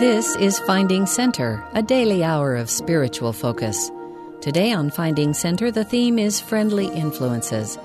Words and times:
This 0.00 0.34
is 0.34 0.58
Finding 0.58 1.06
Center, 1.06 1.64
a 1.72 1.80
daily 1.80 2.24
hour 2.24 2.56
of 2.56 2.68
spiritual 2.68 3.32
focus. 3.32 3.92
Today 4.40 4.72
on 4.72 4.90
Finding 4.90 5.32
Center, 5.32 5.70
the 5.70 5.84
theme 5.84 6.18
is 6.18 6.40
friendly 6.40 6.88
influences. 6.88 7.78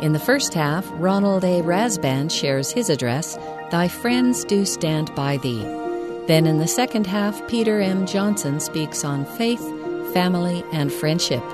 In 0.00 0.12
the 0.12 0.18
first 0.18 0.54
half, 0.54 0.84
Ronald 0.94 1.44
A. 1.44 1.62
Rasband 1.62 2.32
shares 2.32 2.72
his 2.72 2.90
address, 2.90 3.36
Thy 3.70 3.86
Friends 3.86 4.44
Do 4.44 4.64
Stand 4.64 5.14
By 5.14 5.36
Thee. 5.36 5.62
Then 6.26 6.48
in 6.48 6.58
the 6.58 6.66
second 6.66 7.06
half, 7.06 7.46
Peter 7.46 7.80
M. 7.80 8.06
Johnson 8.06 8.58
speaks 8.58 9.04
on 9.04 9.24
faith, 9.24 9.62
family, 10.12 10.64
and 10.72 10.92
friendship. 10.92 11.44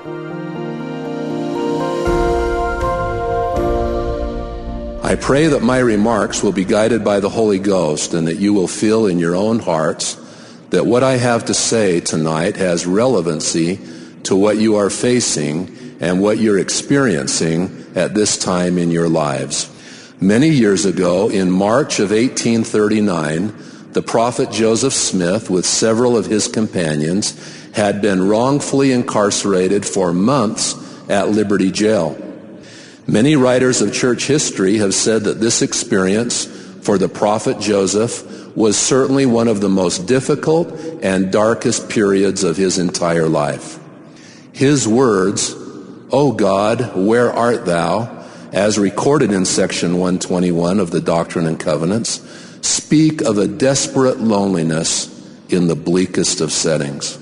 I 5.09 5.15
pray 5.15 5.47
that 5.47 5.63
my 5.63 5.79
remarks 5.79 6.43
will 6.43 6.51
be 6.51 6.65
guided 6.65 7.03
by 7.03 7.19
the 7.19 7.29
Holy 7.29 7.57
Ghost 7.57 8.13
and 8.13 8.27
that 8.27 8.37
you 8.37 8.53
will 8.53 8.67
feel 8.67 9.07
in 9.07 9.17
your 9.17 9.35
own 9.35 9.57
hearts 9.57 10.13
that 10.69 10.85
what 10.85 11.03
I 11.03 11.13
have 11.17 11.45
to 11.45 11.55
say 11.55 11.99
tonight 11.99 12.57
has 12.57 12.85
relevancy 12.85 13.79
to 14.25 14.35
what 14.35 14.57
you 14.57 14.75
are 14.75 14.91
facing 14.91 15.97
and 15.99 16.21
what 16.21 16.37
you're 16.37 16.59
experiencing 16.59 17.87
at 17.95 18.13
this 18.13 18.37
time 18.37 18.77
in 18.77 18.91
your 18.91 19.09
lives. 19.09 19.67
Many 20.21 20.49
years 20.49 20.85
ago, 20.85 21.27
in 21.27 21.49
March 21.49 21.99
of 21.99 22.11
1839, 22.11 23.91
the 23.93 24.03
prophet 24.03 24.51
Joseph 24.51 24.93
Smith, 24.93 25.49
with 25.49 25.65
several 25.65 26.17
of 26.17 26.27
his 26.27 26.47
companions, 26.47 27.33
had 27.71 27.99
been 27.99 28.27
wrongfully 28.27 28.91
incarcerated 28.91 29.87
for 29.87 30.13
months 30.13 30.75
at 31.09 31.29
Liberty 31.29 31.71
Jail. 31.71 32.28
Many 33.09 33.35
writers 33.35 33.81
of 33.81 33.91
church 33.91 34.27
history 34.27 34.77
have 34.77 34.93
said 34.93 35.23
that 35.23 35.39
this 35.39 35.63
experience 35.63 36.45
for 36.45 36.99
the 36.99 37.09
prophet 37.09 37.59
Joseph 37.59 38.55
was 38.55 38.77
certainly 38.77 39.25
one 39.25 39.47
of 39.47 39.61
the 39.61 39.69
most 39.69 40.05
difficult 40.05 40.71
and 41.01 41.31
darkest 41.31 41.89
periods 41.89 42.43
of 42.43 42.55
his 42.55 42.77
entire 42.77 43.27
life. 43.27 43.79
His 44.53 44.87
words, 44.87 45.55
O 46.11 46.33
God, 46.33 46.95
where 46.95 47.33
art 47.33 47.65
thou, 47.65 48.25
as 48.53 48.77
recorded 48.77 49.31
in 49.31 49.43
section 49.43 49.93
121 49.93 50.79
of 50.79 50.91
the 50.91 51.01
Doctrine 51.01 51.47
and 51.47 51.59
Covenants, 51.59 52.21
speak 52.61 53.21
of 53.21 53.39
a 53.39 53.47
desperate 53.47 54.19
loneliness 54.19 55.07
in 55.49 55.65
the 55.65 55.75
bleakest 55.75 56.41
of 56.41 56.51
settings. 56.51 57.17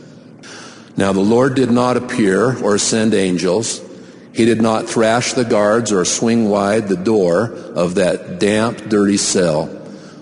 Now 0.98 1.14
the 1.14 1.22
Lord 1.22 1.56
did 1.56 1.72
not 1.72 1.96
appear 1.96 2.62
or 2.62 2.78
send 2.78 3.14
angels 3.14 3.87
he 4.38 4.46
did 4.46 4.62
not 4.62 4.88
thrash 4.88 5.34
the 5.34 5.44
guards 5.44 5.92
or 5.92 6.06
swing 6.06 6.48
wide 6.48 6.88
the 6.88 6.96
door 6.96 7.46
of 7.74 7.96
that 7.96 8.40
damp, 8.40 8.88
dirty 8.88 9.18
cell. 9.18 9.68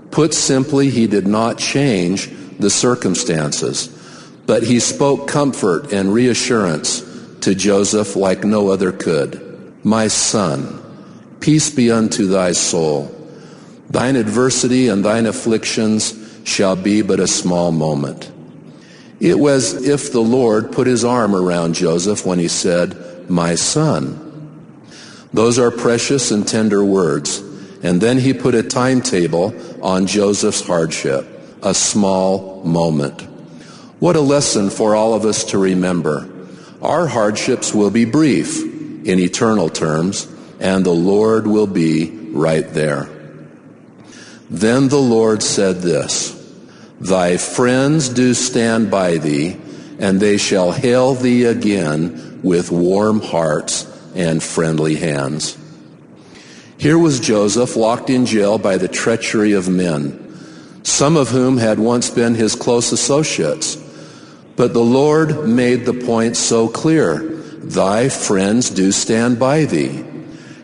Put 0.09 0.33
simply, 0.33 0.89
he 0.89 1.05
did 1.05 1.27
not 1.27 1.57
change 1.57 2.30
the 2.57 2.69
circumstances, 2.69 3.89
but 4.45 4.63
he 4.63 4.80
spoke 4.80 5.27
comfort 5.27 5.91
and 5.91 6.13
reassurance 6.13 7.02
to 7.41 7.53
Joseph 7.53 8.16
like 8.16 8.45
no 8.45 8.69
other 8.69 8.94
could. 8.94 9.73
My 9.83 10.07
son, 10.07 10.81
peace 11.41 11.69
be 11.69 11.91
unto 11.91 12.27
thy 12.27 12.53
soul. 12.53 13.13
Thine 13.89 14.16
adversity 14.16 14.88
and 14.88 15.03
thine 15.03 15.25
afflictions 15.25 16.17
shall 16.45 16.77
be 16.77 17.02
but 17.02 17.19
a 17.19 17.27
small 17.27 17.73
moment. 17.73 18.31
It 19.19 19.38
was 19.38 19.85
if 19.85 20.13
the 20.13 20.22
Lord 20.22 20.72
put 20.72 20.88
his 20.88 21.03
arm 21.03 21.35
around 21.35 21.75
Joseph 21.75 22.25
when 22.25 22.39
he 22.39 22.47
said, 22.47 23.05
my 23.30 23.56
son. 23.56 24.22
Those 25.34 25.59
are 25.59 25.72
precious 25.72 26.31
and 26.31 26.48
tender 26.48 26.84
words. 26.84 27.40
And 27.84 28.00
then 28.00 28.18
he 28.18 28.34
put 28.34 28.56
a 28.56 28.64
timetable 28.64 29.54
on 29.84 30.08
Joseph's 30.08 30.66
hardship, 30.66 31.28
a 31.62 31.73
small 31.73 32.64
moment. 32.64 33.22
What 34.00 34.16
a 34.16 34.22
lesson 34.22 34.70
for 34.70 34.96
all 34.96 35.14
of 35.14 35.26
us 35.26 35.44
to 35.46 35.58
remember. 35.58 36.30
Our 36.81 37.08
hardships 37.08 37.73
will 37.73 37.92
be 37.92 38.06
brief 38.06 38.62
in 39.06 39.20
eternal 39.20 39.69
terms, 39.69 40.28
and 40.59 40.85
the 40.85 40.91
Lord 40.91 41.47
will 41.47 41.68
be 41.68 42.09
right 42.31 42.68
there. 42.69 43.09
Then 44.50 44.88
the 44.90 44.97
Lord 44.97 45.44
said 45.44 45.81
this, 45.81 46.31
Thy 47.00 47.38
friends 47.38 48.09
do 48.09 48.34
stand 48.34 48.90
by 48.90 49.18
thee, 49.18 49.58
and 50.00 50.19
they 50.19 50.38
shall 50.38 50.72
hail 50.72 51.14
thee 51.14 51.44
again 51.46 52.34
with 52.45 52.72
warm 52.72 53.19
hearts 53.22 53.91
and 54.13 54.41
friendly 54.41 54.95
hands. 54.95 55.57
Here 56.78 56.97
was 56.97 57.19
Joseph 57.19 57.75
locked 57.75 58.11
in 58.11 58.28
jail 58.28 58.59
by 58.59 58.78
the 58.78 58.88
treachery 58.88 59.53
of 59.53 59.67
men, 59.67 60.22
some 60.84 61.17
of 61.17 61.29
whom 61.29 61.57
had 61.57 61.79
once 61.79 62.11
been 62.11 62.35
his 62.35 62.53
close 62.55 62.91
associates. 62.91 63.75
But 64.55 64.73
the 64.73 64.84
Lord 64.84 65.50
made 65.50 65.85
the 65.85 66.05
point 66.05 66.38
so 66.38 66.67
clear, 66.67 67.17
thy 67.17 68.09
friends 68.09 68.69
do 68.69 68.91
stand 68.91 69.39
by 69.39 69.66
thee. 69.66 70.05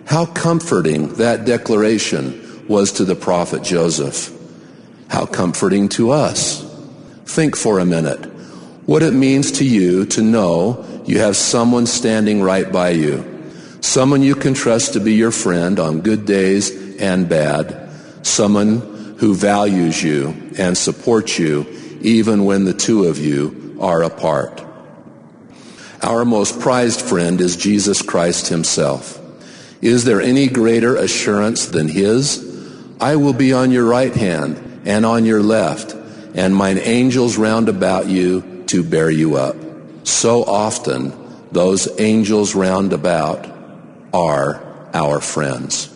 How 0.05 0.27
comforting 0.27 1.15
that 1.15 1.45
declaration 1.45 2.67
was 2.67 2.91
to 2.93 3.05
the 3.05 3.15
prophet 3.15 3.63
Joseph. 3.63 4.31
How 5.07 5.25
comforting 5.25 5.89
to 5.89 6.11
us. 6.11 6.61
Think 7.25 7.57
for 7.57 7.79
a 7.79 7.85
minute 7.85 8.31
what 8.85 9.03
it 9.03 9.13
means 9.13 9.53
to 9.53 9.65
you 9.65 10.05
to 10.05 10.21
know 10.21 10.85
you 11.05 11.19
have 11.19 11.35
someone 11.35 11.85
standing 11.85 12.41
right 12.41 12.71
by 12.71 12.89
you, 12.89 13.25
someone 13.81 14.21
you 14.21 14.35
can 14.35 14.53
trust 14.53 14.93
to 14.93 14.99
be 14.99 15.13
your 15.13 15.31
friend 15.31 15.79
on 15.79 16.01
good 16.01 16.25
days 16.25 16.97
and 16.99 17.27
bad, 17.27 17.89
someone 18.21 19.15
who 19.17 19.35
values 19.35 20.01
you 20.01 20.51
and 20.57 20.77
supports 20.77 21.37
you 21.37 21.65
even 22.01 22.45
when 22.45 22.65
the 22.65 22.73
two 22.73 23.05
of 23.05 23.19
you 23.19 23.77
are 23.79 24.03
apart. 24.03 24.63
Our 26.01 26.25
most 26.25 26.59
prized 26.59 27.01
friend 27.01 27.39
is 27.39 27.55
Jesus 27.55 28.01
Christ 28.01 28.47
himself. 28.47 29.19
Is 29.81 30.03
there 30.03 30.21
any 30.21 30.47
greater 30.47 30.95
assurance 30.95 31.67
than 31.67 31.87
his? 31.87 32.47
I 32.99 33.15
will 33.15 33.33
be 33.33 33.53
on 33.53 33.71
your 33.71 33.85
right 33.85 34.13
hand 34.13 34.81
and 34.85 35.05
on 35.05 35.25
your 35.25 35.41
left, 35.41 35.95
and 36.35 36.55
mine 36.55 36.79
angels 36.79 37.37
round 37.37 37.69
about 37.69 38.07
you 38.07 38.63
to 38.67 38.83
bear 38.83 39.09
you 39.09 39.35
up. 39.35 39.55
So 40.03 40.43
often, 40.43 41.13
those 41.51 41.87
angels 41.99 42.55
round 42.55 42.93
about 42.93 43.47
are 44.13 44.61
our 44.93 45.19
friends. 45.21 45.89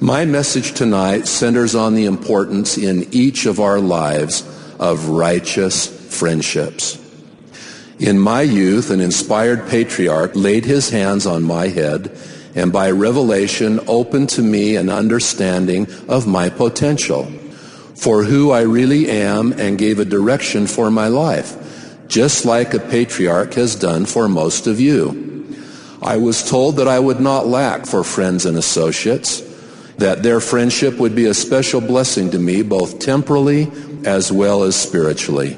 My 0.00 0.24
message 0.24 0.74
tonight 0.74 1.26
centers 1.26 1.74
on 1.74 1.94
the 1.94 2.04
importance 2.04 2.78
in 2.78 3.08
each 3.12 3.46
of 3.46 3.58
our 3.58 3.80
lives 3.80 4.42
of 4.78 5.08
righteous 5.08 5.86
friendships. 5.86 6.98
In 7.98 8.18
my 8.18 8.42
youth, 8.42 8.90
an 8.90 9.00
inspired 9.00 9.68
patriarch 9.68 10.32
laid 10.36 10.64
his 10.64 10.90
hands 10.90 11.26
on 11.26 11.42
my 11.42 11.66
head 11.66 12.16
and 12.54 12.72
by 12.72 12.90
revelation 12.90 13.80
opened 13.88 14.28
to 14.30 14.42
me 14.42 14.76
an 14.76 14.88
understanding 14.88 15.86
of 16.08 16.26
my 16.26 16.48
potential 16.48 17.24
for 17.94 18.22
who 18.22 18.52
I 18.52 18.62
really 18.62 19.10
am 19.10 19.52
and 19.52 19.76
gave 19.76 19.98
a 19.98 20.04
direction 20.04 20.68
for 20.68 20.90
my 20.90 21.08
life 21.08 21.56
just 22.08 22.44
like 22.44 22.74
a 22.74 22.80
patriarch 22.80 23.54
has 23.54 23.76
done 23.76 24.06
for 24.06 24.28
most 24.28 24.66
of 24.66 24.80
you. 24.80 25.56
I 26.00 26.16
was 26.16 26.48
told 26.48 26.76
that 26.76 26.88
I 26.88 26.98
would 26.98 27.20
not 27.20 27.46
lack 27.46 27.86
for 27.86 28.02
friends 28.02 28.46
and 28.46 28.56
associates, 28.56 29.42
that 29.98 30.22
their 30.22 30.40
friendship 30.40 30.98
would 30.98 31.14
be 31.14 31.26
a 31.26 31.34
special 31.34 31.80
blessing 31.80 32.30
to 32.30 32.38
me 32.38 32.62
both 32.62 32.98
temporally 32.98 33.70
as 34.04 34.32
well 34.32 34.62
as 34.62 34.76
spiritually. 34.76 35.56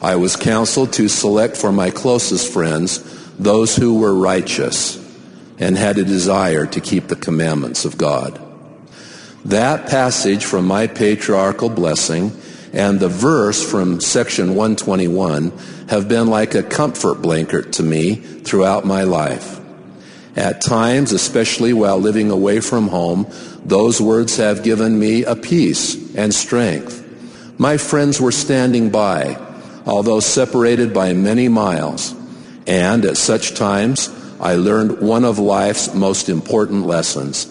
I 0.00 0.16
was 0.16 0.36
counseled 0.36 0.92
to 0.94 1.08
select 1.08 1.56
for 1.56 1.72
my 1.72 1.90
closest 1.90 2.52
friends 2.52 3.04
those 3.38 3.76
who 3.76 3.98
were 3.98 4.14
righteous 4.14 4.96
and 5.58 5.76
had 5.76 5.98
a 5.98 6.04
desire 6.04 6.66
to 6.66 6.80
keep 6.80 7.08
the 7.08 7.16
commandments 7.16 7.84
of 7.84 7.98
God. 7.98 8.40
That 9.44 9.88
passage 9.88 10.44
from 10.44 10.66
my 10.66 10.86
patriarchal 10.86 11.68
blessing 11.68 12.30
and 12.72 13.00
the 13.00 13.08
verse 13.08 13.68
from 13.68 14.00
section 14.00 14.50
121 14.50 15.52
have 15.88 16.08
been 16.08 16.28
like 16.28 16.54
a 16.54 16.62
comfort 16.62 17.20
blanket 17.20 17.72
to 17.74 17.82
me 17.82 18.14
throughout 18.14 18.84
my 18.84 19.02
life. 19.02 19.60
At 20.36 20.60
times, 20.60 21.12
especially 21.12 21.72
while 21.72 21.98
living 21.98 22.30
away 22.30 22.60
from 22.60 22.88
home, 22.88 23.26
those 23.64 24.00
words 24.00 24.36
have 24.36 24.62
given 24.62 24.98
me 24.98 25.24
a 25.24 25.34
peace 25.34 26.14
and 26.14 26.32
strength. 26.32 27.06
My 27.58 27.76
friends 27.76 28.20
were 28.20 28.32
standing 28.32 28.90
by, 28.90 29.36
although 29.84 30.20
separated 30.20 30.94
by 30.94 31.12
many 31.12 31.48
miles. 31.48 32.14
And 32.66 33.04
at 33.04 33.16
such 33.16 33.54
times, 33.54 34.08
I 34.40 34.54
learned 34.54 35.00
one 35.00 35.24
of 35.24 35.38
life's 35.38 35.92
most 35.92 36.28
important 36.28 36.86
lessons, 36.86 37.46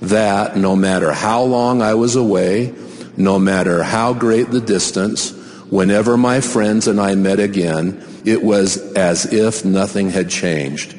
that 0.00 0.56
no 0.56 0.74
matter 0.74 1.12
how 1.12 1.42
long 1.42 1.82
I 1.82 1.94
was 1.94 2.16
away 2.16 2.74
no 3.16 3.38
matter 3.38 3.82
how 3.82 4.14
great 4.14 4.50
the 4.50 4.60
distance, 4.60 5.30
whenever 5.70 6.16
my 6.16 6.40
friends 6.40 6.86
and 6.86 7.00
I 7.00 7.14
met 7.14 7.40
again, 7.40 8.04
it 8.24 8.42
was 8.42 8.76
as 8.92 9.32
if 9.32 9.64
nothing 9.64 10.10
had 10.10 10.30
changed. 10.30 10.94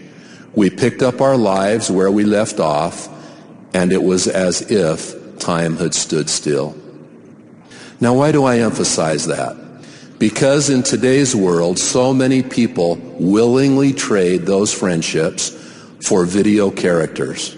We 0.54 0.69
picked 0.69 1.01
up 1.01 1.21
our 1.21 1.38
lives 1.38 1.89
where 1.89 2.12
we 2.12 2.25
left 2.25 2.60
off, 2.60 3.07
and 3.74 3.92
it 3.92 4.04
was 4.04 4.27
as 4.27 4.69
if 4.71 5.39
time 5.39 5.77
had 5.77 5.94
stood 5.94 6.30
still. 6.30 6.75
Now, 8.00 8.16
why 8.16 8.31
do 8.31 8.44
I 8.44 8.59
emphasize 8.59 9.27
that? 9.27 9.57
Because 10.19 10.69
in 10.69 10.83
today's 10.83 11.36
world, 11.36 11.80
so 11.80 12.13
many 12.13 12.44
people 12.44 12.95
willingly 13.19 13.94
trade 13.94 14.42
those 14.42 14.74
friendships 14.74 15.50
for 16.01 16.25
video 16.25 16.69
characters 16.69 17.56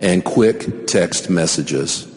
and 0.00 0.24
quick 0.24 0.86
text 0.86 1.30
messages. 1.30 2.07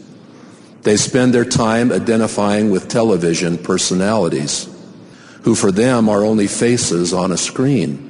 They 0.84 0.98
spend 0.98 1.34
their 1.34 1.46
time 1.46 1.92
identifying 1.92 2.72
with 2.72 2.88
television 2.88 3.58
personalities 3.58 4.68
who 5.44 5.56
for 5.56 5.72
them 5.72 6.10
are 6.10 6.24
only 6.24 6.48
faces 6.48 7.14
on 7.14 7.32
a 7.32 7.38
screen. 7.38 8.08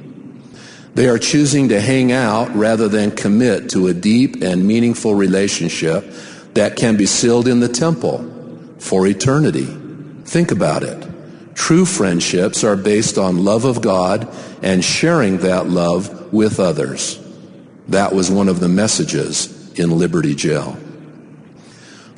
They 0.94 1.08
are 1.08 1.18
choosing 1.18 1.70
to 1.70 1.80
hang 1.80 2.12
out 2.12 2.54
rather 2.54 2.88
than 2.88 3.10
commit 3.10 3.70
to 3.70 3.88
a 3.88 3.94
deep 3.94 4.42
and 4.42 4.66
meaningful 4.66 5.14
relationship 5.14 6.04
that 6.54 6.76
can 6.76 6.96
be 6.96 7.06
sealed 7.06 7.48
in 7.48 7.60
the 7.60 7.68
temple 7.68 8.28
for 8.78 9.06
eternity. 9.06 9.66
Think 10.24 10.50
about 10.50 10.82
it. 10.82 11.08
True 11.54 11.86
friendships 11.86 12.64
are 12.64 12.76
based 12.76 13.16
on 13.16 13.44
love 13.44 13.64
of 13.64 13.80
God 13.80 14.28
and 14.62 14.84
sharing 14.84 15.38
that 15.38 15.68
love 15.68 16.32
with 16.32 16.60
others. 16.60 17.18
That 17.88 18.14
was 18.14 18.30
one 18.30 18.48
of 18.48 18.60
the 18.60 18.68
messages 18.68 19.72
in 19.78 19.98
Liberty 19.98 20.34
Jail. 20.34 20.76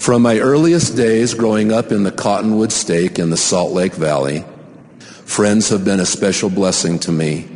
From 0.04 0.20
my 0.20 0.38
earliest 0.38 0.98
days 0.98 1.32
growing 1.32 1.72
up 1.72 1.90
in 1.90 2.02
the 2.02 2.12
Cottonwood 2.12 2.72
Stake 2.72 3.18
in 3.18 3.30
the 3.30 3.38
Salt 3.38 3.72
Lake 3.72 3.94
Valley, 3.94 4.44
friends 5.24 5.70
have 5.70 5.82
been 5.82 5.98
a 5.98 6.04
special 6.04 6.50
blessing 6.50 6.98
to 6.98 7.10
me. 7.10 7.48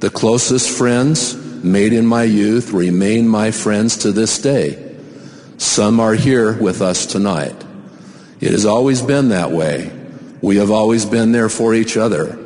The 0.00 0.10
closest 0.10 0.68
friends 0.76 1.34
made 1.64 1.94
in 1.94 2.04
my 2.04 2.24
youth 2.24 2.72
remain 2.72 3.26
my 3.26 3.50
friends 3.50 3.96
to 3.96 4.12
this 4.12 4.38
day. 4.42 4.94
Some 5.56 6.00
are 6.00 6.12
here 6.12 6.52
with 6.52 6.82
us 6.82 7.06
tonight. 7.06 7.56
It 8.42 8.50
has 8.50 8.66
always 8.66 9.00
been 9.00 9.30
that 9.30 9.50
way. 9.50 9.90
We 10.42 10.56
have 10.56 10.70
always 10.70 11.06
been 11.06 11.32
there 11.32 11.48
for 11.48 11.72
each 11.72 11.96
other. 11.96 12.38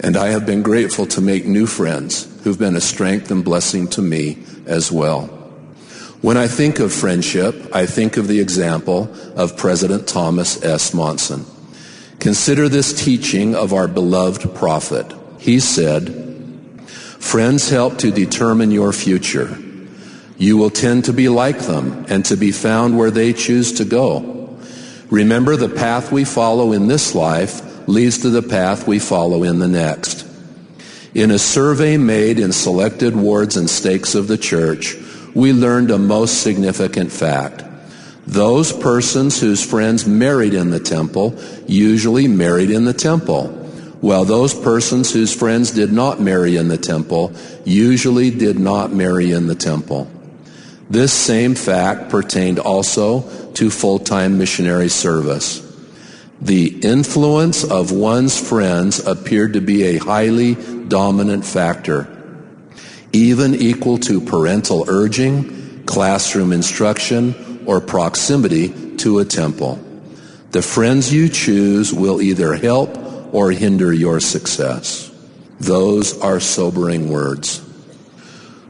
And 0.00 0.16
I 0.16 0.30
have 0.30 0.46
been 0.46 0.64
grateful 0.64 1.06
to 1.06 1.20
make 1.20 1.46
new 1.46 1.66
friends 1.66 2.26
who've 2.42 2.58
been 2.58 2.74
a 2.74 2.80
strength 2.80 3.30
and 3.30 3.44
blessing 3.44 3.86
to 3.90 4.02
me 4.02 4.38
as 4.66 4.90
well. 4.90 5.43
When 6.24 6.38
I 6.38 6.48
think 6.48 6.78
of 6.78 6.90
friendship, 6.90 7.54
I 7.74 7.84
think 7.84 8.16
of 8.16 8.28
the 8.28 8.40
example 8.40 9.14
of 9.36 9.58
President 9.58 10.08
Thomas 10.08 10.64
S. 10.64 10.94
Monson. 10.94 11.44
Consider 12.18 12.66
this 12.66 12.94
teaching 12.94 13.54
of 13.54 13.74
our 13.74 13.86
beloved 13.86 14.54
prophet. 14.54 15.12
He 15.38 15.60
said, 15.60 16.80
Friends 16.88 17.68
help 17.68 17.98
to 17.98 18.10
determine 18.10 18.70
your 18.70 18.94
future. 18.94 19.58
You 20.38 20.56
will 20.56 20.70
tend 20.70 21.04
to 21.04 21.12
be 21.12 21.28
like 21.28 21.58
them 21.58 22.06
and 22.08 22.24
to 22.24 22.38
be 22.38 22.52
found 22.52 22.96
where 22.96 23.10
they 23.10 23.34
choose 23.34 23.74
to 23.74 23.84
go. 23.84 24.58
Remember, 25.10 25.56
the 25.56 25.68
path 25.68 26.10
we 26.10 26.24
follow 26.24 26.72
in 26.72 26.88
this 26.88 27.14
life 27.14 27.86
leads 27.86 28.16
to 28.20 28.30
the 28.30 28.40
path 28.40 28.88
we 28.88 28.98
follow 28.98 29.42
in 29.42 29.58
the 29.58 29.68
next. 29.68 30.26
In 31.12 31.30
a 31.30 31.38
survey 31.38 31.98
made 31.98 32.38
in 32.38 32.52
selected 32.52 33.14
wards 33.14 33.58
and 33.58 33.68
stakes 33.68 34.14
of 34.14 34.26
the 34.26 34.38
church, 34.38 34.96
we 35.34 35.52
learned 35.52 35.90
a 35.90 35.98
most 35.98 36.42
significant 36.42 37.10
fact. 37.12 37.64
Those 38.26 38.72
persons 38.72 39.40
whose 39.40 39.64
friends 39.64 40.06
married 40.06 40.54
in 40.54 40.70
the 40.70 40.80
temple 40.80 41.38
usually 41.66 42.28
married 42.28 42.70
in 42.70 42.84
the 42.84 42.94
temple, 42.94 43.48
while 44.00 44.24
those 44.24 44.54
persons 44.54 45.12
whose 45.12 45.34
friends 45.34 45.70
did 45.70 45.92
not 45.92 46.20
marry 46.20 46.56
in 46.56 46.68
the 46.68 46.78
temple 46.78 47.32
usually 47.64 48.30
did 48.30 48.58
not 48.58 48.92
marry 48.92 49.32
in 49.32 49.46
the 49.46 49.54
temple. 49.54 50.10
This 50.88 51.12
same 51.12 51.54
fact 51.54 52.10
pertained 52.10 52.58
also 52.58 53.22
to 53.54 53.70
full-time 53.70 54.38
missionary 54.38 54.88
service. 54.88 55.60
The 56.40 56.78
influence 56.80 57.64
of 57.64 57.92
one's 57.92 58.38
friends 58.38 59.06
appeared 59.06 59.54
to 59.54 59.60
be 59.60 59.84
a 59.84 59.98
highly 59.98 60.54
dominant 60.88 61.46
factor, 61.46 62.06
even 63.14 63.54
equal 63.54 63.98
to 63.98 64.20
parental 64.20 64.84
urging, 64.88 65.84
classroom 65.84 66.52
instruction, 66.52 67.62
or 67.66 67.80
proximity 67.80 68.96
to 68.96 69.20
a 69.20 69.24
temple. 69.24 69.76
The 70.50 70.62
friends 70.62 71.12
you 71.12 71.28
choose 71.28 71.92
will 71.92 72.20
either 72.20 72.54
help 72.54 72.96
or 73.32 73.50
hinder 73.52 73.92
your 73.92 74.20
success. 74.20 75.10
Those 75.60 76.20
are 76.20 76.40
sobering 76.40 77.08
words. 77.08 77.62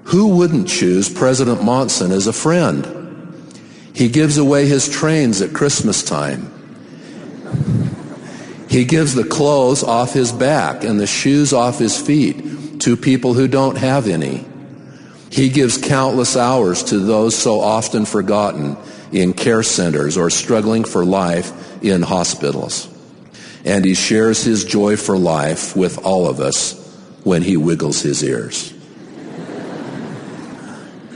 Who 0.05 0.37
wouldn't 0.37 0.69
choose 0.69 1.09
President 1.09 1.65
Monson 1.65 2.13
as 2.13 2.27
a 2.27 2.33
friend? 2.33 2.87
He 3.95 4.09
gives 4.09 4.37
away 4.39 4.67
his 4.67 4.89
trains 4.89 5.41
at 5.41 5.55
Christmas 5.55 6.03
time. 6.03 6.51
He 8.69 8.85
gives 8.85 9.15
the 9.15 9.25
clothes 9.25 9.83
off 9.83 10.13
his 10.13 10.33
back 10.33 10.85
and 10.85 10.99
the 10.99 11.07
shoes 11.07 11.53
off 11.53 11.79
his 11.79 11.97
feet 12.01 12.45
to 12.85 12.99
people 12.99 13.33
who 13.33 13.49
don't 13.49 13.79
have 13.79 14.07
any. 14.07 14.45
He 15.31 15.49
gives 15.49 15.79
countless 15.79 16.37
hours 16.37 16.85
to 16.85 16.99
those 16.99 17.35
so 17.35 17.61
often 17.61 18.05
forgotten 18.05 18.77
in 19.11 19.33
care 19.33 19.63
centers 19.63 20.19
or 20.19 20.29
struggling 20.29 20.85
for 20.85 21.03
life 21.03 21.83
in 21.83 22.03
hospitals. 22.03 22.87
And 23.65 23.87
he 23.87 23.95
shares 23.95 24.45
his 24.45 24.67
joy 24.67 24.99
for 24.99 25.17
life 25.17 25.75
with 25.75 26.05
all 26.05 26.29
of 26.29 26.41
us 26.41 26.75
when 27.25 27.41
he 27.41 27.57
wiggles 27.57 28.03
his 28.03 28.23
ears. 28.23 28.71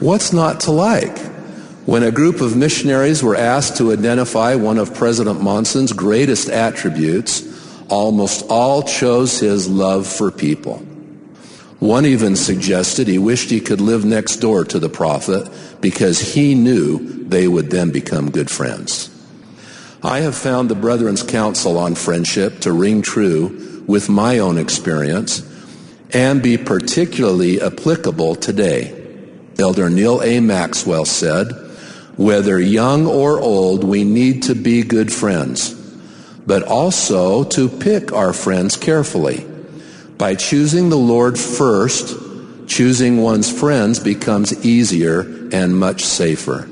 What's 0.01 0.33
not 0.33 0.61
to 0.61 0.71
like? 0.71 1.19
When 1.85 2.03
a 2.03 2.11
group 2.11 2.41
of 2.41 2.57
missionaries 2.57 3.23
were 3.23 3.37
asked 3.37 3.77
to 3.77 3.93
identify 3.93 4.55
one 4.55 4.79
of 4.79 4.95
President 4.95 5.43
Monson's 5.43 5.93
greatest 5.93 6.49
attributes, 6.49 7.43
almost 7.91 8.47
all 8.49 8.83
chose 8.83 9.39
his 9.39 9.69
love 9.69 10.07
for 10.07 10.31
people. 10.31 10.83
One 11.79 12.07
even 12.07 12.35
suggested 12.35 13.07
he 13.07 13.19
wished 13.19 13.51
he 13.51 13.61
could 13.61 13.81
live 13.81 14.05
next 14.05 14.37
door 14.37 14.65
to 14.65 14.79
the 14.79 14.89
prophet 14.89 15.49
because 15.81 16.35
he 16.35 16.55
knew 16.55 16.99
they 17.25 17.47
would 17.47 17.71
then 17.71 17.91
become 17.91 18.31
good 18.31 18.51
friends. 18.51 19.11
I 20.03 20.21
have 20.21 20.37
found 20.37 20.69
the 20.69 20.75
Brethren's 20.75 21.23
counsel 21.23 21.79
on 21.79 21.95
friendship 21.95 22.61
to 22.61 22.73
ring 22.73 23.03
true 23.03 23.85
with 23.87 24.09
my 24.09 24.39
own 24.39 24.59
experience 24.59 25.43
and 26.13 26.43
be 26.43 26.57
particularly 26.57 27.61
applicable 27.61 28.35
today. 28.37 28.95
Elder 29.59 29.91
Neal 29.91 30.23
A. 30.23 30.41
Maxwell 30.41 31.05
said, 31.05 31.53
whether 32.17 32.59
young 32.59 33.07
or 33.07 33.39
old, 33.39 33.85
we 33.85 34.03
need 34.03 34.43
to 34.45 34.55
be 34.57 34.83
good 34.83 35.13
friends, 35.13 35.73
but 36.47 36.65
also 36.65 37.45
to 37.45 37.69
pick 37.69 38.13
our 38.13 38.33
friends 38.33 38.77
carefully. 38.77 39.48
By 40.19 40.35
choosing 40.35 40.89
the 40.89 40.99
Lord 40.99 41.39
first, 41.39 42.17
choosing 42.67 43.23
one's 43.23 43.51
friends 43.51 44.01
becomes 44.01 44.67
easier 44.67 45.21
and 45.53 45.79
much 45.79 46.05
safer. 46.05 46.69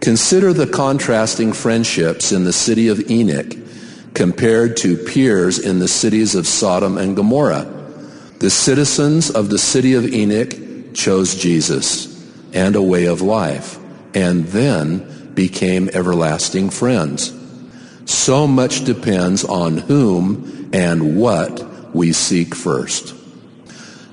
Consider 0.00 0.54
the 0.54 0.66
contrasting 0.66 1.52
friendships 1.52 2.32
in 2.32 2.44
the 2.44 2.54
city 2.54 2.88
of 2.88 3.10
Enoch 3.10 3.52
compared 4.14 4.78
to 4.78 4.96
peers 4.96 5.58
in 5.58 5.78
the 5.78 5.88
cities 5.88 6.34
of 6.34 6.46
Sodom 6.46 6.96
and 6.96 7.14
Gomorrah. 7.14 7.64
The 8.38 8.48
citizens 8.48 9.30
of 9.30 9.50
the 9.50 9.58
city 9.58 9.92
of 9.92 10.06
Enoch 10.06 10.94
chose 10.94 11.34
Jesus 11.34 12.12
and 12.54 12.74
a 12.74 12.82
way 12.82 13.04
of 13.04 13.20
life, 13.20 13.78
and 14.14 14.46
then 14.46 15.34
became 15.34 15.90
everlasting 15.92 16.70
friends. 16.70 17.34
So 18.06 18.46
much 18.46 18.84
depends 18.84 19.44
on 19.44 19.76
whom 19.76 20.70
and 20.72 21.18
what 21.18 21.75
we 21.96 22.12
seek 22.12 22.54
first. 22.54 23.14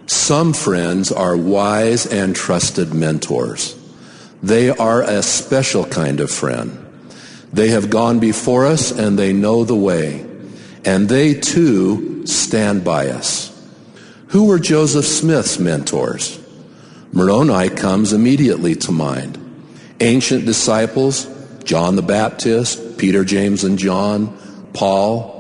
Some 0.08 0.54
friends 0.54 1.12
are 1.12 1.36
wise 1.36 2.06
and 2.06 2.36
trusted 2.36 2.94
mentors. 2.94 3.78
They 4.42 4.70
are 4.70 5.02
a 5.02 5.22
special 5.22 5.86
kind 5.86 6.20
of 6.20 6.32
friend. 6.32 6.80
They 7.52 7.70
have 7.70 7.90
gone 7.90 8.20
before 8.20 8.66
us 8.66 8.92
and 8.92 9.20
they 9.20 9.34
know 9.34 9.64
the 9.64 9.76
way. 9.76 10.26
And 10.86 11.08
they 11.08 11.34
too 11.34 12.26
stand 12.26 12.84
by 12.84 13.10
us. 13.10 13.50
Who 14.28 14.46
were 14.46 14.60
Joseph 14.60 15.06
Smith's 15.06 15.60
mentors? 15.60 16.40
Moroni 17.12 17.70
comes 17.70 18.12
immediately 18.12 18.76
to 18.76 18.92
mind. 18.92 19.38
Ancient 20.00 20.46
disciples, 20.46 21.28
John 21.64 21.96
the 21.96 22.02
Baptist, 22.02 22.98
Peter, 22.98 23.24
James, 23.24 23.64
and 23.64 23.78
John, 23.78 24.38
Paul, 24.74 25.33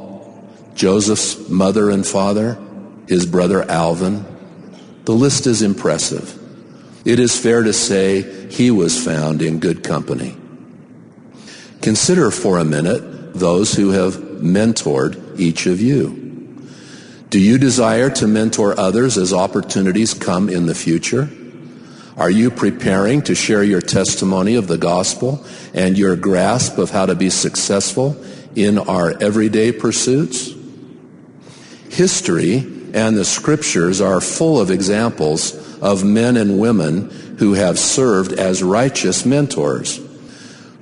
Joseph's 0.76 1.50
mother 1.50 1.90
and 1.90 2.06
father, 2.06 2.60
his 3.08 3.26
brother 3.26 3.70
Alvin. 3.70 4.26
The 5.06 5.14
list 5.14 5.48
is 5.48 5.62
impressive. 5.62 6.40
It 7.06 7.20
is 7.20 7.38
fair 7.38 7.64
to 7.64 7.74
say 7.74 8.50
he 8.50 8.72
was 8.72 9.04
found 9.04 9.42
in 9.42 9.60
good 9.60 9.84
company. 9.84 10.38
Consider 11.82 12.32
for 12.32 12.58
a 12.58 12.64
minute 12.64 13.34
those 13.34 13.74
who 13.74 13.90
have 13.90 14.16
mentored 14.16 15.40
each 15.40 15.66
of 15.66 15.82
you. 15.82 16.22
Do 17.30 17.40
you 17.40 17.58
desire 17.58 18.10
to 18.12 18.28
mentor 18.28 18.80
others 18.80 19.18
as 19.18 19.34
opportunities 19.34 20.14
come 20.14 20.50
in 20.50 20.66
the 20.66 20.76
future? 20.76 21.30
Are 22.16 22.30
you 22.30 22.52
preparing 22.52 23.24
to 23.24 23.34
share 23.34 23.64
your 23.64 23.82
testimony 23.82 24.56
of 24.56 24.68
the 24.68 24.78
gospel 24.78 25.44
and 25.74 25.98
your 25.98 26.16
grasp 26.16 26.78
of 26.78 26.92
how 26.92 27.08
to 27.08 27.16
be 27.16 27.32
successful 27.32 28.16
in 28.56 28.78
our 28.78 29.22
everyday 29.22 29.72
pursuits? 29.72 30.54
History 31.94 32.58
and 32.96 33.16
the 33.16 33.24
scriptures 33.24 34.02
are 34.02 34.20
full 34.20 34.60
of 34.60 34.72
examples 34.72 35.80
of 35.80 36.04
men 36.04 36.38
and 36.38 36.60
women 36.60 37.12
who 37.38 37.54
have 37.54 37.78
served 37.78 38.34
as 38.34 38.64
righteous 38.64 39.28
mentors. 39.28 40.00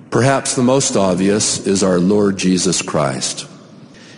Perhaps 0.10 0.56
the 0.56 0.64
most 0.64 0.96
obvious 0.96 1.68
is 1.68 1.84
our 1.84 2.00
Lord 2.00 2.38
Jesus 2.38 2.82
Christ. 2.82 3.46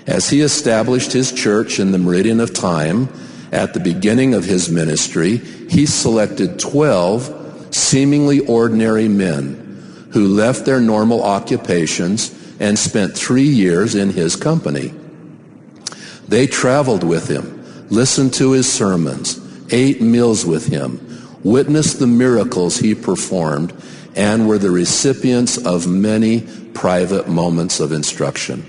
As 0.05 0.29
he 0.29 0.41
established 0.41 1.13
his 1.13 1.31
church 1.31 1.79
in 1.79 1.91
the 1.91 1.97
meridian 1.97 2.39
of 2.39 2.53
time 2.53 3.09
at 3.51 3.73
the 3.73 3.79
beginning 3.79 4.35
of 4.35 4.45
his 4.45 4.69
ministry, 4.69 5.37
he 5.37 5.87
selected 5.87 6.59
12 6.59 7.69
seemingly 7.73 8.39
ordinary 8.41 9.07
men 9.07 10.07
who 10.11 10.27
left 10.27 10.65
their 10.65 10.79
normal 10.79 11.23
occupations 11.23 12.31
and 12.59 12.77
spent 12.77 13.17
three 13.17 13.49
years 13.49 13.95
in 13.95 14.11
his 14.11 14.35
company. 14.35 14.93
They 16.33 16.47
traveled 16.47 17.03
with 17.03 17.27
him, 17.27 17.63
listened 17.89 18.33
to 18.33 18.53
his 18.53 18.65
sermons, 18.67 19.39
ate 19.71 20.01
meals 20.01 20.43
with 20.43 20.65
him, 20.65 20.99
witnessed 21.43 21.99
the 21.99 22.07
miracles 22.07 22.79
he 22.79 22.95
performed, 22.95 23.71
and 24.15 24.47
were 24.47 24.57
the 24.57 24.71
recipients 24.71 25.63
of 25.63 25.85
many 25.85 26.41
private 26.73 27.29
moments 27.29 27.79
of 27.79 27.91
instruction. 27.91 28.63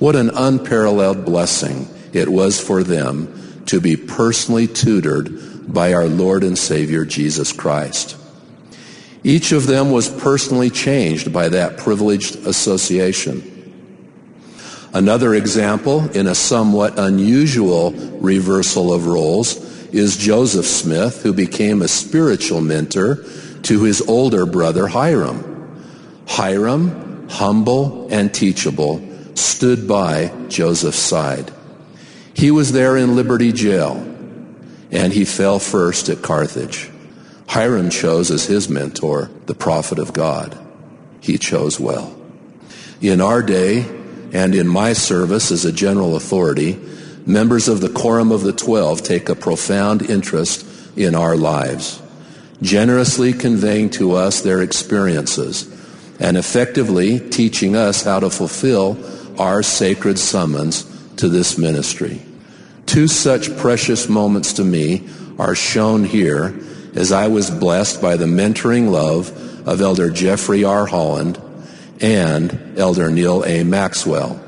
What 0.00 0.16
an 0.16 0.30
unparalleled 0.30 1.24
blessing 1.24 1.86
it 2.12 2.28
was 2.28 2.60
for 2.60 2.82
them 2.82 3.62
to 3.66 3.80
be 3.80 3.94
personally 3.96 4.66
tutored 4.66 5.72
by 5.72 5.92
our 5.92 6.06
Lord 6.08 6.42
and 6.42 6.58
Savior 6.58 7.04
Jesus 7.04 7.52
Christ. 7.52 8.16
Each 9.22 9.52
of 9.52 9.68
them 9.68 9.92
was 9.92 10.08
personally 10.08 10.70
changed 10.70 11.32
by 11.32 11.48
that 11.48 11.76
privileged 11.76 12.44
association. 12.44 13.55
Another 14.96 15.34
example 15.34 16.08
in 16.12 16.26
a 16.26 16.34
somewhat 16.34 16.98
unusual 16.98 17.90
reversal 17.90 18.94
of 18.94 19.06
roles 19.06 19.56
is 19.92 20.16
Joseph 20.16 20.64
Smith, 20.64 21.22
who 21.22 21.34
became 21.34 21.82
a 21.82 21.86
spiritual 21.86 22.62
mentor 22.62 23.22
to 23.64 23.82
his 23.82 24.00
older 24.00 24.46
brother 24.46 24.86
Hyrum. 24.86 25.84
Hyrum, 26.26 27.28
humble 27.28 28.08
and 28.10 28.32
teachable, 28.32 29.06
stood 29.34 29.86
by 29.86 30.32
Joseph's 30.48 30.96
side. 30.96 31.52
He 32.32 32.50
was 32.50 32.72
there 32.72 32.96
in 32.96 33.16
Liberty 33.16 33.52
Jail, 33.52 33.96
and 34.90 35.12
he 35.12 35.26
fell 35.26 35.58
first 35.58 36.08
at 36.08 36.22
Carthage. 36.22 36.90
Hyrum 37.48 37.90
chose 37.90 38.30
as 38.30 38.46
his 38.46 38.70
mentor 38.70 39.30
the 39.44 39.54
prophet 39.54 39.98
of 39.98 40.14
God. 40.14 40.58
He 41.20 41.36
chose 41.36 41.78
well. 41.78 42.18
In 43.02 43.20
our 43.20 43.42
day, 43.42 43.84
and 44.32 44.54
in 44.54 44.66
my 44.66 44.92
service 44.92 45.50
as 45.50 45.64
a 45.64 45.72
general 45.72 46.16
authority, 46.16 46.78
members 47.26 47.68
of 47.68 47.80
the 47.80 47.88
Quorum 47.88 48.32
of 48.32 48.42
the 48.42 48.52
Twelve 48.52 49.02
take 49.02 49.28
a 49.28 49.34
profound 49.34 50.02
interest 50.02 50.66
in 50.96 51.14
our 51.14 51.36
lives, 51.36 52.00
generously 52.62 53.32
conveying 53.32 53.90
to 53.90 54.12
us 54.12 54.40
their 54.40 54.62
experiences 54.62 55.72
and 56.18 56.36
effectively 56.36 57.20
teaching 57.20 57.76
us 57.76 58.02
how 58.02 58.20
to 58.20 58.30
fulfill 58.30 58.96
our 59.40 59.62
sacred 59.62 60.18
summons 60.18 60.84
to 61.16 61.28
this 61.28 61.58
ministry. 61.58 62.22
Two 62.86 63.08
such 63.08 63.54
precious 63.58 64.08
moments 64.08 64.54
to 64.54 64.64
me 64.64 65.08
are 65.38 65.54
shown 65.54 66.04
here 66.04 66.58
as 66.94 67.12
I 67.12 67.28
was 67.28 67.50
blessed 67.50 68.00
by 68.00 68.16
the 68.16 68.24
mentoring 68.24 68.90
love 68.90 69.30
of 69.68 69.80
Elder 69.80 70.10
Jeffrey 70.10 70.64
R. 70.64 70.86
Holland 70.86 71.38
and 72.00 72.78
Elder 72.78 73.10
Neal 73.10 73.44
A. 73.44 73.64
Maxwell. 73.64 74.40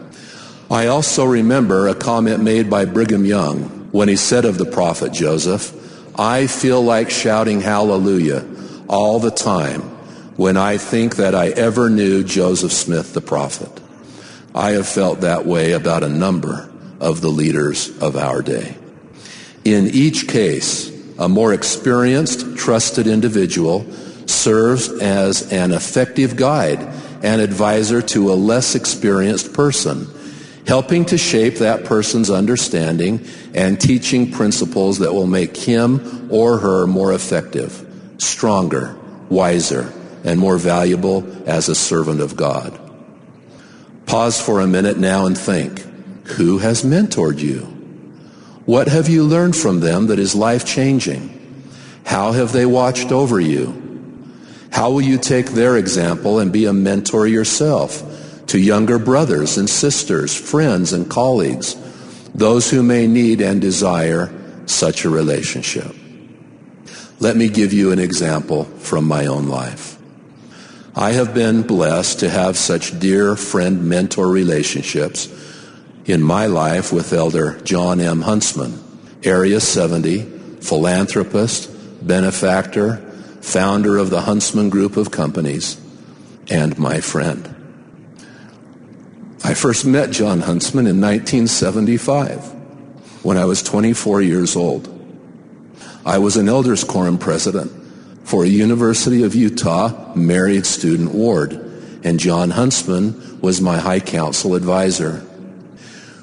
I 0.71 0.87
also 0.87 1.25
remember 1.25 1.88
a 1.88 1.95
comment 1.95 2.43
made 2.43 2.69
by 2.69 2.85
Brigham 2.85 3.25
Young 3.25 3.88
when 3.90 4.09
he 4.09 4.17
said 4.17 4.45
of 4.45 4.59
the 4.59 4.67
prophet 4.67 5.12
Joseph, 5.12 5.75
I 6.19 6.47
feel 6.47 6.83
like 6.83 7.11
shouting 7.11 7.61
hallelujah 7.61 8.47
all 8.88 9.19
the 9.19 9.31
time 9.31 9.81
when 10.37 10.57
I 10.57 10.76
think 10.76 11.17
that 11.17 11.35
I 11.35 11.49
ever 11.49 11.88
knew 11.88 12.23
Joseph 12.23 12.73
Smith 12.73 13.14
the 13.14 13.21
prophet. 13.21 13.71
I 14.55 14.73
have 14.73 14.88
felt 14.88 15.21
that 15.21 15.47
way 15.47 15.73
about 15.73 16.02
a 16.02 16.09
number 16.09 16.71
of 17.00 17.21
the 17.21 17.28
leaders 17.28 17.97
of 18.02 18.17
our 18.17 18.43
day. 18.43 18.76
In 19.64 19.88
each 19.88 20.28
case, 20.28 20.90
a 21.19 21.28
more 21.28 21.52
experienced, 21.52 22.57
trusted 22.57 23.07
individual 23.07 23.87
serves 24.26 24.88
as 25.00 25.52
an 25.52 25.73
effective 25.73 26.37
guide 26.37 26.78
and 27.22 27.40
advisor 27.40 28.00
to 28.02 28.32
a 28.32 28.34
less 28.34 28.75
experienced 28.75 29.52
person, 29.52 30.06
helping 30.66 31.04
to 31.06 31.18
shape 31.18 31.56
that 31.56 31.84
person's 31.84 32.30
understanding 32.30 33.26
and 33.54 33.80
teaching 33.80 34.30
principles 34.30 34.98
that 34.98 35.12
will 35.12 35.26
make 35.26 35.56
him 35.56 36.28
or 36.30 36.58
her 36.58 36.87
more 36.87 37.12
effective, 37.12 37.87
stronger, 38.18 38.96
wiser, 39.28 39.92
and 40.25 40.38
more 40.38 40.58
valuable 40.58 41.26
as 41.48 41.68
a 41.68 41.75
servant 41.75 42.20
of 42.20 42.37
God. 42.37 42.78
Pause 44.06 44.40
for 44.40 44.60
a 44.60 44.66
minute 44.66 44.98
now 44.98 45.26
and 45.26 45.37
think, 45.37 45.80
who 46.25 46.58
has 46.58 46.82
mentored 46.82 47.38
you? 47.38 47.60
What 48.66 48.88
have 48.88 49.08
you 49.08 49.25
learned 49.25 49.56
from 49.56 49.80
them 49.80 50.08
that 50.08 50.18
is 50.18 50.34
life 50.34 50.66
changing? 50.66 51.34
How 52.04 52.32
have 52.32 52.52
they 52.52 52.66
watched 52.66 53.12
over 53.12 53.40
you? 53.40 53.88
How 54.70 54.90
will 54.90 55.02
you 55.02 55.18
take 55.18 55.46
their 55.46 55.76
example 55.76 56.38
and 56.38 56.52
be 56.52 56.66
a 56.66 56.72
mentor 56.72 57.26
yourself 57.26 58.02
to 58.48 58.58
younger 58.58 58.98
brothers 58.98 59.58
and 59.58 59.68
sisters, 59.68 60.34
friends 60.34 60.92
and 60.92 61.10
colleagues, 61.10 61.76
those 62.34 62.70
who 62.70 62.82
may 62.82 63.06
need 63.06 63.40
and 63.40 63.60
desire 63.60 64.32
such 64.66 65.04
a 65.04 65.10
relationship? 65.10 65.94
Let 67.20 67.37
me 67.37 67.48
give 67.48 67.72
you 67.72 67.90
an 67.90 67.98
example 67.98 68.64
from 68.64 69.04
my 69.04 69.26
own 69.26 69.48
life. 69.48 69.98
I 70.94 71.12
have 71.12 71.34
been 71.34 71.62
blessed 71.62 72.20
to 72.20 72.30
have 72.30 72.56
such 72.56 72.98
dear 72.98 73.37
friend 73.37 73.88
mentor 73.88 74.28
relationships 74.28 75.28
in 76.06 76.22
my 76.22 76.46
life 76.46 76.92
with 76.92 77.12
Elder 77.12 77.60
John 77.62 78.00
M. 78.00 78.22
Huntsman, 78.22 78.82
Area 79.22 79.60
70, 79.60 80.22
philanthropist, 80.60 81.70
benefactor, 82.06 83.07
founder 83.40 83.97
of 83.97 84.11
the 84.11 84.23
Huntsman 84.23 84.71
Group 84.71 84.97
of 84.97 85.11
Companies, 85.11 85.80
and 86.50 86.78
my 86.78 87.00
friend. 87.00 87.54
I 89.45 89.54
first 89.54 89.87
met 89.87 90.11
John 90.11 90.40
Huntsman 90.40 90.87
in 90.87 91.00
1975 91.00 93.25
when 93.25 93.37
I 93.37 93.45
was 93.45 93.62
24 93.62 94.23
years 94.23 94.57
old. 94.57 94.95
I 96.04 96.18
was 96.18 96.37
an 96.37 96.49
elders 96.49 96.85
quorum 96.85 97.18
president 97.18 97.73
for 98.25 98.45
a 98.45 98.49
University 98.49 99.23
of 99.23 99.35
Utah 99.35 100.14
married 100.14 100.66
student 100.66 101.14
ward, 101.14 101.52
and 102.04 102.21
John 102.21 102.50
Huntsman 102.50 103.40
was 103.40 103.61
my 103.61 103.78
high 103.78 104.00
council 104.00 104.54
advisor. 104.54 105.25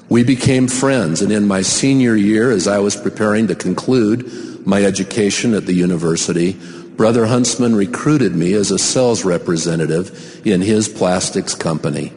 We 0.08 0.22
became 0.22 0.68
friends, 0.68 1.20
and 1.20 1.32
in 1.32 1.48
my 1.48 1.62
senior 1.62 2.14
year, 2.14 2.52
as 2.52 2.68
I 2.68 2.78
was 2.78 2.94
preparing 2.94 3.48
to 3.48 3.56
conclude 3.56 4.66
my 4.66 4.84
education 4.84 5.54
at 5.54 5.66
the 5.66 5.72
university, 5.72 6.52
Brother 6.96 7.26
Huntsman 7.26 7.74
recruited 7.74 8.34
me 8.34 8.54
as 8.54 8.70
a 8.70 8.78
sales 8.78 9.24
representative 9.24 10.46
in 10.46 10.62
his 10.62 10.88
plastics 10.88 11.54
company. 11.54 12.08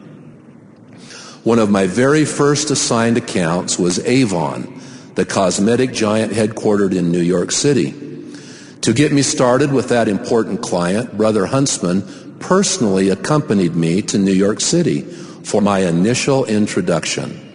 One 1.44 1.58
of 1.58 1.70
my 1.70 1.86
very 1.86 2.24
first 2.24 2.70
assigned 2.70 3.16
accounts 3.16 3.78
was 3.78 3.98
Avon, 4.06 4.80
the 5.14 5.24
cosmetic 5.24 5.92
giant 5.92 6.32
headquartered 6.32 6.96
in 6.96 7.12
New 7.12 7.20
York 7.20 7.50
City. 7.50 7.94
To 8.82 8.94
get 8.94 9.12
me 9.12 9.22
started 9.22 9.72
with 9.72 9.90
that 9.90 10.08
important 10.08 10.62
client, 10.62 11.16
Brother 11.16 11.46
Huntsman 11.46 12.38
personally 12.40 13.10
accompanied 13.10 13.74
me 13.76 14.00
to 14.02 14.18
New 14.18 14.32
York 14.32 14.60
City 14.60 15.02
for 15.02 15.60
my 15.60 15.80
initial 15.80 16.46
introduction. 16.46 17.48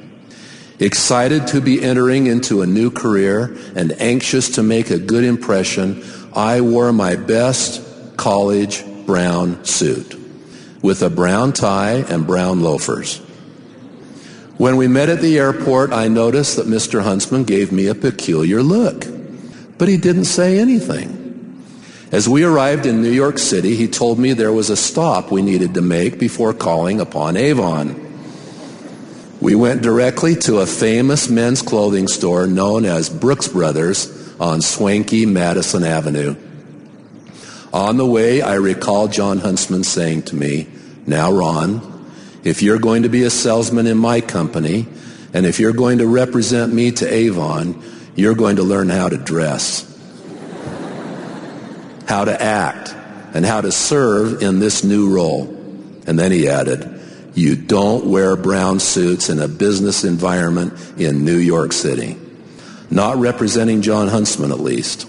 Excited 0.80 1.48
to 1.48 1.62
be 1.62 1.82
entering 1.82 2.28
into 2.28 2.62
a 2.62 2.68
new 2.68 2.92
career 2.92 3.56
and 3.76 3.94
anxious 4.02 4.50
to 4.50 4.64
make 4.64 4.90
a 4.90 5.00
good 5.00 5.24
impression, 5.24 6.04
I 6.36 6.60
wore 6.60 6.92
my 6.92 7.16
best 7.16 7.82
college 8.18 8.84
brown 9.06 9.64
suit 9.64 10.20
with 10.82 11.02
a 11.02 11.10
brown 11.10 11.54
tie 11.54 12.04
and 12.10 12.28
brown 12.28 12.62
loafers. 12.62 13.20
When 14.58 14.76
we 14.76 14.88
met 14.88 15.10
at 15.10 15.22
the 15.22 15.38
airport, 15.38 15.94
I 15.94 16.10
noticed 16.10 16.58
that 16.58 16.68
Mr. 16.68 17.04
Huntsman 17.04 17.46
gave 17.46 17.72
me 17.72 17.88
a 17.88 17.96
peculiar 17.96 18.62
look, 18.62 19.06
but 19.78 19.88
he 19.88 19.96
didn't 19.96 20.26
say 20.26 20.60
anything. 20.60 21.22
As 22.12 22.28
we 22.28 22.44
arrived 22.44 22.86
in 22.86 23.02
New 23.02 23.12
York 23.12 23.38
City, 23.38 23.76
he 23.76 23.88
told 23.88 24.20
me 24.20 24.34
there 24.34 24.54
was 24.54 24.70
a 24.70 24.78
stop 24.78 25.32
we 25.32 25.42
needed 25.42 25.74
to 25.74 25.82
make 25.82 26.20
before 26.20 26.54
calling 26.54 27.00
upon 27.00 27.38
Avon. 27.38 28.02
We 29.42 29.56
went 29.56 29.82
directly 29.82 30.36
to 30.36 30.60
a 30.60 30.66
famous 30.66 31.30
men's 31.30 31.62
clothing 31.62 32.08
store 32.08 32.46
known 32.46 32.86
as 32.86 33.10
Brooks 33.10 33.48
Brothers 33.48 34.25
on 34.40 34.62
swanky 34.62 35.26
Madison 35.26 35.84
Avenue. 35.84 36.36
On 37.74 37.98
the 37.98 38.06
way, 38.06 38.42
I 38.42 38.56
recall 38.56 39.08
John 39.08 39.40
Huntsman 39.40 39.84
saying 39.84 40.24
to 40.24 40.36
me, 40.36 40.68
Now, 41.06 41.32
Ron, 41.32 42.10
If 42.44 42.62
you're 42.62 42.80
going 42.80 43.04
to 43.04 43.10
be 43.10 43.24
a 43.24 43.30
salesman 43.30 43.88
in 43.88 43.98
my 43.98 44.22
company, 44.22 44.88
and 45.34 45.46
if 45.46 45.60
you're 45.60 45.74
going 45.74 45.98
to 45.98 46.08
represent 46.08 46.74
me 46.74 46.92
to 46.92 47.14
Avon, 47.14 47.84
you're 48.16 48.36
going 48.36 48.56
to 48.56 48.64
learn 48.64 48.90
how 48.90 49.10
to 49.10 49.18
dress, 49.18 49.84
how 52.08 52.24
to 52.24 52.42
act, 52.42 52.96
and 53.34 53.46
how 53.46 53.60
to 53.60 53.72
serve 53.72 54.42
in 54.42 54.60
this 54.60 54.84
new 54.84 55.14
role. 55.14 55.44
And 56.08 56.18
then 56.18 56.32
he 56.32 56.48
added, 56.48 57.02
you 57.34 57.58
don't 57.58 58.06
wear 58.06 58.38
brown 58.38 58.80
suits 58.80 59.30
in 59.30 59.40
a 59.40 59.50
business 59.50 60.06
environment 60.06 60.74
in 60.98 61.26
New 61.26 61.38
York 61.38 61.74
City. 61.74 62.16
Not 62.90 63.18
representing 63.18 63.82
John 63.82 64.08
Huntsman, 64.08 64.52
at 64.52 64.60
least. 64.60 65.08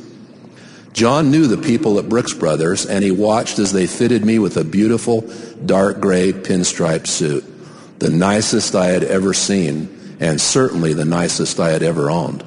John 0.93 1.31
knew 1.31 1.47
the 1.47 1.59
people 1.59 1.99
at 1.99 2.09
Brooks 2.09 2.33
Brothers, 2.33 2.87
and 2.87 3.05
he 3.05 3.11
watched 3.11 3.59
as 3.59 3.73
they 3.73 3.87
fitted 3.87 4.25
me 4.25 4.39
with 4.39 4.57
a 4.57 4.65
beautiful 4.65 5.31
dark 5.65 6.01
gray 6.01 6.33
pinstripe 6.33 7.07
suit, 7.07 7.45
the 7.99 8.09
nicest 8.09 8.75
I 8.75 8.87
had 8.87 9.05
ever 9.05 9.35
seen, 9.35 10.17
and 10.21 10.41
certainly 10.41 10.95
the 10.95 11.05
nicest 11.05 11.61
I 11.61 11.71
had 11.71 11.83
ever 11.83 12.11
owned. 12.11 12.43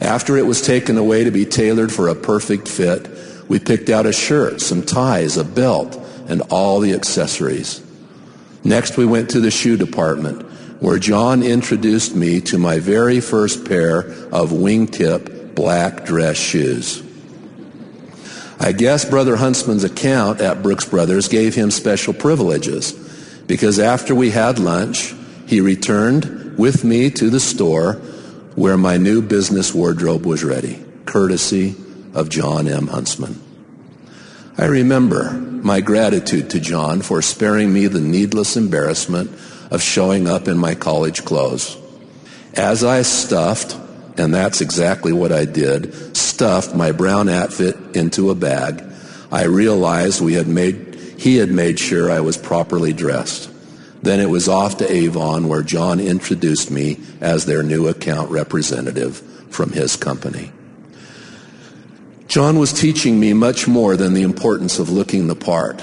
After 0.00 0.38
it 0.38 0.46
was 0.46 0.62
taken 0.62 0.96
away 0.96 1.24
to 1.24 1.30
be 1.30 1.44
tailored 1.44 1.92
for 1.92 2.08
a 2.08 2.14
perfect 2.14 2.66
fit, 2.66 3.08
we 3.48 3.58
picked 3.58 3.90
out 3.90 4.06
a 4.06 4.12
shirt, 4.12 4.62
some 4.62 4.82
ties, 4.82 5.36
a 5.36 5.44
belt, 5.44 5.96
and 6.28 6.40
all 6.48 6.80
the 6.80 6.94
accessories. 6.94 7.82
Next, 8.64 8.96
we 8.96 9.04
went 9.04 9.30
to 9.30 9.40
the 9.40 9.50
shoe 9.50 9.76
department, 9.76 10.46
where 10.80 10.98
John 10.98 11.42
introduced 11.42 12.14
me 12.14 12.40
to 12.42 12.58
my 12.58 12.78
very 12.78 13.20
first 13.20 13.64
pair 13.66 14.00
of 14.00 14.50
wingtip 14.50 15.54
black 15.54 16.04
dress 16.04 16.36
shoes. 16.36 17.02
I 18.58 18.72
guess 18.72 19.04
Brother 19.04 19.36
Huntsman's 19.36 19.84
account 19.84 20.40
at 20.40 20.62
Brooks 20.62 20.86
Brothers 20.86 21.28
gave 21.28 21.54
him 21.54 21.70
special 21.70 22.12
privileges 22.12 22.92
because 23.46 23.78
after 23.78 24.14
we 24.14 24.30
had 24.30 24.58
lunch, 24.58 25.14
he 25.46 25.60
returned 25.60 26.58
with 26.58 26.84
me 26.84 27.10
to 27.10 27.30
the 27.30 27.40
store 27.40 27.94
where 28.54 28.76
my 28.76 28.96
new 28.96 29.22
business 29.22 29.74
wardrobe 29.74 30.26
was 30.26 30.44
ready, 30.44 30.84
courtesy 31.06 31.74
of 32.14 32.28
John 32.28 32.68
M. 32.68 32.86
Huntsman. 32.86 33.40
I 34.58 34.66
remember 34.66 35.32
my 35.32 35.80
gratitude 35.80 36.50
to 36.50 36.60
John 36.60 37.00
for 37.00 37.22
sparing 37.22 37.72
me 37.72 37.86
the 37.86 38.00
needless 38.00 38.56
embarrassment 38.56 39.30
of 39.70 39.82
showing 39.82 40.28
up 40.28 40.48
in 40.48 40.58
my 40.58 40.74
college 40.74 41.24
clothes. 41.24 41.76
As 42.54 42.82
I 42.82 43.02
stuffed, 43.02 43.76
and 44.18 44.34
that's 44.34 44.60
exactly 44.60 45.12
what 45.12 45.32
I 45.32 45.44
did, 45.44 46.16
stuffed 46.16 46.74
my 46.74 46.92
brown 46.92 47.28
outfit 47.28 47.76
into 47.94 48.30
a 48.30 48.34
bag, 48.34 48.82
I 49.30 49.44
realized 49.44 50.20
we 50.20 50.34
had 50.34 50.48
made, 50.48 50.94
he 51.18 51.36
had 51.36 51.50
made 51.50 51.78
sure 51.78 52.10
I 52.10 52.20
was 52.20 52.36
properly 52.36 52.92
dressed. 52.92 53.48
Then 54.02 54.18
it 54.18 54.30
was 54.30 54.48
off 54.48 54.78
to 54.78 54.90
Avon 54.90 55.48
where 55.48 55.62
John 55.62 56.00
introduced 56.00 56.70
me 56.70 56.98
as 57.20 57.44
their 57.44 57.62
new 57.62 57.86
account 57.86 58.30
representative 58.30 59.18
from 59.50 59.72
his 59.72 59.96
company. 59.96 60.52
John 62.26 62.58
was 62.58 62.72
teaching 62.72 63.20
me 63.20 63.32
much 63.32 63.68
more 63.68 63.96
than 63.96 64.14
the 64.14 64.22
importance 64.22 64.78
of 64.78 64.88
looking 64.88 65.26
the 65.26 65.34
part. 65.34 65.82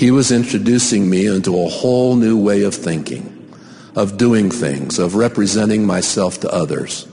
He 0.00 0.10
was 0.10 0.32
introducing 0.32 1.10
me 1.10 1.26
into 1.26 1.60
a 1.60 1.68
whole 1.68 2.16
new 2.16 2.38
way 2.38 2.62
of 2.62 2.74
thinking, 2.74 3.52
of 3.94 4.16
doing 4.16 4.50
things, 4.50 4.98
of 4.98 5.14
representing 5.14 5.84
myself 5.84 6.40
to 6.40 6.50
others. 6.50 7.06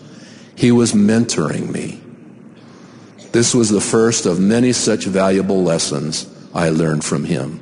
He 0.56 0.72
was 0.72 0.94
mentoring 0.94 1.70
me. 1.70 2.00
This 3.34 3.54
was 3.54 3.70
the 3.70 3.82
first 3.82 4.26
of 4.26 4.40
many 4.40 4.72
such 4.72 5.04
valuable 5.04 5.62
lessons 5.62 6.34
I 6.54 6.70
learned 6.70 7.04
from 7.04 7.26
him. 7.26 7.60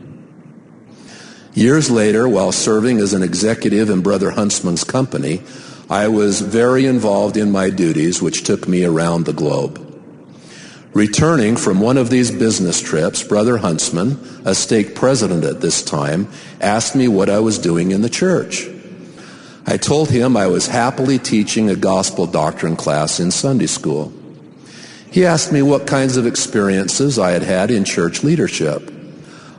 Years 1.56 1.90
later, 1.90 2.30
while 2.30 2.52
serving 2.52 3.00
as 3.00 3.14
an 3.14 3.24
executive 3.24 3.90
in 3.90 4.02
Brother 4.02 4.30
Huntsman's 4.30 4.84
company, 4.84 5.42
I 5.90 6.08
was 6.08 6.42
very 6.42 6.86
involved 6.86 7.36
in 7.36 7.52
my 7.52 7.72
duties, 7.72 8.22
which 8.22 8.44
took 8.44 8.68
me 8.68 8.86
around 8.86 9.26
the 9.26 9.34
globe. 9.34 9.85
Returning 10.96 11.58
from 11.58 11.82
one 11.82 11.98
of 11.98 12.10
these 12.10 12.32
business 12.32 12.82
trips, 12.82 13.22
Brother 13.22 13.58
Huntsman, 13.58 14.18
a 14.46 14.56
stake 14.56 14.96
president 14.96 15.44
at 15.44 15.60
this 15.60 15.84
time, 15.84 16.30
asked 16.62 16.96
me 16.96 17.10
what 17.10 17.30
I 17.30 17.42
was 17.42 17.60
doing 17.60 17.92
in 17.92 18.02
the 18.02 18.10
church. 18.10 18.66
I 19.68 19.76
told 19.76 20.10
him 20.10 20.38
I 20.38 20.48
was 20.48 20.68
happily 20.68 21.20
teaching 21.20 21.70
a 21.70 21.76
gospel 21.76 22.26
doctrine 22.28 22.78
class 22.78 23.20
in 23.20 23.32
Sunday 23.32 23.68
school. 23.68 24.14
He 25.12 25.26
asked 25.26 25.52
me 25.52 25.62
what 25.62 25.86
kinds 25.86 26.16
of 26.16 26.26
experiences 26.26 27.20
I 27.20 27.32
had 27.32 27.44
had 27.44 27.72
in 27.72 27.84
church 27.84 28.24
leadership. 28.24 28.90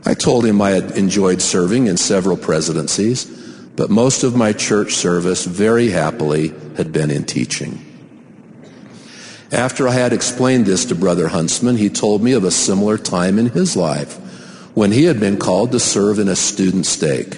I 0.06 0.14
told 0.14 0.46
him 0.46 0.62
I 0.62 0.70
had 0.70 0.92
enjoyed 0.92 1.42
serving 1.42 1.86
in 1.86 1.98
several 1.98 2.38
presidencies, 2.38 3.26
but 3.76 3.90
most 3.90 4.24
of 4.24 4.34
my 4.34 4.54
church 4.54 4.94
service 4.94 5.44
very 5.44 5.90
happily 5.90 6.54
had 6.78 6.92
been 6.92 7.10
in 7.10 7.24
teaching. 7.24 7.85
After 9.52 9.86
I 9.86 9.92
had 9.92 10.12
explained 10.12 10.66
this 10.66 10.86
to 10.86 10.96
Brother 10.96 11.28
Huntsman, 11.28 11.76
he 11.76 11.88
told 11.88 12.22
me 12.22 12.32
of 12.32 12.42
a 12.42 12.50
similar 12.50 12.98
time 12.98 13.38
in 13.38 13.46
his 13.46 13.76
life 13.76 14.14
when 14.74 14.90
he 14.90 15.04
had 15.04 15.20
been 15.20 15.38
called 15.38 15.72
to 15.72 15.80
serve 15.80 16.18
in 16.18 16.28
a 16.28 16.34
student 16.34 16.84
stake, 16.84 17.34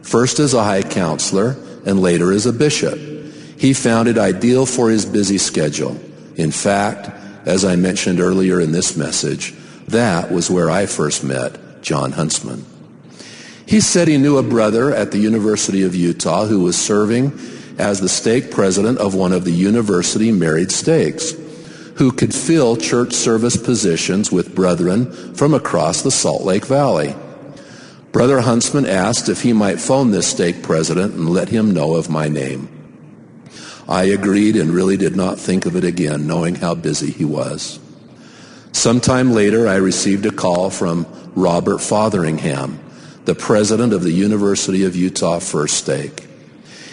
first 0.00 0.38
as 0.38 0.54
a 0.54 0.64
high 0.64 0.82
counselor 0.82 1.56
and 1.84 2.00
later 2.00 2.32
as 2.32 2.46
a 2.46 2.52
bishop. 2.52 2.98
He 3.58 3.74
found 3.74 4.08
it 4.08 4.16
ideal 4.16 4.64
for 4.64 4.88
his 4.88 5.04
busy 5.04 5.36
schedule. 5.36 6.00
In 6.36 6.50
fact, 6.50 7.10
as 7.46 7.62
I 7.62 7.76
mentioned 7.76 8.20
earlier 8.20 8.58
in 8.58 8.72
this 8.72 8.96
message, 8.96 9.54
that 9.88 10.32
was 10.32 10.50
where 10.50 10.70
I 10.70 10.86
first 10.86 11.22
met 11.22 11.82
John 11.82 12.12
Huntsman. 12.12 12.64
He 13.66 13.80
said 13.80 14.08
he 14.08 14.16
knew 14.16 14.38
a 14.38 14.42
brother 14.42 14.94
at 14.94 15.12
the 15.12 15.18
University 15.18 15.82
of 15.82 15.94
Utah 15.94 16.46
who 16.46 16.60
was 16.60 16.76
serving 16.76 17.38
as 17.78 18.00
the 18.00 18.08
stake 18.08 18.50
president 18.50 18.98
of 18.98 19.14
one 19.14 19.32
of 19.32 19.44
the 19.44 19.52
university 19.52 20.32
married 20.32 20.72
stakes 20.72 21.34
who 22.00 22.10
could 22.10 22.34
fill 22.34 22.78
church 22.78 23.12
service 23.12 23.58
positions 23.58 24.32
with 24.32 24.54
brethren 24.54 25.34
from 25.34 25.52
across 25.52 26.00
the 26.00 26.10
Salt 26.10 26.40
Lake 26.40 26.64
Valley. 26.64 27.14
Brother 28.10 28.40
Huntsman 28.40 28.86
asked 28.86 29.28
if 29.28 29.42
he 29.42 29.52
might 29.52 29.78
phone 29.78 30.10
this 30.10 30.26
stake 30.26 30.62
president 30.62 31.12
and 31.12 31.28
let 31.28 31.50
him 31.50 31.74
know 31.74 31.96
of 31.96 32.08
my 32.08 32.26
name. 32.26 32.70
I 33.86 34.04
agreed 34.04 34.56
and 34.56 34.70
really 34.70 34.96
did 34.96 35.14
not 35.14 35.38
think 35.38 35.66
of 35.66 35.76
it 35.76 35.84
again, 35.84 36.26
knowing 36.26 36.54
how 36.54 36.74
busy 36.74 37.10
he 37.10 37.26
was. 37.26 37.78
Sometime 38.72 39.32
later, 39.32 39.68
I 39.68 39.76
received 39.76 40.24
a 40.24 40.32
call 40.32 40.70
from 40.70 41.04
Robert 41.34 41.82
Fotheringham, 41.82 42.80
the 43.26 43.34
president 43.34 43.92
of 43.92 44.02
the 44.02 44.12
University 44.12 44.86
of 44.86 44.96
Utah 44.96 45.38
First 45.38 45.74
Stake. 45.76 46.29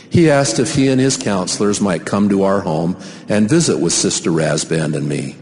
He 0.10 0.30
asked 0.30 0.60
if 0.60 0.76
he 0.76 0.88
and 0.88 1.00
his 1.00 1.18
counselors 1.18 1.82
might 1.82 2.06
come 2.06 2.30
to 2.30 2.44
our 2.44 2.62
home 2.62 2.98
and 3.28 3.50
visit 3.50 3.80
with 3.80 3.94
Sister 3.94 4.32
Rasband 4.32 4.96
and 4.96 5.08
me. 5.08 5.36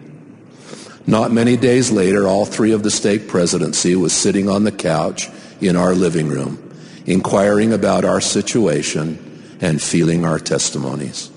Not 1.07 1.31
many 1.31 1.55
days 1.55 1.91
later, 1.91 2.27
all 2.27 2.45
three 2.45 2.71
of 2.71 2.81
the 2.81 2.89
stake 2.89 3.27
presidency 3.27 3.95
was 3.95 4.11
sitting 4.11 4.49
on 4.49 4.63
the 4.63 4.71
couch 4.71 5.29
in 5.61 5.75
our 5.75 5.93
living 5.93 6.29
room, 6.29 6.73
inquiring 7.05 7.73
about 7.73 8.05
our 8.05 8.19
situation 8.19 9.57
and 9.61 9.81
feeling 9.81 10.25
our 10.25 10.39
testimonies. 10.39 11.29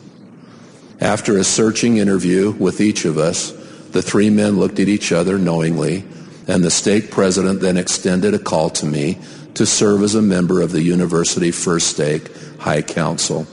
After 1.01 1.37
a 1.37 1.45
searching 1.45 1.99
interview 1.99 2.51
with 2.53 2.81
each 2.81 3.05
of 3.05 3.19
us, 3.19 3.53
the 3.93 4.03
three 4.03 4.31
men 4.31 4.59
looked 4.59 4.81
at 4.81 4.89
each 4.89 5.13
other 5.13 5.39
knowingly, 5.39 6.05
and 6.49 6.65
the 6.65 6.71
stake 6.71 7.11
president 7.11 7.61
then 7.61 7.77
extended 7.77 8.35
a 8.35 8.39
call 8.39 8.71
to 8.71 8.87
me 8.87 9.19
to 9.55 9.67
serve 9.67 10.03
as 10.03 10.15
a 10.15 10.23
member 10.23 10.63
of 10.63 10.73
the 10.73 10.83
University 10.83 11.51
First 11.51 11.89
Stake 11.89 12.29
High 12.59 12.83
Council. 12.83 13.47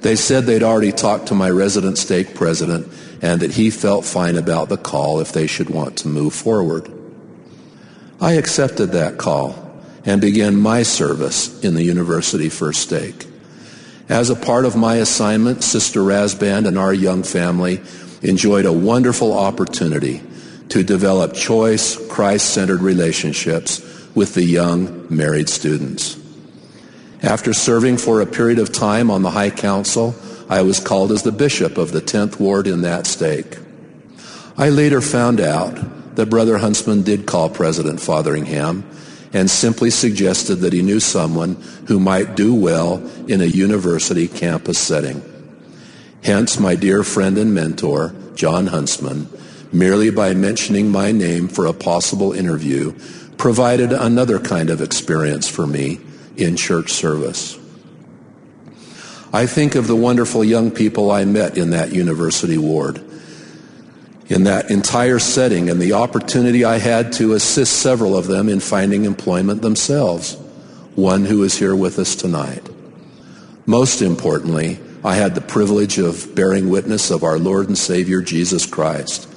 They 0.00 0.14
said 0.14 0.44
they'd 0.44 0.62
already 0.62 0.92
talked 0.92 1.28
to 1.28 1.34
my 1.34 1.50
resident 1.50 1.98
stake 1.98 2.34
president 2.34 2.92
and 3.20 3.40
that 3.40 3.52
he 3.52 3.70
felt 3.70 4.04
fine 4.04 4.36
about 4.36 4.68
the 4.68 4.76
call 4.76 5.20
if 5.20 5.32
they 5.32 5.46
should 5.46 5.70
want 5.70 5.98
to 5.98 6.08
move 6.08 6.34
forward. 6.34 6.92
I 8.20 8.34
accepted 8.34 8.92
that 8.92 9.18
call 9.18 9.64
and 10.04 10.20
began 10.20 10.56
my 10.56 10.82
service 10.82 11.62
in 11.64 11.74
the 11.74 11.82
University 11.82 12.48
First 12.48 12.80
Stake. 12.80 13.26
As 14.08 14.30
a 14.30 14.36
part 14.36 14.64
of 14.64 14.76
my 14.76 14.96
assignment, 14.96 15.62
Sister 15.62 16.00
Rasband 16.00 16.66
and 16.66 16.78
our 16.78 16.94
young 16.94 17.22
family 17.22 17.82
enjoyed 18.22 18.64
a 18.64 18.72
wonderful 18.72 19.36
opportunity 19.36 20.22
to 20.70 20.82
develop 20.82 21.34
choice, 21.34 21.96
Christ-centered 22.08 22.80
relationships 22.80 23.80
with 24.14 24.34
the 24.34 24.44
young 24.44 25.06
married 25.14 25.48
students. 25.48 26.16
After 27.22 27.52
serving 27.52 27.96
for 27.96 28.20
a 28.20 28.26
period 28.26 28.60
of 28.60 28.72
time 28.72 29.10
on 29.10 29.22
the 29.22 29.30
High 29.30 29.50
Council, 29.50 30.14
I 30.48 30.62
was 30.62 30.78
called 30.78 31.10
as 31.10 31.24
the 31.24 31.32
bishop 31.32 31.76
of 31.76 31.90
the 31.90 32.00
10th 32.00 32.38
ward 32.38 32.68
in 32.68 32.82
that 32.82 33.06
stake. 33.06 33.58
I 34.56 34.68
later 34.68 35.00
found 35.00 35.40
out 35.40 36.14
that 36.14 36.30
Brother 36.30 36.58
Huntsman 36.58 37.02
did 37.02 37.26
call 37.26 37.50
President 37.50 38.00
Fotheringham 38.00 38.88
and 39.32 39.50
simply 39.50 39.90
suggested 39.90 40.56
that 40.56 40.72
he 40.72 40.82
knew 40.82 41.00
someone 41.00 41.56
who 41.86 41.98
might 41.98 42.36
do 42.36 42.54
well 42.54 43.04
in 43.26 43.40
a 43.40 43.46
university 43.46 44.28
campus 44.28 44.78
setting. 44.78 45.22
Hence, 46.22 46.58
my 46.58 46.76
dear 46.76 47.02
friend 47.02 47.36
and 47.36 47.52
mentor, 47.52 48.14
John 48.36 48.68
Huntsman, 48.68 49.28
merely 49.72 50.10
by 50.10 50.34
mentioning 50.34 50.90
my 50.90 51.12
name 51.12 51.48
for 51.48 51.66
a 51.66 51.72
possible 51.72 52.32
interview, 52.32 52.92
provided 53.36 53.92
another 53.92 54.38
kind 54.38 54.70
of 54.70 54.80
experience 54.80 55.48
for 55.48 55.66
me 55.66 56.00
in 56.38 56.56
church 56.56 56.92
service. 56.92 57.58
I 59.32 59.46
think 59.46 59.74
of 59.74 59.86
the 59.86 59.96
wonderful 59.96 60.42
young 60.42 60.70
people 60.70 61.10
I 61.10 61.24
met 61.24 61.58
in 61.58 61.70
that 61.70 61.92
university 61.92 62.56
ward, 62.56 63.04
in 64.28 64.44
that 64.44 64.70
entire 64.70 65.18
setting, 65.18 65.68
and 65.68 65.80
the 65.80 65.92
opportunity 65.92 66.64
I 66.64 66.78
had 66.78 67.12
to 67.14 67.34
assist 67.34 67.80
several 67.80 68.16
of 68.16 68.26
them 68.26 68.48
in 68.48 68.60
finding 68.60 69.04
employment 69.04 69.60
themselves, 69.60 70.34
one 70.94 71.26
who 71.26 71.42
is 71.42 71.58
here 71.58 71.76
with 71.76 71.98
us 71.98 72.16
tonight. 72.16 72.66
Most 73.66 74.00
importantly, 74.00 74.78
I 75.04 75.14
had 75.16 75.34
the 75.34 75.42
privilege 75.42 75.98
of 75.98 76.34
bearing 76.34 76.70
witness 76.70 77.10
of 77.10 77.22
our 77.22 77.38
Lord 77.38 77.68
and 77.68 77.76
Savior 77.76 78.22
Jesus 78.22 78.64
Christ 78.64 79.28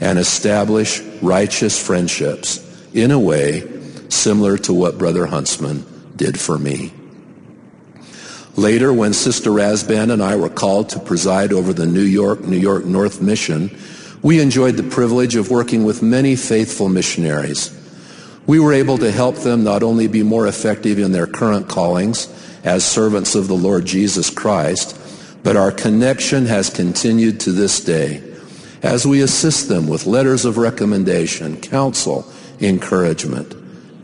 and 0.00 0.18
establish 0.18 1.00
righteous 1.22 1.82
friendships 1.82 2.66
in 2.92 3.10
a 3.10 3.18
way 3.18 3.62
similar 4.08 4.58
to 4.58 4.74
what 4.74 4.98
Brother 4.98 5.26
Huntsman 5.26 5.84
did 6.20 6.38
for 6.38 6.58
me. 6.58 6.92
Later, 8.54 8.92
when 8.92 9.14
Sister 9.14 9.48
Rasband 9.48 10.12
and 10.12 10.22
I 10.22 10.36
were 10.36 10.50
called 10.50 10.90
to 10.90 11.00
preside 11.00 11.50
over 11.50 11.72
the 11.72 11.86
New 11.86 12.02
York, 12.02 12.40
New 12.42 12.58
York 12.58 12.84
North 12.84 13.22
Mission, 13.22 13.74
we 14.20 14.38
enjoyed 14.38 14.76
the 14.76 14.82
privilege 14.82 15.34
of 15.34 15.50
working 15.50 15.82
with 15.82 16.02
many 16.02 16.36
faithful 16.36 16.90
missionaries. 16.90 17.74
We 18.46 18.60
were 18.60 18.74
able 18.74 18.98
to 18.98 19.10
help 19.10 19.36
them 19.36 19.64
not 19.64 19.82
only 19.82 20.08
be 20.08 20.22
more 20.22 20.46
effective 20.46 20.98
in 20.98 21.12
their 21.12 21.26
current 21.26 21.70
callings 21.70 22.28
as 22.64 22.84
servants 22.84 23.34
of 23.34 23.48
the 23.48 23.54
Lord 23.54 23.86
Jesus 23.86 24.28
Christ, 24.28 24.98
but 25.42 25.56
our 25.56 25.72
connection 25.72 26.44
has 26.44 26.68
continued 26.68 27.40
to 27.40 27.52
this 27.52 27.80
day 27.82 28.22
as 28.82 29.06
we 29.06 29.22
assist 29.22 29.70
them 29.70 29.86
with 29.86 30.04
letters 30.04 30.44
of 30.44 30.58
recommendation, 30.58 31.58
counsel, 31.58 32.30
encouragement, 32.60 33.54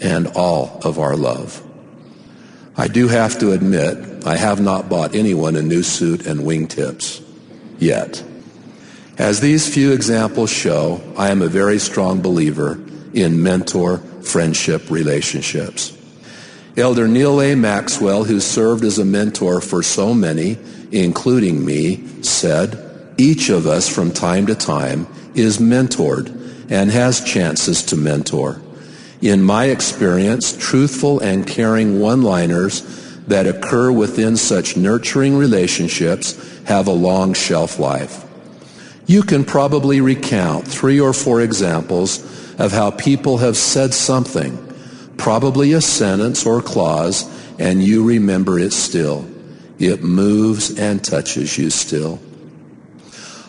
and 0.00 0.28
all 0.28 0.80
of 0.82 0.98
our 0.98 1.14
love. 1.14 1.65
I 2.78 2.88
do 2.88 3.08
have 3.08 3.38
to 3.38 3.52
admit, 3.52 4.26
I 4.26 4.36
have 4.36 4.60
not 4.60 4.90
bought 4.90 5.14
anyone 5.14 5.56
a 5.56 5.62
new 5.62 5.82
suit 5.82 6.26
and 6.26 6.40
wingtips 6.40 7.24
yet. 7.78 8.22
As 9.16 9.40
these 9.40 9.72
few 9.72 9.92
examples 9.92 10.50
show, 10.50 11.00
I 11.16 11.30
am 11.30 11.40
a 11.40 11.48
very 11.48 11.78
strong 11.78 12.20
believer 12.20 12.78
in 13.14 13.42
mentor 13.42 13.98
friendship 14.22 14.90
relationships. 14.90 15.96
Elder 16.76 17.08
Neal 17.08 17.40
A. 17.40 17.54
Maxwell, 17.54 18.24
who 18.24 18.40
served 18.40 18.84
as 18.84 18.98
a 18.98 19.04
mentor 19.06 19.62
for 19.62 19.82
so 19.82 20.12
many, 20.12 20.58
including 20.92 21.64
me, 21.64 22.06
said, 22.22 23.14
each 23.16 23.48
of 23.48 23.66
us 23.66 23.88
from 23.88 24.10
time 24.10 24.46
to 24.48 24.54
time 24.54 25.06
is 25.34 25.56
mentored 25.56 26.28
and 26.70 26.90
has 26.90 27.22
chances 27.22 27.82
to 27.84 27.96
mentor 27.96 28.60
in 29.20 29.42
my 29.42 29.66
experience, 29.66 30.56
truthful 30.56 31.20
and 31.20 31.46
caring 31.46 32.00
one-liners 32.00 32.82
that 33.26 33.46
occur 33.46 33.90
within 33.90 34.36
such 34.36 34.76
nurturing 34.76 35.36
relationships 35.36 36.36
have 36.64 36.86
a 36.86 36.92
long 36.92 37.34
shelf 37.34 37.78
life. 37.78 38.24
You 39.06 39.22
can 39.22 39.44
probably 39.44 40.00
recount 40.00 40.66
three 40.66 41.00
or 41.00 41.12
four 41.12 41.40
examples 41.40 42.20
of 42.58 42.72
how 42.72 42.90
people 42.90 43.38
have 43.38 43.56
said 43.56 43.94
something, 43.94 44.56
probably 45.16 45.72
a 45.72 45.80
sentence 45.80 46.44
or 46.44 46.60
clause, 46.60 47.24
and 47.58 47.82
you 47.82 48.04
remember 48.04 48.58
it 48.58 48.72
still. 48.72 49.26
It 49.78 50.02
moves 50.02 50.78
and 50.78 51.04
touches 51.04 51.56
you 51.58 51.70
still. 51.70 52.18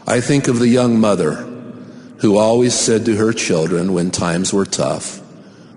I 0.06 0.22
think 0.22 0.48
of 0.48 0.60
the 0.60 0.68
young 0.68 1.00
mother 1.00 1.34
who 2.20 2.38
always 2.38 2.74
said 2.74 3.06
to 3.06 3.16
her 3.18 3.34
children 3.34 3.94
when 3.94 4.12
times 4.12 4.54
were 4.54 4.66
tough, 4.66 5.22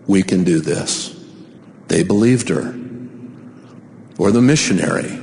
we 0.07 0.23
can 0.23 0.45
do 0.45 0.61
this. 0.61 1.17
They 1.89 2.03
believed 2.03 2.49
her. 2.49 2.75
Or 4.19 4.31
the 4.31 4.43
missionary 4.43 5.19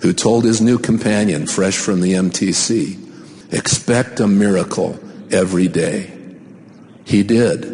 who 0.00 0.12
told 0.12 0.44
his 0.44 0.60
new 0.60 0.78
companion, 0.78 1.46
fresh 1.46 1.76
from 1.76 2.00
the 2.00 2.14
MTC, 2.14 3.52
expect 3.52 4.20
a 4.20 4.28
miracle 4.28 4.98
every 5.30 5.68
day. 5.68 6.12
He 7.04 7.22
did, 7.22 7.64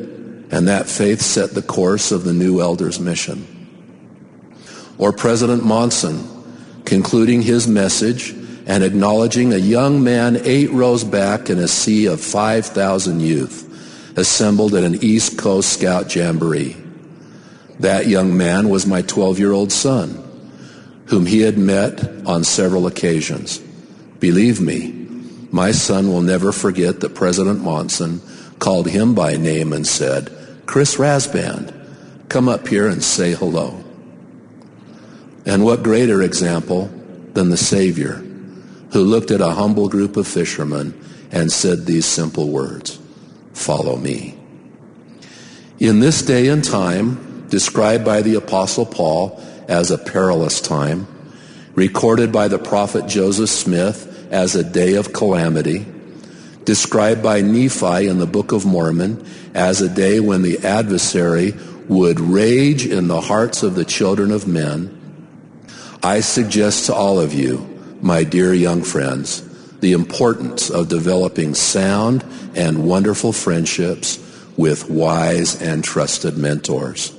and 0.51 0.69
that 0.69 0.89
faith 0.89 1.21
set 1.21 1.51
the 1.51 1.63
course 1.63 2.13
of 2.13 2.25
the 2.25 2.33
new 2.33 2.61
elders' 2.61 3.01
mission. 3.01 3.47
Or 4.99 5.13
President 5.13 5.65
Monson 5.65 6.29
concluding 6.85 7.43
his 7.43 7.67
message 7.67 8.31
and 8.67 8.85
acknowledging 8.85 9.53
a 9.53 9.59
young 9.59 10.03
man 10.03 10.41
eight 10.45 10.71
rows 10.71 11.05
back 11.05 11.51
in 11.51 11.59
a 11.59 11.69
sea 11.69 12.07
of 12.07 12.21
5,000 12.21 13.21
youth 13.21 13.71
assembled 14.17 14.75
at 14.75 14.85
an 14.85 15.03
East 15.03 15.39
Coast 15.39 15.73
Scout 15.73 16.15
Jamboree. 16.15 16.77
That 17.81 18.07
young 18.07 18.37
man 18.37 18.69
was 18.69 18.87
my 18.87 19.03
12-year-old 19.03 19.73
son, 19.73 20.23
whom 21.07 21.27
he 21.27 21.41
had 21.41 21.59
met 21.59 22.27
on 22.27 22.45
several 22.45 22.87
occasions. 22.87 23.59
Believe 24.21 24.61
me, 24.61 24.93
my 25.51 25.73
son 25.73 26.09
will 26.09 26.23
never 26.23 26.53
forget 26.53 27.01
that 27.01 27.15
President 27.15 27.63
Monson 27.63 28.21
called 28.59 28.89
him 28.89 29.15
by 29.15 29.37
name 29.37 29.73
and 29.73 29.87
said, 29.87 30.31
Chris 30.67 30.97
Rasband, 30.97 31.73
come 32.29 32.49
up 32.49 32.67
here 32.69 32.89
and 32.89 33.03
say 33.03 33.33
hello. 33.33 33.85
And 35.45 35.65
what 35.65 35.83
greater 35.83 36.23
example 36.23 36.91
than 37.35 37.51
the 37.51 37.57
Savior, 37.57 38.25
who 38.93 39.03
looked 39.03 39.31
at 39.31 39.41
a 39.41 39.51
humble 39.51 39.89
group 39.89 40.17
of 40.17 40.27
fishermen 40.27 40.99
and 41.31 41.53
said 41.53 41.85
these 41.85 42.07
simple 42.07 42.49
words, 42.49 42.99
follow 43.55 43.97
me. 43.97 44.37
In 45.79 46.01
this 46.01 46.23
day 46.23 46.49
and 46.49 46.63
time, 46.63 47.49
described 47.49 48.05
by 48.05 48.23
the 48.23 48.35
Apostle 48.35 48.87
Paul 48.87 49.43
as 49.69 49.91
a 49.91 49.99
perilous 49.99 50.61
time, 50.61 51.07
recorded 51.75 52.31
by 52.31 52.49
the 52.49 52.59
prophet 52.59 53.07
Joseph 53.07 53.51
Smith 53.51 54.29
as 54.31 54.55
a 54.55 54.65
day 54.65 54.95
of 54.95 55.13
calamity, 55.13 55.87
described 56.65 57.23
by 57.23 57.41
Nephi 57.41 58.07
in 58.07 58.19
the 58.19 58.27
Book 58.27 58.53
of 58.53 58.65
Mormon 58.65 59.25
as 59.55 59.81
a 59.81 59.89
day 59.89 60.21
when 60.21 60.43
the 60.43 60.59
adversary 60.65 61.55
would 61.89 62.21
rage 62.21 62.87
in 62.87 63.09
the 63.09 63.21
hearts 63.21 63.63
of 63.63 63.75
the 63.75 63.85
children 63.85 64.31
of 64.31 64.47
men, 64.47 65.01
I 66.03 66.21
suggest 66.21 66.87
to 66.87 66.95
all 66.95 67.21
of 67.21 67.33
you, 67.33 67.99
my 68.01 68.25
dear 68.25 68.53
young 68.53 68.83
friends, 68.83 69.43
the 69.85 69.93
importance 69.93 70.71
of 70.71 70.89
developing 70.89 71.55
sound 71.55 72.25
and 72.55 72.89
wonderful 72.89 73.35
friendships 73.35 74.19
with 74.57 74.89
wise 74.89 75.61
and 75.61 75.85
trusted 75.85 76.39
mentors. 76.39 77.13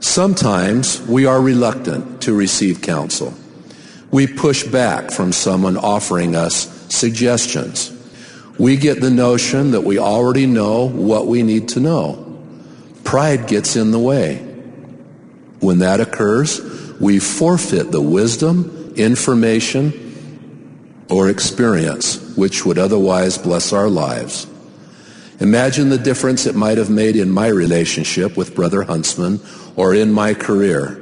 Sometimes 0.00 1.02
we 1.02 1.26
are 1.26 1.38
reluctant 1.38 2.22
to 2.22 2.32
receive 2.32 2.80
counsel. 2.80 3.34
We 4.10 4.26
push 4.26 4.64
back 4.64 5.10
from 5.10 5.32
someone 5.32 5.76
offering 5.76 6.34
us 6.34 6.66
suggestions. 6.88 7.92
We 8.58 8.78
get 8.78 9.02
the 9.02 9.10
notion 9.10 9.72
that 9.72 9.82
we 9.82 9.98
already 9.98 10.46
know 10.46 10.88
what 10.88 11.26
we 11.26 11.42
need 11.42 11.68
to 11.70 11.80
know. 11.80 12.40
Pride 13.04 13.48
gets 13.48 13.76
in 13.76 13.90
the 13.90 13.98
way. 13.98 14.36
When 15.58 15.80
that 15.80 16.00
occurs, 16.00 16.58
we 16.98 17.18
forfeit 17.18 17.90
the 17.90 18.00
wisdom, 18.00 18.94
information, 18.96 20.09
or 21.10 21.28
experience 21.28 22.36
which 22.36 22.64
would 22.64 22.78
otherwise 22.78 23.36
bless 23.36 23.72
our 23.72 23.88
lives. 23.88 24.46
Imagine 25.40 25.88
the 25.88 25.98
difference 25.98 26.46
it 26.46 26.54
might 26.54 26.78
have 26.78 26.90
made 26.90 27.16
in 27.16 27.30
my 27.30 27.48
relationship 27.48 28.36
with 28.36 28.54
Brother 28.54 28.82
Huntsman 28.82 29.40
or 29.74 29.94
in 29.94 30.12
my 30.12 30.34
career 30.34 30.96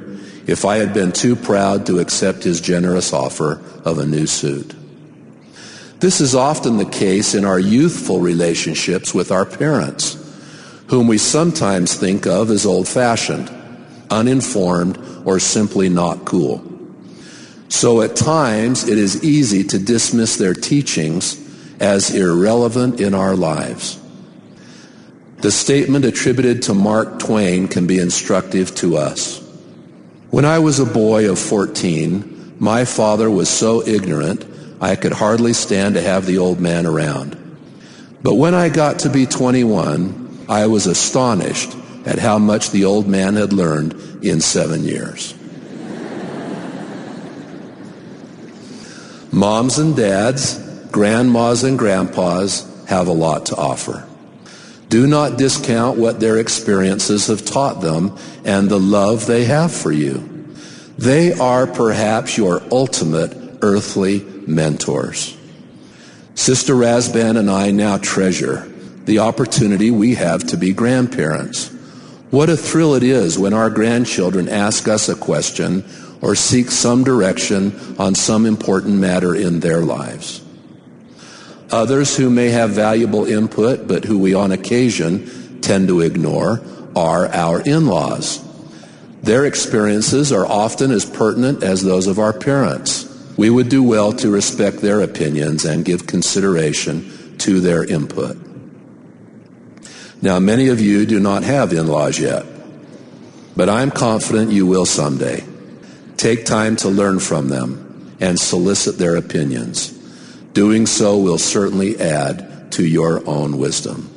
if 0.47 0.65
I 0.65 0.77
had 0.77 0.93
been 0.93 1.11
too 1.11 1.35
proud 1.35 1.85
to 1.85 1.99
accept 1.99 2.43
his 2.43 2.59
generous 2.59 3.13
offer 3.13 3.61
of 3.85 3.99
a 3.99 4.05
new 4.05 4.25
suit. 4.25 4.73
This 5.99 6.21
is 6.21 6.33
often 6.33 6.77
the 6.77 6.85
case 6.85 7.35
in 7.35 7.43
our 7.43 7.59
youthful 7.59 8.21
relationships 8.21 9.13
with 9.13 9.31
our 9.31 9.45
parents, 9.45 10.17
whom 10.87 11.07
we 11.07 11.17
sometimes 11.17 11.93
think 11.93 12.25
of 12.25 12.49
as 12.49 12.65
old-fashioned, 12.65 13.51
uninformed, 14.09 14.97
or 15.25 15.39
simply 15.39 15.89
not 15.89 16.23
cool. 16.23 16.68
So 17.69 18.01
at 18.01 18.15
times 18.15 18.87
it 18.87 18.97
is 18.97 19.23
easy 19.23 19.63
to 19.65 19.79
dismiss 19.79 20.35
their 20.35 20.53
teachings 20.53 21.39
as 21.79 22.13
irrelevant 22.13 22.99
in 22.99 23.13
our 23.13 23.35
lives. 23.35 23.99
The 25.37 25.51
statement 25.51 26.03
attributed 26.03 26.63
to 26.63 26.73
Mark 26.73 27.19
Twain 27.19 27.69
can 27.69 27.87
be 27.87 27.99
instructive 27.99 28.75
to 28.75 28.97
us. 28.97 29.39
When 30.31 30.43
I 30.43 30.59
was 30.59 30.79
a 30.79 30.85
boy 30.85 31.31
of 31.31 31.39
14, 31.39 32.55
my 32.59 32.83
father 32.83 33.31
was 33.31 33.49
so 33.49 33.81
ignorant 33.87 34.45
I 34.81 34.95
could 34.95 35.13
hardly 35.13 35.53
stand 35.53 35.95
to 35.95 36.01
have 36.01 36.25
the 36.25 36.39
old 36.39 36.59
man 36.59 36.85
around. 36.85 37.37
But 38.21 38.35
when 38.35 38.53
I 38.53 38.69
got 38.69 38.99
to 38.99 39.09
be 39.09 39.25
21, 39.25 40.45
I 40.49 40.67
was 40.67 40.87
astonished 40.87 41.75
at 42.05 42.19
how 42.19 42.37
much 42.37 42.71
the 42.71 42.85
old 42.85 43.07
man 43.07 43.35
had 43.35 43.53
learned 43.53 43.93
in 44.23 44.41
seven 44.41 44.83
years. 44.83 45.33
Moms 49.31 49.77
and 49.77 49.95
dads, 49.95 50.57
grandmas 50.91 51.63
and 51.63 51.77
grandpas 51.77 52.65
have 52.87 53.07
a 53.07 53.13
lot 53.13 53.47
to 53.47 53.55
offer. 53.55 54.07
Do 54.89 55.05
not 55.05 55.37
discount 55.37 55.99
what 55.99 56.19
their 56.19 56.37
experiences 56.37 57.27
have 57.27 57.45
taught 57.45 57.81
them 57.81 58.17
and 58.43 58.67
the 58.67 58.79
love 58.79 59.27
they 59.27 59.45
have 59.45 59.71
for 59.71 59.91
you. 59.91 60.47
They 60.97 61.31
are 61.33 61.67
perhaps 61.67 62.37
your 62.37 62.61
ultimate 62.71 63.59
earthly 63.61 64.21
mentors. 64.47 65.37
Sister 66.33 66.73
Rasband 66.73 67.37
and 67.37 67.51
I 67.51 67.69
now 67.69 67.97
treasure 67.97 68.67
the 69.05 69.19
opportunity 69.19 69.91
we 69.91 70.15
have 70.15 70.43
to 70.47 70.57
be 70.57 70.73
grandparents. 70.73 71.69
What 72.31 72.49
a 72.49 72.57
thrill 72.57 72.95
it 72.95 73.03
is 73.03 73.37
when 73.37 73.53
our 73.53 73.69
grandchildren 73.69 74.49
ask 74.49 74.87
us 74.87 75.09
a 75.09 75.15
question 75.15 75.83
or 76.21 76.35
seek 76.35 76.69
some 76.69 77.03
direction 77.03 77.95
on 77.97 78.15
some 78.15 78.45
important 78.45 78.95
matter 78.95 79.33
in 79.35 79.59
their 79.59 79.81
lives. 79.81 80.41
Others 81.71 82.17
who 82.17 82.29
may 82.29 82.49
have 82.49 82.71
valuable 82.71 83.25
input, 83.25 83.87
but 83.87 84.05
who 84.05 84.17
we 84.17 84.33
on 84.33 84.51
occasion 84.51 85.61
tend 85.61 85.87
to 85.87 86.01
ignore, 86.01 86.61
are 86.95 87.27
our 87.27 87.61
in-laws. 87.61 88.43
Their 89.21 89.45
experiences 89.45 90.31
are 90.31 90.45
often 90.45 90.91
as 90.91 91.05
pertinent 91.05 91.63
as 91.63 91.83
those 91.83 92.07
of 92.07 92.19
our 92.19 92.33
parents. 92.33 93.05
We 93.37 93.49
would 93.49 93.69
do 93.69 93.83
well 93.83 94.11
to 94.13 94.31
respect 94.31 94.77
their 94.77 95.01
opinions 95.01 95.63
and 95.63 95.85
give 95.85 96.07
consideration 96.07 97.37
to 97.39 97.59
their 97.59 97.83
input. 97.83 98.37
Now, 100.21 100.39
many 100.39 100.67
of 100.67 100.81
you 100.81 101.05
do 101.05 101.19
not 101.19 101.43
have 101.43 101.71
in-laws 101.71 102.19
yet, 102.19 102.45
but 103.55 103.69
I'm 103.69 103.91
confident 103.91 104.51
you 104.51 104.65
will 104.65 104.85
someday. 104.85 105.45
Take 106.19 106.43
time 106.43 106.75
to 106.75 106.89
learn 106.89 107.19
from 107.19 107.47
them 107.47 108.17
and 108.19 108.37
solicit 108.37 108.97
their 108.97 109.15
opinions. 109.15 109.87
Doing 110.51 110.85
so 110.85 111.17
will 111.17 111.37
certainly 111.37 111.97
add 111.97 112.73
to 112.73 112.85
your 112.85 113.25
own 113.25 113.57
wisdom. 113.57 114.09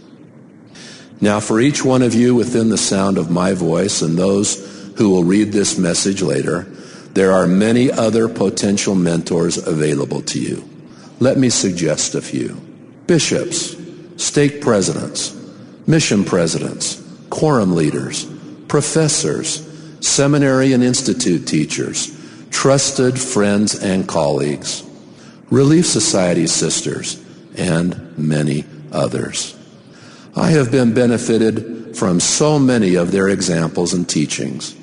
Now, 1.20 1.38
for 1.38 1.60
each 1.60 1.84
one 1.84 2.02
of 2.02 2.12
you 2.12 2.34
within 2.34 2.70
the 2.70 2.76
sound 2.76 3.18
of 3.18 3.30
my 3.30 3.52
voice 3.52 4.02
and 4.02 4.18
those 4.18 4.92
who 4.96 5.10
will 5.10 5.22
read 5.22 5.52
this 5.52 5.78
message 5.78 6.22
later, 6.22 6.62
there 7.12 7.30
are 7.30 7.46
many 7.46 7.88
other 7.88 8.28
potential 8.28 8.96
mentors 8.96 9.56
available 9.56 10.22
to 10.22 10.40
you. 10.40 10.68
Let 11.20 11.38
me 11.38 11.50
suggest 11.50 12.16
a 12.16 12.20
few. 12.20 12.54
Bishops, 13.06 13.76
stake 14.16 14.60
presidents, 14.60 15.40
mission 15.86 16.24
presidents, 16.24 17.00
quorum 17.30 17.76
leaders, 17.76 18.26
professors, 18.66 19.68
seminary 20.04 20.72
and 20.72 20.82
institute 20.82 21.46
teachers, 21.46 22.18
trusted 22.50 23.18
friends 23.18 23.74
and 23.82 24.06
colleagues, 24.06 24.82
Relief 25.50 25.86
Society 25.86 26.46
sisters, 26.46 27.22
and 27.56 28.16
many 28.18 28.64
others. 28.90 29.56
I 30.34 30.50
have 30.50 30.70
been 30.70 30.94
benefited 30.94 31.96
from 31.96 32.20
so 32.20 32.58
many 32.58 32.94
of 32.94 33.12
their 33.12 33.28
examples 33.28 33.92
and 33.92 34.08
teachings, 34.08 34.74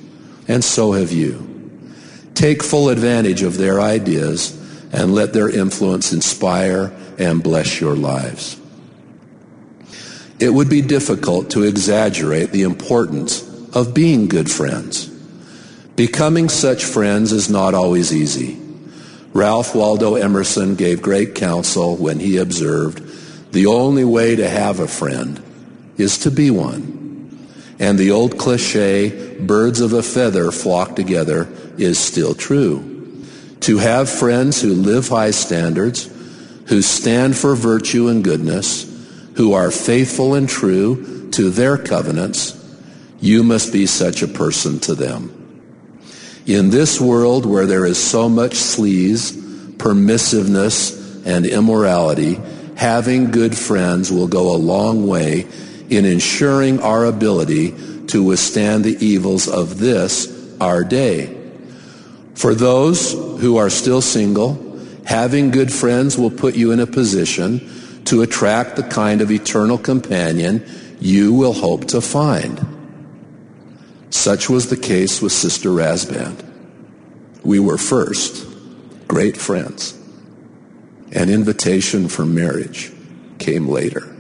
and 0.48 0.64
so 0.64 0.94
have 0.94 1.12
you. 1.12 1.46
Take 2.36 2.64
full 2.64 2.90
advantage 2.90 3.42
of 3.42 3.58
their 3.58 3.82
ideas 3.82 4.56
and 4.94 5.14
let 5.14 5.34
their 5.34 5.50
influence 5.50 6.14
inspire 6.14 6.96
and 7.18 7.44
bless 7.44 7.82
your 7.82 7.96
lives. 7.96 8.60
It 10.40 10.50
would 10.50 10.70
be 10.70 10.82
difficult 10.82 11.52
to 11.52 11.64
exaggerate 11.64 12.52
the 12.52 12.62
importance 12.62 13.44
of 13.76 13.94
being 13.94 14.28
good 14.28 14.50
friends. 14.50 15.09
Becoming 16.00 16.48
such 16.48 16.86
friends 16.86 17.34
is 17.34 17.50
not 17.50 17.74
always 17.74 18.16
easy. 18.16 18.58
Ralph 19.34 19.76
Waldo 19.76 20.16
Emerson 20.16 20.76
gave 20.76 21.02
great 21.02 21.36
counsel 21.36 21.98
when 21.98 22.22
he 22.22 22.38
observed, 22.38 23.52
the 23.52 23.66
only 23.66 24.06
way 24.06 24.38
to 24.38 24.48
have 24.48 24.80
a 24.80 24.88
friend 24.88 25.44
is 25.98 26.20
to 26.20 26.32
be 26.32 26.52
one. 26.52 27.50
And 27.80 28.00
the 28.00 28.12
old 28.12 28.38
cliche, 28.38 29.38
birds 29.42 29.82
of 29.82 29.92
a 29.92 30.02
feather 30.02 30.52
flock 30.52 30.96
together, 30.96 31.50
is 31.78 32.00
still 32.00 32.34
true. 32.34 33.26
To 33.60 33.80
have 33.80 34.10
friends 34.10 34.62
who 34.62 34.76
live 34.76 35.10
high 35.10 35.32
standards, 35.32 36.10
who 36.68 36.82
stand 36.82 37.36
for 37.36 37.56
virtue 37.56 38.08
and 38.08 38.24
goodness, 38.24 38.86
who 39.36 39.52
are 39.52 39.70
faithful 39.70 40.34
and 40.34 40.48
true 40.48 41.30
to 41.32 41.50
their 41.50 41.78
covenants, 41.78 42.56
you 43.20 43.44
must 43.44 43.74
be 43.74 43.86
such 43.86 44.22
a 44.22 44.30
person 44.30 44.80
to 44.80 44.96
them. 44.96 45.36
In 46.46 46.70
this 46.70 47.00
world 47.00 47.46
where 47.46 47.66
there 47.66 47.86
is 47.86 47.98
so 47.98 48.30
much 48.30 48.54
sleaze, 48.54 49.34
permissiveness, 49.78 51.26
and 51.26 51.46
immorality, 51.46 52.40
having 52.76 53.32
good 53.32 53.58
friends 53.58 54.12
will 54.12 54.28
go 54.28 54.56
a 54.56 54.58
long 54.58 55.06
way 55.08 55.46
in 55.90 56.06
ensuring 56.06 56.82
our 56.82 57.06
ability 57.06 57.76
to 58.08 58.24
withstand 58.24 58.84
the 58.84 58.98
evils 59.06 59.48
of 59.48 59.80
this, 59.80 60.56
our 60.60 60.84
day. 60.84 61.36
For 62.36 62.56
those 62.56 63.12
who 63.12 63.58
are 63.58 63.70
still 63.70 64.02
single, 64.02 64.66
having 65.06 65.52
good 65.52 65.72
friends 65.72 66.18
will 66.18 66.32
put 66.32 66.56
you 66.56 66.72
in 66.72 66.80
a 66.80 66.88
position 66.88 67.70
to 68.06 68.22
attract 68.22 68.76
the 68.76 68.84
kind 68.84 69.22
of 69.22 69.30
eternal 69.32 69.78
companion 69.78 70.66
you 71.00 71.34
will 71.34 71.54
hope 71.54 71.86
to 71.86 72.02
find. 72.02 72.79
Such 74.10 74.50
was 74.50 74.70
the 74.70 74.78
case 74.78 75.22
with 75.22 75.32
Sister 75.32 75.70
Rasband. 75.70 76.44
We 77.44 77.60
were 77.60 77.78
first 77.78 78.48
great 79.08 79.38
friends. 79.38 79.98
An 81.12 81.30
invitation 81.30 82.08
for 82.08 82.26
marriage 82.26 82.92
came 83.40 83.68
later. 83.68 84.16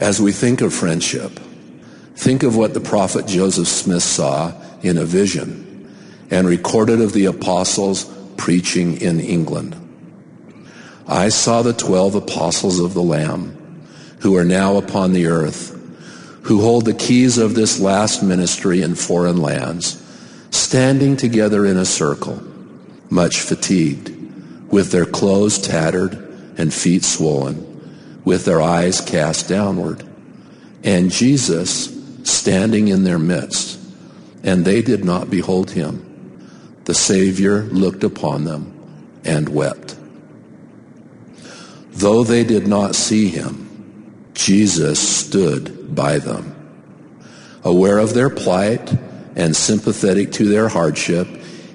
As 0.00 0.20
we 0.20 0.32
think 0.32 0.60
of 0.60 0.74
friendship, 0.74 1.38
think 2.14 2.42
of 2.42 2.56
what 2.56 2.74
the 2.74 2.80
prophet 2.80 3.26
Joseph 3.26 3.68
Smith 3.68 4.02
saw 4.02 4.52
in 4.82 4.98
a 4.98 5.04
vision 5.04 5.92
and 6.30 6.46
recorded 6.46 7.00
of 7.00 7.12
the 7.12 7.26
apostles 7.26 8.04
preaching 8.36 9.00
in 9.00 9.20
England. 9.20 9.76
I 11.06 11.28
saw 11.28 11.62
the 11.62 11.72
twelve 11.72 12.14
apostles 12.14 12.78
of 12.78 12.94
the 12.94 13.02
Lamb 13.02 13.86
who 14.20 14.36
are 14.36 14.44
now 14.44 14.76
upon 14.76 15.12
the 15.12 15.26
earth 15.26 15.78
who 16.42 16.60
hold 16.60 16.84
the 16.84 16.94
keys 16.94 17.38
of 17.38 17.54
this 17.54 17.80
last 17.80 18.22
ministry 18.22 18.82
in 18.82 18.94
foreign 18.94 19.36
lands, 19.36 20.02
standing 20.50 21.16
together 21.16 21.64
in 21.64 21.76
a 21.76 21.84
circle, 21.84 22.42
much 23.10 23.40
fatigued, 23.40 24.10
with 24.70 24.90
their 24.90 25.06
clothes 25.06 25.58
tattered 25.58 26.14
and 26.58 26.72
feet 26.72 27.04
swollen, 27.04 28.20
with 28.24 28.44
their 28.44 28.60
eyes 28.60 29.00
cast 29.00 29.48
downward, 29.48 30.04
and 30.82 31.10
Jesus 31.10 31.96
standing 32.24 32.88
in 32.88 33.04
their 33.04 33.18
midst, 33.18 33.78
and 34.42 34.64
they 34.64 34.82
did 34.82 35.04
not 35.04 35.30
behold 35.30 35.70
him. 35.70 36.08
The 36.84 36.94
Savior 36.94 37.62
looked 37.64 38.02
upon 38.02 38.44
them 38.44 38.72
and 39.24 39.48
wept. 39.48 39.96
Though 41.92 42.24
they 42.24 42.42
did 42.42 42.66
not 42.66 42.96
see 42.96 43.28
him, 43.28 44.30
Jesus 44.34 44.98
stood 44.98 45.81
by 45.94 46.18
them. 46.18 46.54
Aware 47.64 47.98
of 47.98 48.14
their 48.14 48.30
plight 48.30 48.92
and 49.36 49.54
sympathetic 49.54 50.32
to 50.32 50.48
their 50.48 50.68
hardship, 50.68 51.28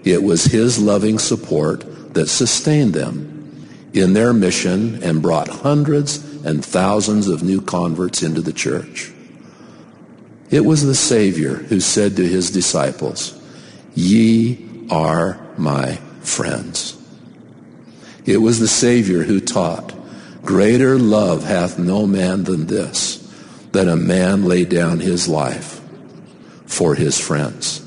it 0.04 0.22
was 0.24 0.46
his 0.46 0.80
loving 0.80 1.20
support 1.20 2.14
that 2.14 2.28
sustained 2.28 2.94
them 2.94 3.68
in 3.94 4.14
their 4.14 4.34
mission 4.34 5.02
and 5.04 5.22
brought 5.22 5.48
hundreds 5.48 6.24
and 6.46 6.64
thousands 6.64 7.28
of 7.28 7.44
new 7.44 7.62
converts 7.62 8.24
into 8.24 8.42
the 8.42 8.54
church. 8.54 9.12
It 10.50 10.66
was 10.66 10.86
the 10.86 10.96
Savior 10.96 11.56
who 11.56 11.80
said 11.80 12.16
to 12.16 12.28
his 12.28 12.52
disciples, 12.52 13.40
Ye 13.96 14.88
are 14.90 15.40
my 15.58 15.96
friends. 16.22 16.96
It 18.26 18.38
was 18.38 18.60
the 18.60 18.68
Savior 18.68 19.24
who 19.24 19.40
taught, 19.40 19.94
Greater 20.44 20.98
love 20.98 21.44
hath 21.44 21.78
no 21.78 22.08
man 22.08 22.46
than 22.46 22.68
this, 22.68 23.17
that 23.78 23.88
a 23.88 23.96
man 23.96 24.44
lay 24.44 24.66
down 24.66 25.00
his 25.00 25.28
life 25.28 25.80
for 26.66 26.96
his 26.96 27.20
friends. 27.20 27.86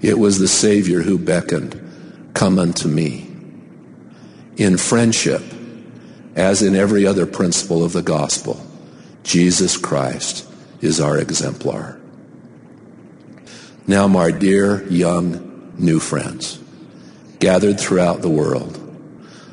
It 0.00 0.18
was 0.18 0.38
the 0.38 0.48
Savior 0.48 1.02
who 1.02 1.18
beckoned, 1.18 2.30
Come 2.32 2.58
unto 2.58 2.88
me. 2.88 3.30
In 4.56 4.78
friendship, 4.78 5.42
as 6.34 6.62
in 6.62 6.74
every 6.74 7.04
other 7.04 7.26
principle 7.26 7.84
of 7.84 7.92
the 7.92 8.00
gospel, 8.00 8.66
Jesus 9.24 9.76
Christ 9.76 10.48
is 10.80 11.02
our 11.02 11.18
exemplar. 11.18 12.00
Now, 13.86 14.08
my 14.08 14.30
dear 14.30 14.88
young 14.88 15.74
new 15.76 16.00
friends, 16.00 16.58
gathered 17.40 17.78
throughout 17.78 18.22
the 18.22 18.30
world, 18.30 18.80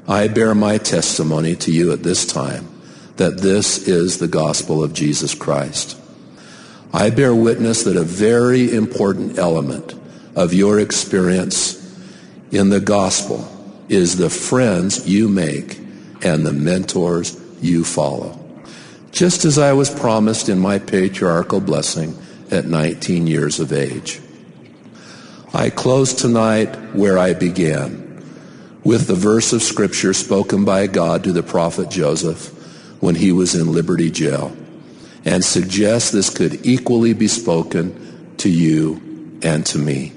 I 0.08 0.30
bear 0.30 0.56
my 0.56 0.78
testimony 0.78 1.58
to 1.58 1.74
you 1.74 1.91
at 1.91 2.04
this 2.04 2.26
time 2.26 2.69
that 3.17 3.38
this 3.38 3.88
is 3.88 4.17
the 4.17 4.28
gospel 4.28 4.84
of 4.84 4.93
Jesus 4.93 5.34
Christ. 5.34 5.97
I 6.93 7.10
bear 7.10 7.34
witness 7.36 7.84
that 7.84 7.97
a 7.97 8.04
very 8.04 8.73
important 8.73 9.38
element 9.38 9.93
of 10.36 10.54
your 10.54 10.80
experience 10.80 11.82
in 12.51 12.69
the 12.69 12.80
gospel 12.80 13.51
is 13.89 14.17
the 14.17 14.30
friends 14.30 15.08
you 15.08 15.28
make 15.28 15.80
and 16.23 16.45
the 16.45 16.54
mentors 16.54 17.39
you 17.62 17.84
follow. 17.84 18.39
just 19.15 19.45
as 19.45 19.58
I 19.58 19.71
was 19.71 19.89
promised 19.89 20.49
in 20.49 20.60
my 20.60 20.78
patriarchal 20.78 21.62
blessing 21.62 22.17
at 22.51 22.65
19 22.65 23.28
years 23.28 23.62
of 23.62 23.71
age. 23.71 24.19
I 25.54 25.69
close 25.69 26.13
tonight 26.13 26.75
where 26.93 27.17
I 27.17 27.34
began, 27.34 28.21
with 28.84 29.08
the 29.08 29.15
verse 29.15 29.54
of 29.54 29.63
Scripture 29.63 30.13
spoken 30.13 30.65
by 30.65 30.88
God 30.88 31.23
to 31.23 31.32
the 31.32 31.43
prophet 31.43 31.89
Joseph 31.89 32.51
when 33.05 33.13
he 33.13 33.31
was 33.31 33.53
in 33.53 33.71
Liberty 33.71 34.09
Jail, 34.09 34.51
and 35.25 35.45
suggest 35.45 36.11
this 36.11 36.31
could 36.31 36.65
equally 36.65 37.13
be 37.13 37.27
spoken 37.27 38.35
to 38.37 38.49
you 38.49 39.39
and 39.43 39.63
to 39.63 39.77
me, 39.77 40.11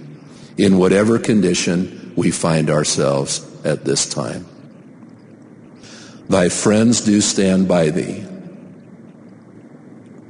in 0.57 0.79
whatever 0.79 1.19
condition 1.19 2.15
we 2.17 2.31
find 2.31 2.71
ourselves 2.71 3.47
at 3.63 3.85
this 3.85 4.09
time. 4.09 4.47
Thy 6.31 6.49
friends 6.49 7.03
do 7.03 7.21
stand 7.21 7.69
by 7.69 7.91
thee, 7.91 8.25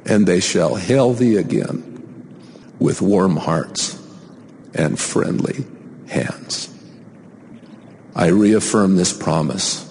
and 0.04 0.26
they 0.26 0.40
shall 0.40 0.74
hail 0.74 1.12
thee 1.12 1.36
again 1.36 2.34
with 2.80 3.00
warm 3.00 3.36
hearts 3.36 3.96
and 4.74 4.98
friendly 4.98 5.64
hands. 6.08 6.68
I 8.16 8.26
reaffirm 8.30 8.96
this 8.96 9.12
promise 9.12 9.87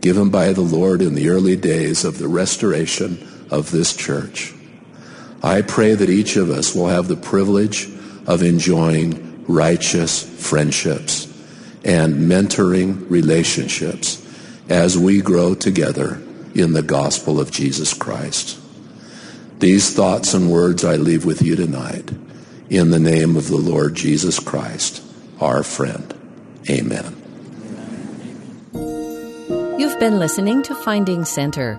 given 0.00 0.30
by 0.30 0.52
the 0.52 0.60
Lord 0.60 1.02
in 1.02 1.14
the 1.14 1.28
early 1.28 1.56
days 1.56 2.04
of 2.04 2.18
the 2.18 2.28
restoration 2.28 3.46
of 3.50 3.70
this 3.70 3.94
church. 3.94 4.54
I 5.42 5.62
pray 5.62 5.94
that 5.94 6.10
each 6.10 6.36
of 6.36 6.50
us 6.50 6.74
will 6.74 6.88
have 6.88 7.08
the 7.08 7.16
privilege 7.16 7.88
of 8.26 8.42
enjoying 8.42 9.44
righteous 9.46 10.22
friendships 10.22 11.26
and 11.84 12.30
mentoring 12.30 13.10
relationships 13.10 14.26
as 14.68 14.96
we 14.96 15.20
grow 15.20 15.54
together 15.54 16.20
in 16.54 16.72
the 16.72 16.82
gospel 16.82 17.40
of 17.40 17.50
Jesus 17.50 17.94
Christ. 17.94 18.58
These 19.58 19.94
thoughts 19.94 20.34
and 20.34 20.50
words 20.50 20.84
I 20.84 20.96
leave 20.96 21.24
with 21.24 21.42
you 21.42 21.56
tonight 21.56 22.10
in 22.68 22.90
the 22.90 23.00
name 23.00 23.36
of 23.36 23.48
the 23.48 23.56
Lord 23.56 23.94
Jesus 23.94 24.38
Christ, 24.38 25.02
our 25.40 25.62
friend. 25.62 26.14
Amen. 26.68 27.19
You've 29.90 29.98
been 29.98 30.20
listening 30.20 30.62
to 30.62 30.74
Finding 30.76 31.24
Center. 31.24 31.78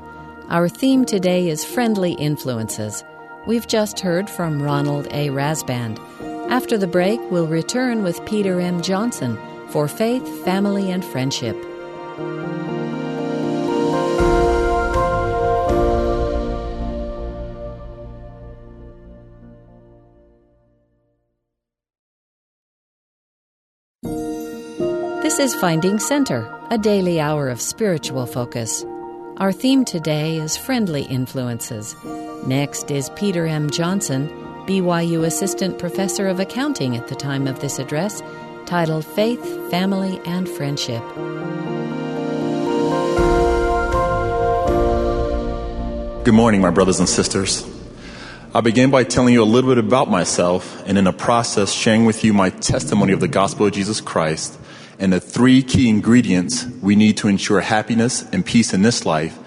Our 0.50 0.68
theme 0.68 1.06
today 1.06 1.48
is 1.48 1.64
Friendly 1.64 2.12
Influences. 2.12 3.06
We've 3.48 3.66
just 3.66 4.02
heard 4.02 4.30
from 4.30 4.62
Ronald 4.62 5.08
A. 5.12 5.30
Rasband. 5.30 5.98
After 6.50 6.78
the 6.78 6.88
break, 6.88 7.22
we'll 7.32 7.48
return 7.48 8.04
with 8.04 8.24
Peter 8.26 8.60
M. 8.60 8.82
Johnson 8.82 9.40
for 9.70 9.88
Faith, 9.88 10.28
Family, 10.44 10.92
and 10.92 11.06
Friendship. 11.06 11.56
Is 25.42 25.56
Finding 25.56 25.98
Center, 25.98 26.48
a 26.70 26.78
daily 26.78 27.20
hour 27.20 27.50
of 27.50 27.60
spiritual 27.60 28.28
focus. 28.28 28.86
Our 29.38 29.52
theme 29.52 29.86
today 29.86 30.36
is 30.36 30.56
Friendly 30.56 31.02
Influences. 31.02 31.96
Next 32.46 32.92
is 32.92 33.10
Peter 33.16 33.48
M. 33.48 33.72
Johnson, 33.72 34.30
BYU 34.68 35.26
Assistant 35.26 35.80
Professor 35.80 36.28
of 36.28 36.40
Accounting 36.40 36.96
at 36.96 37.08
the 37.08 37.16
time 37.16 37.48
of 37.48 37.60
this 37.60 37.80
address, 37.80 38.22
titled 38.68 39.04
Faith, 39.04 39.44
Family, 39.72 40.22
and 40.26 40.48
Friendship. 40.48 41.02
Good 46.24 46.36
morning, 46.36 46.62
my 46.62 46.70
brothers 46.70 47.00
and 47.00 47.10
sisters. 47.10 47.68
I'll 48.54 48.62
begin 48.62 48.92
by 48.92 49.06
telling 49.06 49.34
you 49.34 49.42
a 49.42 49.44
little 49.44 49.72
bit 49.72 49.80
about 49.80 50.08
myself 50.08 50.88
and 50.88 51.00
in 51.00 51.06
the 51.06 51.12
process 51.12 51.72
sharing 51.74 52.06
with 52.06 52.24
you 52.24 52.32
my 52.32 52.52
testimony 52.52 53.14
of 53.14 53.22
the 53.22 53.28
gospel 53.28 53.66
of 53.66 53.74
Jesus 53.74 54.02
Christ 54.02 54.61
and 55.00 55.12
the 55.14 55.20
three 55.20 55.64
key 55.64 55.90
ingredients 55.90 56.66
we 56.82 56.96
need 56.96 57.18
to 57.18 57.28
ensure 57.28 57.62
happiness 57.62 58.24
and 58.32 58.46
peace 58.46 58.74
in 58.74 58.82
this 58.82 59.06
life 59.06 59.38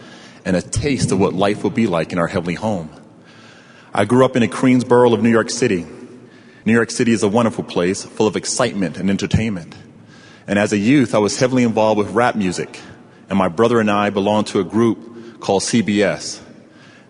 and 0.44 0.56
a 0.56 0.62
taste 0.62 1.12
of 1.12 1.18
what 1.18 1.32
life 1.32 1.62
will 1.62 1.70
be 1.70 1.86
like 1.86 2.12
in 2.12 2.18
our 2.18 2.26
heavenly 2.26 2.54
home. 2.54 2.90
I 3.92 4.04
grew 4.04 4.24
up 4.24 4.36
in 4.36 4.42
the 4.42 4.48
Queensboro 4.48 5.12
of 5.14 5.22
New 5.22 5.30
York 5.30 5.50
City. 5.50 5.86
New 6.64 6.72
York 6.72 6.90
City 6.90 7.12
is 7.12 7.22
a 7.22 7.28
wonderful 7.28 7.64
place 7.64 8.04
full 8.04 8.26
of 8.26 8.36
excitement 8.36 8.96
and 8.96 9.08
entertainment. 9.08 9.74
And 10.46 10.58
as 10.58 10.72
a 10.72 10.78
youth, 10.78 11.14
I 11.14 11.18
was 11.18 11.38
heavily 11.38 11.62
involved 11.62 11.98
with 11.98 12.10
rap 12.10 12.34
music. 12.34 12.80
And 13.28 13.38
my 13.38 13.48
brother 13.48 13.80
and 13.80 13.90
I 13.90 14.10
belonged 14.10 14.48
to 14.48 14.60
a 14.60 14.64
group 14.64 15.40
called 15.40 15.62
CBS. 15.62 16.40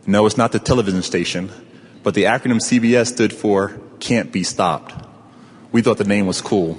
No, 0.07 0.27
it's 0.27 0.37
not 0.37 0.53
the 0.53 0.59
television 0.59 1.03
station, 1.03 1.51
but 2.03 2.15
the 2.15 2.25
acronym 2.25 2.61
CBS 2.61 3.13
stood 3.13 3.33
for 3.33 3.81
Can't 4.01 4.31
Be 4.31 4.43
Stopped. 4.43 4.95
We 5.73 5.83
thought 5.83 5.99
the 5.99 6.05
name 6.05 6.27
was 6.27 6.41
cool. 6.41 6.79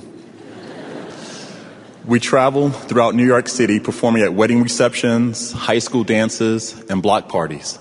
We 2.05 2.19
traveled 2.19 2.75
throughout 2.75 3.15
New 3.15 3.25
York 3.25 3.47
City 3.47 3.79
performing 3.79 4.21
at 4.21 4.31
wedding 4.31 4.61
receptions, 4.61 5.51
high 5.51 5.79
school 5.79 6.03
dances, 6.03 6.79
and 6.87 7.01
block 7.01 7.29
parties. 7.29 7.79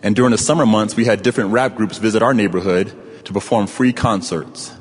And 0.00 0.14
during 0.14 0.30
the 0.30 0.38
summer 0.38 0.64
months, 0.64 0.94
we 0.94 1.06
had 1.06 1.24
different 1.24 1.50
rap 1.50 1.74
groups 1.74 1.98
visit 1.98 2.22
our 2.22 2.32
neighborhood 2.32 2.92
to 3.24 3.32
perform 3.32 3.66
free 3.66 3.92
concerts. 3.92 4.72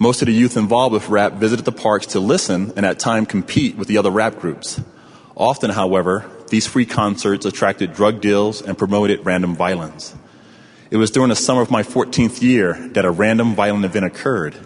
Most 0.00 0.20
of 0.20 0.26
the 0.26 0.32
youth 0.32 0.56
involved 0.56 0.92
with 0.92 1.08
rap 1.08 1.34
visited 1.34 1.64
the 1.64 1.70
parks 1.70 2.06
to 2.06 2.18
listen 2.18 2.72
and 2.74 2.84
at 2.84 2.98
times 2.98 3.28
compete 3.28 3.76
with 3.76 3.86
the 3.86 3.98
other 3.98 4.10
rap 4.10 4.40
groups. 4.40 4.80
Often, 5.36 5.70
however, 5.70 6.28
these 6.48 6.66
free 6.66 6.86
concerts 6.86 7.46
attracted 7.46 7.94
drug 7.94 8.20
deals 8.20 8.62
and 8.62 8.76
promoted 8.76 9.24
random 9.24 9.54
violence. 9.54 10.12
It 10.90 10.96
was 10.96 11.12
during 11.12 11.28
the 11.28 11.36
summer 11.36 11.60
of 11.60 11.70
my 11.70 11.84
14th 11.84 12.42
year 12.42 12.74
that 12.94 13.04
a 13.04 13.12
random 13.12 13.54
violent 13.54 13.84
event 13.84 14.06
occurred 14.06 14.56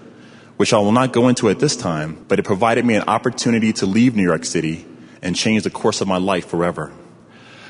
which 0.59 0.73
I 0.73 0.79
will 0.79 0.93
not 0.93 1.13
go 1.13 1.29
into 1.29 1.49
at 1.49 1.61
this 1.61 1.77
time, 1.77 2.25
but 2.27 2.41
it 2.41 2.45
provided 2.45 2.85
me 2.85 2.97
an 2.97 3.05
opportunity 3.09 3.73
to 3.75 3.87
leave 3.87 4.17
New 4.17 4.25
York 4.25 4.45
City 4.45 4.85
and 5.23 5.35
change 5.35 5.63
the 5.63 5.71
course 5.71 6.01
of 6.01 6.09
my 6.09 6.19
life 6.19 6.49
forever. 6.49 6.93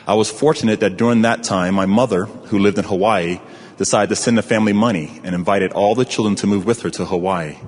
I 0.07 0.15
was 0.15 0.31
fortunate 0.31 0.81
that 0.81 0.97
during 0.97 1.23
that 1.23 1.43
time, 1.43 1.75
my 1.75 1.85
mother, 1.85 2.25
who 2.25 2.59
lived 2.59 2.79
in 2.79 2.85
Hawaii, 2.85 3.41
decided 3.77 4.09
to 4.09 4.17
send 4.17 4.39
the 4.39 4.43
family 4.43 4.73
money 4.73 5.21
and 5.23 5.35
invited 5.35 5.73
all 5.73 5.95
the 5.95 6.07
children 6.07 6.35
to 6.37 6.47
move 6.47 6.65
with 6.65 6.81
her 6.81 6.89
to 6.89 7.05
Hawaii. 7.05 7.59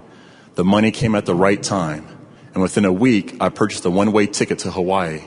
The 0.54 0.64
money 0.64 0.90
came 0.90 1.14
at 1.14 1.26
the 1.26 1.34
right 1.34 1.62
time, 1.62 2.08
and 2.54 2.62
within 2.62 2.86
a 2.86 2.92
week, 2.92 3.36
I 3.42 3.50
purchased 3.50 3.84
a 3.84 3.90
one 3.90 4.12
way 4.12 4.26
ticket 4.26 4.60
to 4.60 4.70
Hawaii. 4.70 5.20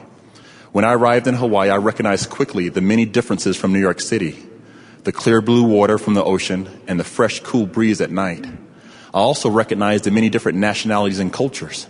When 0.72 0.86
I 0.86 0.94
arrived 0.94 1.28
in 1.28 1.36
Hawaii, 1.36 1.70
I 1.70 1.78
recognized 1.78 2.32
quickly 2.32 2.68
the 2.70 2.82
many 2.82 3.06
differences 3.06 3.58
from 3.58 3.74
New 3.74 3.80
York 3.80 4.02
City 4.02 4.50
the 5.04 5.12
clear 5.12 5.42
blue 5.42 5.64
water 5.64 5.98
from 5.98 6.14
the 6.14 6.24
ocean 6.24 6.70
and 6.88 6.98
the 7.00 7.04
fresh, 7.04 7.42
cool 7.42 7.66
breeze 7.66 8.00
at 8.00 8.10
night. 8.10 8.46
I 9.14 9.20
also 9.20 9.50
recognized 9.50 10.06
the 10.06 10.12
many 10.12 10.30
different 10.30 10.58
nationalities 10.58 11.20
and 11.20 11.32
cultures. 11.32 11.88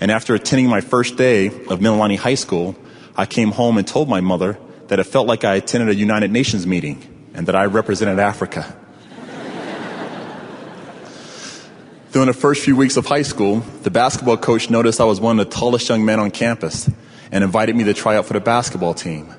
And 0.00 0.10
after 0.10 0.34
attending 0.34 0.68
my 0.68 0.80
first 0.80 1.16
day 1.16 1.46
of 1.46 1.80
Mililani 1.80 2.18
High 2.18 2.34
School, 2.34 2.74
I 3.16 3.24
came 3.24 3.52
home 3.52 3.78
and 3.78 3.86
told 3.86 4.08
my 4.08 4.20
mother 4.20 4.58
that 4.88 4.98
it 4.98 5.04
felt 5.04 5.28
like 5.28 5.44
I 5.44 5.54
attended 5.54 5.88
a 5.88 5.94
United 5.94 6.32
Nations 6.32 6.66
meeting 6.66 7.30
and 7.34 7.46
that 7.46 7.54
I 7.54 7.66
represented 7.66 8.18
Africa. 8.18 8.76
During 12.12 12.26
the 12.26 12.34
first 12.34 12.64
few 12.64 12.74
weeks 12.74 12.96
of 12.96 13.06
high 13.06 13.22
school, 13.22 13.60
the 13.82 13.90
basketball 13.90 14.36
coach 14.36 14.68
noticed 14.68 15.00
I 15.00 15.04
was 15.04 15.20
one 15.20 15.38
of 15.38 15.48
the 15.48 15.54
tallest 15.54 15.88
young 15.88 16.04
men 16.04 16.18
on 16.18 16.30
campus 16.30 16.90
and 17.30 17.44
invited 17.44 17.76
me 17.76 17.84
to 17.84 17.94
try 17.94 18.16
out 18.16 18.26
for 18.26 18.32
the 18.32 18.40
basketball 18.40 18.94
team. 18.94 19.32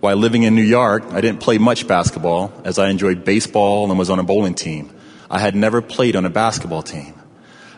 While 0.00 0.16
living 0.16 0.42
in 0.42 0.54
New 0.54 0.62
York, 0.62 1.04
I 1.10 1.22
didn't 1.22 1.40
play 1.40 1.56
much 1.56 1.88
basketball 1.88 2.52
as 2.64 2.78
I 2.78 2.90
enjoyed 2.90 3.24
baseball 3.24 3.88
and 3.88 3.98
was 3.98 4.10
on 4.10 4.18
a 4.18 4.22
bowling 4.22 4.54
team. 4.54 4.92
I 5.30 5.38
had 5.38 5.54
never 5.54 5.82
played 5.82 6.14
on 6.14 6.24
a 6.24 6.30
basketball 6.30 6.82
team. 6.82 7.14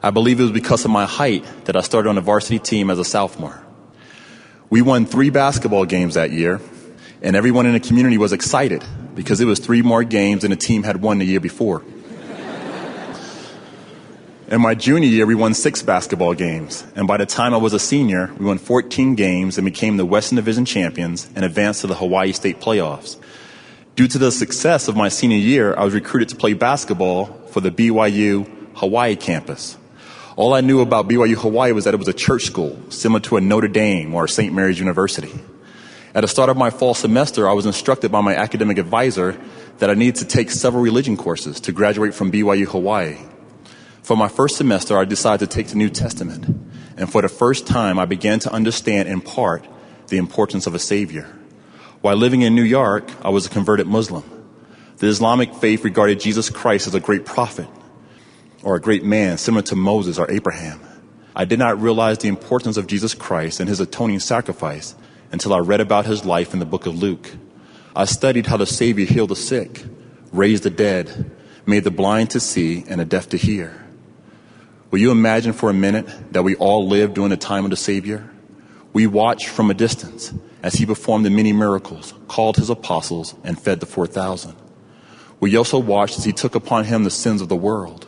I 0.03 0.11
believe 0.11 0.39
it 0.39 0.45
was 0.45 0.53
because 0.53 0.85
of 0.85 0.91
my 0.91 1.07
height 1.07 1.45
that 1.65 1.77
I 1.77 1.81
started 1.81 2.09
on 2.09 2.15
the 2.15 2.21
varsity 2.21 2.59
team 2.59 2.91
as 2.91 2.99
a 2.99 3.05
sophomore. 3.05 3.61
We 4.71 4.83
won 4.83 5.07
three 5.07 5.31
basketball 5.31 5.87
games 5.87 6.15
that 6.15 6.31
year, 6.31 6.61
and 7.23 7.35
everyone 7.35 7.67
in 7.67 7.73
the 7.73 7.81
community 7.81 8.19
was 8.19 8.33
excited 8.33 8.85
because 9.15 9.41
it 9.41 9.47
was 9.47 9.59
three 9.59 9.83
more 9.83 10.05
games 10.05 10.43
than 10.43 10.51
the 10.51 10.57
team 10.57 10.83
had 10.83 11.01
won 11.01 11.19
the 11.19 11.25
year 11.25 11.41
before. 11.41 11.83
in 14.49 14.61
my 14.61 14.75
junior 14.75 15.09
year, 15.09 15.27
we 15.27 15.35
won 15.35 15.55
six 15.55 15.83
basketball 15.83 16.35
games, 16.35 16.87
and 16.95 17.09
by 17.09 17.17
the 17.17 17.27
time 17.27 17.55
I 17.55 17.57
was 17.57 17.73
a 17.73 17.79
senior, 17.79 18.31
we 18.39 18.45
won 18.45 18.59
14 18.59 19.15
games 19.15 19.57
and 19.57 19.65
became 19.65 19.97
the 19.97 20.07
Western 20.07 20.37
Division 20.37 20.67
champions 20.67 21.29
and 21.35 21.45
advanced 21.45 21.81
to 21.81 21.87
the 21.87 21.95
Hawaii 21.95 22.33
State 22.33 22.61
playoffs. 22.61 23.17
Due 23.97 24.07
to 24.07 24.19
the 24.19 24.31
success 24.31 24.87
of 24.87 24.95
my 24.95 25.09
senior 25.09 25.39
year, 25.39 25.75
I 25.77 25.85
was 25.85 25.95
recruited 25.95 26.29
to 26.29 26.37
play 26.37 26.53
basketball 26.53 27.38
for 27.51 27.61
the 27.61 27.71
BYU 27.71 28.47
Hawaii 28.75 29.17
campus. 29.17 29.77
All 30.37 30.55
I 30.55 30.61
knew 30.61 30.81
about 30.81 31.09
BYU 31.09 31.35
Hawaii 31.35 31.73
was 31.73 31.85
that 31.85 31.95
it 31.95 31.97
was 31.97 32.09
a 32.09 32.13
church 32.13 32.45
school, 32.45 32.79
similar 32.91 33.21
to 33.21 33.37
a 33.37 33.41
Notre 33.41 33.67
Dame 33.67 34.15
or 34.15 34.29
St. 34.29 34.55
Mary's 34.55 34.79
University. 34.79 35.33
At 36.15 36.23
the 36.23 36.29
start 36.29 36.49
of 36.49 36.57
my 36.57 36.71
fall 36.71 36.95
semester, 36.95 37.49
I 37.49 37.53
was 37.53 37.67
instructed 37.67 38.13
by 38.13 38.21
my 38.21 38.35
academic 38.35 38.79
advisor 38.79 39.39
that 39.79 39.91
I 39.91 39.95
needed 39.95 40.17
to 40.17 40.25
take 40.25 40.51
several 40.51 40.83
religion 40.83 41.17
courses 41.17 41.61
to 41.63 41.73
graduate 41.73 42.15
from 42.15 42.31
BYU 42.31 42.67
Hawaii. 42.67 43.17
For 44.03 44.17
my 44.17 44.29
first 44.29 44.57
semester, 44.57 44.97
I 44.97 45.05
decided 45.05 45.51
to 45.51 45.55
take 45.55 45.69
the 45.69 45.77
New 45.77 45.91
Testament. 45.91 46.47
And 46.97 47.11
for 47.11 47.21
the 47.21 47.29
first 47.29 47.67
time, 47.67 47.99
I 47.99 48.05
began 48.05 48.39
to 48.41 48.53
understand 48.53 49.09
in 49.09 49.21
part 49.21 49.67
the 50.09 50.19
importance 50.19 50.67
of 50.67 50.75
a 50.75 50.79
Savior. 50.79 51.29
While 52.01 52.17
living 52.17 52.43
in 52.43 52.55
New 52.55 52.63
York, 52.63 53.11
I 53.25 53.31
was 53.31 53.47
a 53.47 53.51
converted 53.51 53.87
Muslim. 53.87 54.38
The 54.99 55.07
Islamic 55.07 55.55
faith 55.55 55.85
regarded 55.85 56.19
Jesus 56.19 56.51
Christ 56.51 56.89
as 56.89 56.95
a 56.95 57.01
great 57.01 57.25
prophet 57.25 57.69
or 58.65 58.75
a 58.75 58.81
great 58.81 59.05
man 59.05 59.39
similar 59.39 59.63
to 59.63 59.77
Moses 59.77 60.19
or 60.19 60.29
Abraham. 60.29 60.81
I 61.37 61.45
did 61.45 61.61
not 61.61 61.81
realize 61.81 62.19
the 62.19 62.27
importance 62.27 62.77
of 62.77 62.89
Jesus 62.89 63.15
Christ 63.15 63.61
and 63.61 63.69
his 63.69 63.79
atoning 63.79 64.19
sacrifice 64.19 64.97
until 65.31 65.55
I 65.55 65.59
read 65.59 65.81
about 65.81 66.07
his 66.07 66.25
life 66.25 66.53
in 66.53 66.59
the 66.59 66.67
book 66.67 66.87
of 66.87 67.01
Luke. 67.01 67.31
I 67.95 68.07
studied 68.07 68.47
how 68.47 68.57
the 68.57 68.67
Savior 68.67 69.07
healed 69.07 69.31
the 69.31 69.37
sick, 69.37 69.85
raised 70.33 70.65
the 70.65 70.71
dead, 70.71 71.31
made 71.65 71.85
the 71.85 71.93
blind 71.93 72.31
to 72.31 72.41
see, 72.41 72.85
and 72.89 73.01
the 73.01 73.05
deaf 73.05 73.29
to 73.29 73.37
hear. 73.37 73.87
Will 74.91 74.99
you 74.99 75.13
imagine 75.13 75.53
for 75.53 75.71
a 75.71 75.75
minute 75.75 76.33
that 76.33 76.43
we 76.43 76.57
all 76.57 76.89
lived 76.89 77.15
during 77.15 77.31
the 77.31 77.37
time 77.37 77.65
of 77.65 77.71
the 77.71 77.77
Savior? 77.77 78.29
We 78.93 79.07
watched 79.07 79.47
from 79.47 79.71
a 79.71 79.75
distance 79.75 80.33
as 80.61 80.75
he 80.75 80.87
performed 80.87 81.25
the 81.25 81.31
many 81.31 81.53
miracles, 81.53 82.15
called 82.27 82.57
his 82.57 82.69
apostles, 82.69 83.37
and 83.45 83.61
fed 83.61 83.79
the 83.79 83.87
4,000. 83.87 84.57
We 85.41 85.57
also 85.57 85.79
watched 85.79 86.19
as 86.19 86.25
he 86.25 86.33
took 86.33 86.55
upon 86.55 86.85
him 86.85 87.05
the 87.05 87.11
sins 87.11 87.41
of 87.41 87.49
the 87.49 87.57
world. 87.57 88.07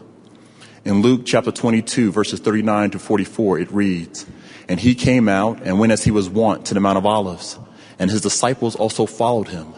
In 0.84 1.02
Luke 1.02 1.22
chapter 1.24 1.52
22, 1.52 2.10
verses 2.10 2.40
39 2.40 2.92
to 2.92 2.98
44, 2.98 3.58
it 3.58 3.70
reads, 3.70 4.26
And 4.68 4.80
he 4.80 4.94
came 4.94 5.28
out 5.28 5.60
and 5.62 5.78
went 5.78 5.92
as 5.92 6.04
he 6.04 6.10
was 6.10 6.28
wont 6.28 6.66
to 6.66 6.74
the 6.74 6.80
Mount 6.80 6.98
of 6.98 7.06
Olives, 7.06 7.58
and 7.98 8.10
his 8.10 8.22
disciples 8.22 8.74
also 8.74 9.06
followed 9.06 9.48
him. 9.48 9.74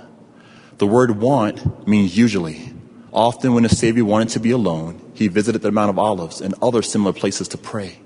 The 0.78 0.86
word 0.86 1.20
wont 1.20 1.86
means 1.86 2.16
usually. 2.16 2.72
Often 3.12 3.52
when 3.52 3.64
the 3.64 3.68
Savior 3.68 4.04
wanted 4.04 4.30
to 4.30 4.40
be 4.40 4.52
alone, 4.52 5.00
he 5.12 5.28
visited 5.28 5.60
the 5.60 5.72
Mount 5.72 5.90
of 5.90 5.98
Olives 5.98 6.40
and 6.40 6.54
other 6.62 6.82
similar 6.82 7.12
places 7.12 7.48
to 7.48 7.58
pray. 7.58 7.98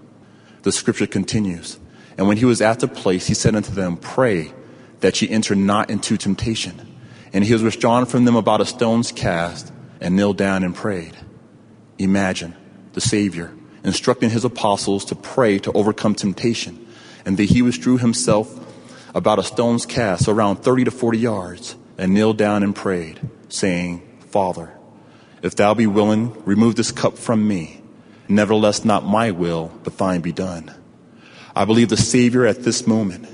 The 0.62 0.72
scripture 0.72 1.06
continues, 1.06 1.78
And 2.18 2.26
when 2.26 2.38
he 2.38 2.44
was 2.44 2.60
at 2.60 2.80
the 2.80 2.88
place, 2.88 3.26
he 3.26 3.34
said 3.34 3.54
unto 3.54 3.72
them, 3.72 3.98
Pray 3.98 4.52
that 5.00 5.22
ye 5.22 5.28
enter 5.28 5.54
not 5.54 5.90
into 5.90 6.16
temptation. 6.16 6.85
And 7.36 7.44
he 7.44 7.52
was 7.52 7.62
withdrawn 7.62 8.06
from 8.06 8.24
them 8.24 8.34
about 8.34 8.62
a 8.62 8.64
stone's 8.64 9.12
cast 9.12 9.70
and 10.00 10.16
knelt 10.16 10.38
down 10.38 10.64
and 10.64 10.74
prayed. 10.74 11.14
Imagine 11.98 12.54
the 12.94 13.00
Savior 13.02 13.52
instructing 13.84 14.30
his 14.30 14.46
apostles 14.46 15.04
to 15.04 15.14
pray 15.14 15.58
to 15.58 15.70
overcome 15.72 16.14
temptation, 16.14 16.86
and 17.26 17.36
that 17.36 17.44
he 17.44 17.60
withdrew 17.60 17.98
himself 17.98 18.58
about 19.14 19.38
a 19.38 19.42
stone's 19.42 19.84
cast, 19.84 20.28
around 20.28 20.56
30 20.56 20.84
to 20.84 20.90
40 20.90 21.18
yards, 21.18 21.76
and 21.98 22.14
kneeled 22.14 22.38
down 22.38 22.62
and 22.62 22.74
prayed, 22.74 23.20
saying, 23.50 24.00
Father, 24.30 24.72
if 25.42 25.54
thou 25.56 25.74
be 25.74 25.86
willing, 25.86 26.42
remove 26.46 26.76
this 26.76 26.90
cup 26.90 27.18
from 27.18 27.46
me. 27.46 27.82
Nevertheless, 28.28 28.82
not 28.82 29.04
my 29.04 29.30
will, 29.30 29.72
but 29.84 29.98
thine 29.98 30.22
be 30.22 30.32
done. 30.32 30.72
I 31.54 31.66
believe 31.66 31.90
the 31.90 31.98
Savior 31.98 32.46
at 32.46 32.62
this 32.62 32.86
moment 32.86 33.28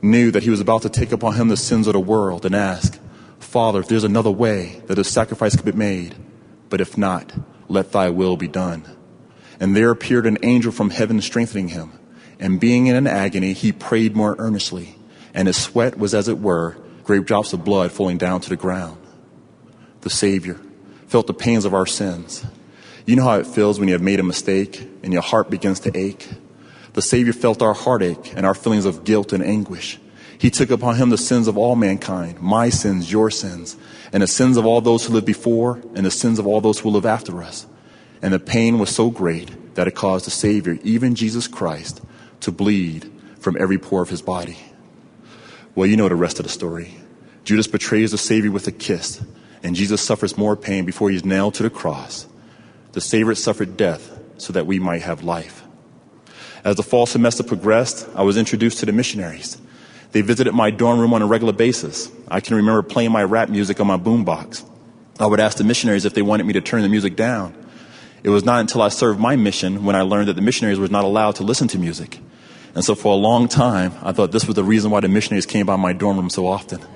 knew 0.00 0.30
that 0.30 0.44
he 0.44 0.50
was 0.50 0.60
about 0.60 0.82
to 0.82 0.88
take 0.88 1.10
upon 1.10 1.34
him 1.34 1.48
the 1.48 1.56
sins 1.56 1.88
of 1.88 1.94
the 1.94 1.98
world 1.98 2.46
and 2.46 2.54
ask, 2.54 3.00
Father, 3.46 3.78
if 3.78 3.88
there's 3.88 4.04
another 4.04 4.30
way 4.30 4.82
that 4.86 4.98
a 4.98 5.04
sacrifice 5.04 5.54
could 5.54 5.64
be 5.64 5.72
made, 5.72 6.16
but 6.68 6.80
if 6.80 6.98
not, 6.98 7.32
let 7.68 7.92
thy 7.92 8.10
will 8.10 8.36
be 8.36 8.48
done. 8.48 8.84
And 9.60 9.74
there 9.74 9.92
appeared 9.92 10.26
an 10.26 10.38
angel 10.42 10.72
from 10.72 10.90
heaven 10.90 11.20
strengthening 11.20 11.68
him. 11.68 11.92
And 12.40 12.60
being 12.60 12.88
in 12.88 12.96
an 12.96 13.06
agony, 13.06 13.52
he 13.52 13.70
prayed 13.70 14.16
more 14.16 14.34
earnestly, 14.38 14.96
and 15.32 15.46
his 15.46 15.56
sweat 15.56 15.96
was 15.96 16.12
as 16.12 16.28
it 16.28 16.40
were 16.40 16.76
great 17.04 17.24
drops 17.24 17.52
of 17.52 17.64
blood 17.64 17.92
falling 17.92 18.18
down 18.18 18.40
to 18.40 18.48
the 18.48 18.56
ground. 18.56 18.98
The 20.00 20.10
Savior 20.10 20.60
felt 21.06 21.28
the 21.28 21.32
pains 21.32 21.64
of 21.64 21.72
our 21.72 21.86
sins. 21.86 22.44
You 23.06 23.14
know 23.14 23.24
how 23.24 23.38
it 23.38 23.46
feels 23.46 23.78
when 23.78 23.88
you 23.88 23.94
have 23.94 24.02
made 24.02 24.18
a 24.18 24.24
mistake 24.24 24.86
and 25.04 25.12
your 25.12 25.22
heart 25.22 25.50
begins 25.50 25.80
to 25.80 25.96
ache? 25.96 26.28
The 26.94 27.00
Savior 27.00 27.32
felt 27.32 27.62
our 27.62 27.74
heartache 27.74 28.34
and 28.36 28.44
our 28.44 28.54
feelings 28.54 28.86
of 28.86 29.04
guilt 29.04 29.32
and 29.32 29.42
anguish. 29.42 30.00
He 30.38 30.50
took 30.50 30.70
upon 30.70 30.96
him 30.96 31.10
the 31.10 31.18
sins 31.18 31.48
of 31.48 31.56
all 31.56 31.76
mankind, 31.76 32.40
my 32.40 32.68
sins, 32.68 33.10
your 33.10 33.30
sins, 33.30 33.76
and 34.12 34.22
the 34.22 34.26
sins 34.26 34.56
of 34.56 34.66
all 34.66 34.80
those 34.80 35.06
who 35.06 35.14
lived 35.14 35.26
before, 35.26 35.80
and 35.94 36.04
the 36.04 36.10
sins 36.10 36.38
of 36.38 36.46
all 36.46 36.60
those 36.60 36.78
who 36.78 36.88
will 36.88 36.94
live 36.94 37.06
after 37.06 37.42
us. 37.42 37.66
And 38.22 38.32
the 38.32 38.38
pain 38.38 38.78
was 38.78 38.94
so 38.94 39.10
great 39.10 39.74
that 39.74 39.88
it 39.88 39.94
caused 39.94 40.26
the 40.26 40.30
Savior, 40.30 40.78
even 40.82 41.14
Jesus 41.14 41.48
Christ, 41.48 42.02
to 42.40 42.50
bleed 42.50 43.10
from 43.38 43.56
every 43.58 43.78
pore 43.78 44.02
of 44.02 44.10
his 44.10 44.22
body. 44.22 44.58
Well, 45.74 45.86
you 45.86 45.96
know 45.96 46.08
the 46.08 46.16
rest 46.16 46.38
of 46.38 46.44
the 46.44 46.50
story. 46.52 46.94
Judas 47.44 47.66
betrays 47.66 48.10
the 48.10 48.18
Savior 48.18 48.50
with 48.50 48.66
a 48.66 48.72
kiss, 48.72 49.22
and 49.62 49.76
Jesus 49.76 50.02
suffers 50.02 50.36
more 50.36 50.56
pain 50.56 50.84
before 50.84 51.10
he's 51.10 51.24
nailed 51.24 51.54
to 51.54 51.62
the 51.62 51.70
cross. 51.70 52.26
The 52.92 53.00
Savior 53.00 53.34
suffered 53.34 53.76
death 53.76 54.18
so 54.38 54.52
that 54.52 54.66
we 54.66 54.78
might 54.78 55.02
have 55.02 55.22
life. 55.22 55.62
As 56.64 56.76
the 56.76 56.82
fall 56.82 57.06
semester 57.06 57.42
progressed, 57.42 58.08
I 58.14 58.22
was 58.22 58.36
introduced 58.36 58.78
to 58.78 58.86
the 58.86 58.92
missionaries. 58.92 59.58
They 60.12 60.20
visited 60.20 60.54
my 60.54 60.70
dorm 60.70 60.98
room 60.98 61.12
on 61.12 61.22
a 61.22 61.26
regular 61.26 61.52
basis. 61.52 62.10
I 62.28 62.40
can 62.40 62.56
remember 62.56 62.82
playing 62.82 63.12
my 63.12 63.24
rap 63.24 63.48
music 63.48 63.80
on 63.80 63.86
my 63.86 63.96
boombox. 63.96 64.64
I 65.18 65.26
would 65.26 65.40
ask 65.40 65.58
the 65.58 65.64
missionaries 65.64 66.04
if 66.04 66.14
they 66.14 66.22
wanted 66.22 66.46
me 66.46 66.52
to 66.54 66.60
turn 66.60 66.82
the 66.82 66.88
music 66.88 67.16
down. 67.16 67.54
It 68.22 68.30
was 68.30 68.44
not 68.44 68.60
until 68.60 68.82
I 68.82 68.88
served 68.88 69.20
my 69.20 69.36
mission 69.36 69.84
when 69.84 69.96
I 69.96 70.02
learned 70.02 70.28
that 70.28 70.34
the 70.34 70.42
missionaries 70.42 70.78
were 70.78 70.88
not 70.88 71.04
allowed 71.04 71.36
to 71.36 71.42
listen 71.42 71.68
to 71.68 71.78
music. 71.78 72.18
And 72.74 72.84
so 72.84 72.94
for 72.94 73.12
a 73.12 73.16
long 73.16 73.48
time, 73.48 73.92
I 74.02 74.12
thought 74.12 74.32
this 74.32 74.46
was 74.46 74.56
the 74.56 74.64
reason 74.64 74.90
why 74.90 75.00
the 75.00 75.08
missionaries 75.08 75.46
came 75.46 75.64
by 75.64 75.76
my 75.76 75.92
dorm 75.92 76.16
room 76.16 76.28
so 76.28 76.46
often. 76.46 76.80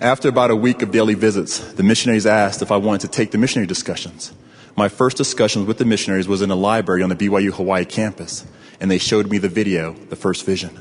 After 0.00 0.28
about 0.28 0.50
a 0.50 0.56
week 0.56 0.80
of 0.80 0.90
daily 0.90 1.14
visits, 1.14 1.58
the 1.74 1.82
missionaries 1.82 2.24
asked 2.24 2.62
if 2.62 2.72
I 2.72 2.76
wanted 2.76 3.02
to 3.02 3.08
take 3.08 3.32
the 3.32 3.38
missionary 3.38 3.66
discussions. 3.66 4.32
My 4.76 4.88
first 4.88 5.16
discussions 5.16 5.66
with 5.66 5.78
the 5.78 5.84
missionaries 5.84 6.26
was 6.26 6.40
in 6.40 6.50
a 6.50 6.56
library 6.56 7.02
on 7.02 7.10
the 7.10 7.16
BYU 7.16 7.52
Hawaii 7.52 7.84
campus 7.84 8.46
and 8.80 8.90
they 8.90 8.98
showed 8.98 9.30
me 9.30 9.38
the 9.38 9.48
video, 9.48 9.92
The 9.92 10.16
First 10.16 10.44
Vision. 10.44 10.78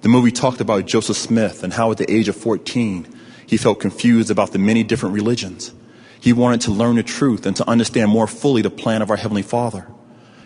The 0.00 0.08
movie 0.08 0.30
talked 0.30 0.60
about 0.60 0.86
Joseph 0.86 1.16
Smith 1.16 1.64
and 1.64 1.72
how 1.72 1.90
at 1.90 1.98
the 1.98 2.10
age 2.10 2.28
of 2.28 2.36
14, 2.36 3.06
he 3.46 3.56
felt 3.56 3.80
confused 3.80 4.30
about 4.30 4.52
the 4.52 4.58
many 4.58 4.84
different 4.84 5.14
religions. 5.14 5.72
He 6.20 6.32
wanted 6.32 6.60
to 6.62 6.70
learn 6.70 6.96
the 6.96 7.02
truth 7.02 7.46
and 7.46 7.56
to 7.56 7.68
understand 7.68 8.10
more 8.10 8.26
fully 8.26 8.62
the 8.62 8.70
plan 8.70 9.02
of 9.02 9.10
our 9.10 9.16
Heavenly 9.16 9.42
Father. 9.42 9.88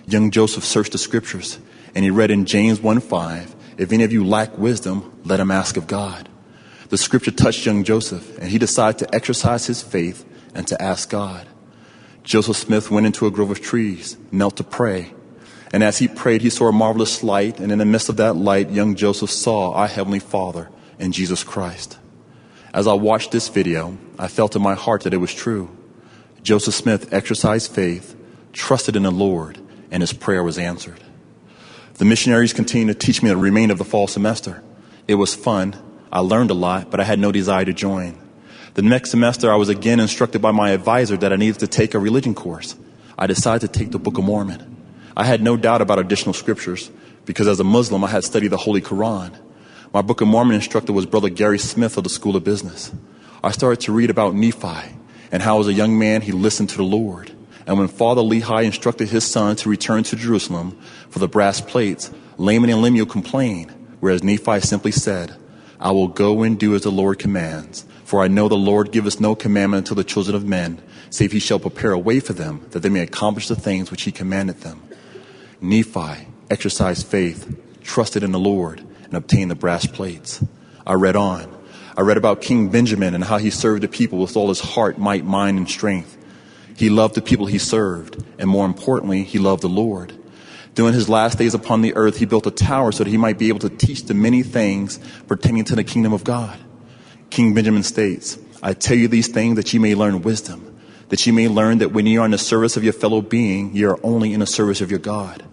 Young 0.07 0.31
Joseph 0.31 0.65
searched 0.65 0.93
the 0.93 0.99
scriptures 0.99 1.59
and 1.95 2.05
he 2.05 2.11
read 2.11 2.31
in 2.31 2.47
James 2.47 2.81
1 2.81 3.01
5, 3.01 3.55
if 3.79 3.93
any 3.93 4.05
of 4.05 4.13
you 4.13 4.25
lack 4.25 4.57
wisdom, 4.57 5.21
let 5.25 5.41
him 5.41 5.51
ask 5.51 5.77
of 5.77 5.87
God. 5.87 6.29
The 6.89 6.99
scripture 6.99 7.31
touched 7.31 7.67
young 7.67 7.85
Joseph 7.85 8.39
and 8.39 8.49
he 8.49 8.59
decided 8.59 8.99
to 8.99 9.15
exercise 9.15 9.67
his 9.67 9.83
faith 9.83 10.25
and 10.55 10.67
to 10.69 10.81
ask 10.81 11.11
God. 11.11 11.47
Joseph 12.23 12.57
Smith 12.57 12.91
went 12.91 13.07
into 13.07 13.27
a 13.27 13.31
grove 13.31 13.51
of 13.51 13.61
trees, 13.61 14.17
knelt 14.31 14.57
to 14.57 14.65
pray, 14.65 15.13
and 15.73 15.83
as 15.83 15.99
he 15.99 16.07
prayed, 16.07 16.43
he 16.43 16.51
saw 16.51 16.69
a 16.69 16.73
marvelous 16.73 17.23
light, 17.23 17.59
and 17.59 17.73
in 17.73 17.79
the 17.79 17.87
midst 17.87 18.11
of 18.11 18.19
that 18.19 18.35
light, 18.35 18.71
young 18.71 18.95
Joseph 18.95 19.31
saw 19.31 19.73
our 19.73 19.87
Heavenly 19.87 20.19
Father 20.19 20.69
and 20.99 21.15
Jesus 21.15 21.43
Christ. 21.43 21.99
As 22.75 22.87
I 22.87 22.93
watched 22.93 23.33
this 23.33 23.49
video, 23.49 23.97
I 24.19 24.29
felt 24.29 24.55
in 24.55 24.63
my 24.63 24.75
heart 24.75 25.03
that 25.03 25.15
it 25.15 25.19
was 25.19 25.35
true. 25.35 25.75
Joseph 26.43 26.75
Smith 26.75 27.13
exercised 27.13 27.73
faith, 27.73 28.15
trusted 28.53 28.97
in 28.97 29.05
the 29.05 29.11
Lord, 29.11 29.59
and 29.91 30.03
his 30.03 30.13
prayer 30.13 30.43
was 30.43 30.59
answered. 30.59 31.01
The 31.95 32.05
missionaries 32.05 32.53
continued 32.53 32.99
to 32.99 33.07
teach 33.07 33.23
me 33.23 33.29
the 33.29 33.37
remainder 33.37 33.73
of 33.73 33.79
the 33.79 33.85
fall 33.85 34.07
semester. 34.07 34.63
It 35.09 35.15
was 35.15 35.35
fun. 35.35 35.77
I 36.11 36.21
learned 36.21 36.51
a 36.51 36.55
lot, 36.55 36.91
but 36.91 37.01
I 37.01 37.05
had 37.05 37.19
no 37.19 37.33
desire 37.33 37.65
to 37.65 37.73
join. 37.73 38.19
The 38.75 38.83
next 38.83 39.11
semester, 39.11 39.53
I 39.53 39.57
was 39.57 39.69
again 39.69 40.01
instructed 40.01 40.41
by 40.41 40.51
my 40.51 40.71
advisor 40.71 41.17
that 41.19 41.33
I 41.33 41.37
needed 41.37 41.61
to 41.61 41.67
take 41.67 41.95
a 41.95 41.99
religion 41.99 42.35
course. 42.35 42.75
I 43.19 43.27
decided 43.27 43.73
to 43.73 43.79
take 43.79 43.91
the 43.91 43.99
Book 43.99 44.19
of 44.19 44.25
Mormon. 44.25 44.72
I 45.17 45.25
had 45.25 45.43
no 45.43 45.57
doubt 45.57 45.83
about 45.83 45.99
additional 45.99 46.33
scriptures 46.33 46.91
because 47.25 47.49
as 47.49 47.61
a 47.61 47.65
Muslim, 47.65 48.05
I 48.05 48.09
had 48.09 48.25
studied 48.25 48.49
the 48.49 48.57
Holy 48.57 48.81
Quran. 48.81 49.35
My 49.93 50.03
Book 50.03 50.21
of 50.21 50.29
Mormon 50.29 50.55
instructor 50.55 50.93
was 50.93 51.07
Brother 51.07 51.29
Gary 51.29 51.59
Smith 51.59 51.97
of 51.97 52.05
the 52.05 52.11
School 52.11 52.35
of 52.35 52.45
Business. 52.45 52.91
I 53.45 53.51
started 53.51 53.81
to 53.85 53.93
read 53.93 54.11
about 54.11 54.35
Nephi 54.35 54.97
and 55.31 55.43
how 55.43 55.61
as 55.61 55.69
a 55.69 55.73
young 55.73 55.99
man 55.99 56.23
he 56.23 56.33
listened 56.33 56.71
to 56.71 56.77
the 56.77 56.83
Lord. 56.83 57.33
And 57.67 57.79
when 57.79 57.89
Father 57.89 58.23
Lehi 58.23 58.65
instructed 58.65 59.09
his 59.09 59.25
son 59.25 59.57
to 59.57 59.69
return 59.69 60.03
to 60.05 60.17
Jerusalem 60.17 60.79
for 61.11 61.19
the 61.19 61.29
brass 61.29 61.61
plates, 61.61 62.11
Laman 62.39 62.71
and 62.71 62.83
Lemuel 62.83 63.07
complained, 63.07 63.71
whereas 64.01 64.23
Nephi 64.23 64.61
simply 64.61 64.93
said, 64.93 65.37
I 65.79 65.91
will 65.91 66.09
go 66.09 66.43
and 66.43 66.59
do 66.59 66.75
as 66.75 66.83
the 66.83 66.91
Lord 66.91 67.19
commands. 67.19 67.85
For 68.05 68.23
I 68.23 68.29
know 68.29 68.49
the 68.49 68.57
Lord 68.57 68.93
giveth 68.93 69.21
no 69.21 69.35
commandment 69.35 69.87
unto 69.87 69.95
the 69.95 70.05
children 70.05 70.37
of 70.37 70.45
men, 70.45 70.83
save 71.11 71.33
he 71.33 71.39
shall 71.39 71.59
prepare 71.59 71.93
a 71.93 71.99
way 71.99 72.21
for 72.21 72.35
them, 72.35 72.67
that 72.71 72.81
they 72.81 72.89
may 72.89 73.01
accomplish 73.01 73.49
the 73.49 73.57
things 73.57 73.91
which 73.91 74.03
he 74.03 74.13
commanded 74.13 74.61
them. 74.61 74.83
Nephi 75.63 76.27
exercised 76.51 77.07
faith, 77.07 77.59
trusted 77.83 78.23
in 78.23 78.33
the 78.33 78.39
Lord, 78.39 78.81
and 79.05 79.15
obtained 79.15 79.51
the 79.51 79.55
brass 79.55 79.87
plates. 79.87 80.45
I 80.87 80.95
read 80.95 81.17
on. 81.17 81.51
I 81.97 82.01
read 82.01 82.17
about 82.17 82.41
King 82.41 82.69
Benjamin 82.69 83.15
and 83.15 83.23
how 83.23 83.39
he 83.39 83.51
served 83.51 83.83
the 83.83 83.89
people 83.89 84.19
with 84.19 84.37
all 84.37 84.49
his 84.49 84.61
heart, 84.61 84.99
might, 84.99 85.25
mind, 85.25 85.59
and 85.59 85.69
strength. 85.69 86.19
He 86.77 86.91
loved 86.91 87.15
the 87.15 87.23
people 87.23 87.47
he 87.47 87.59
served, 87.59 88.25
and 88.39 88.49
more 88.49 88.67
importantly, 88.67 89.23
he 89.23 89.39
loved 89.39 89.63
the 89.63 89.69
Lord. 89.69 90.13
During 90.75 90.95
his 90.95 91.09
last 91.09 91.39
days 91.39 91.55
upon 91.55 91.83
the 91.83 91.95
earth, 91.95 92.17
he 92.17 92.25
built 92.25 92.47
a 92.47 92.51
tower 92.51 92.93
so 92.93 93.05
that 93.05 93.11
he 93.11 93.19
might 93.19 93.39
be 93.39 93.49
able 93.49 93.59
to 93.61 93.69
teach 93.69 94.05
the 94.05 94.15
many 94.15 94.43
things 94.43 94.99
pertaining 95.27 95.65
to 95.65 95.77
the 95.77 95.85
kingdom 95.85 96.13
of 96.13 96.25
God. 96.25 96.59
King 97.29 97.53
Benjamin 97.53 97.83
states, 97.83 98.39
I 98.63 98.73
tell 98.73 98.97
you 98.97 99.07
these 99.07 99.29
things 99.29 99.57
that 99.57 99.73
you 99.73 99.81
may 99.81 99.95
learn 99.95 100.23
wisdom, 100.23 100.81
that 101.11 101.27
you 101.27 101.33
may 101.33 101.49
learn 101.49 101.79
that 101.79 101.93
when 101.93 102.07
you 102.07 102.23
are 102.23 102.25
in 102.25 102.31
the 102.31 102.39
service 102.39 102.77
of 102.77 102.85
your 102.85 102.95
fellow 102.95 103.21
being, 103.21 103.77
you 103.77 103.91
are 103.91 104.01
only 104.03 104.33
in 104.33 104.41
the 104.41 104.47
service 104.47 104.81
of 104.81 104.91
your 104.91 105.01
God. 105.01 105.45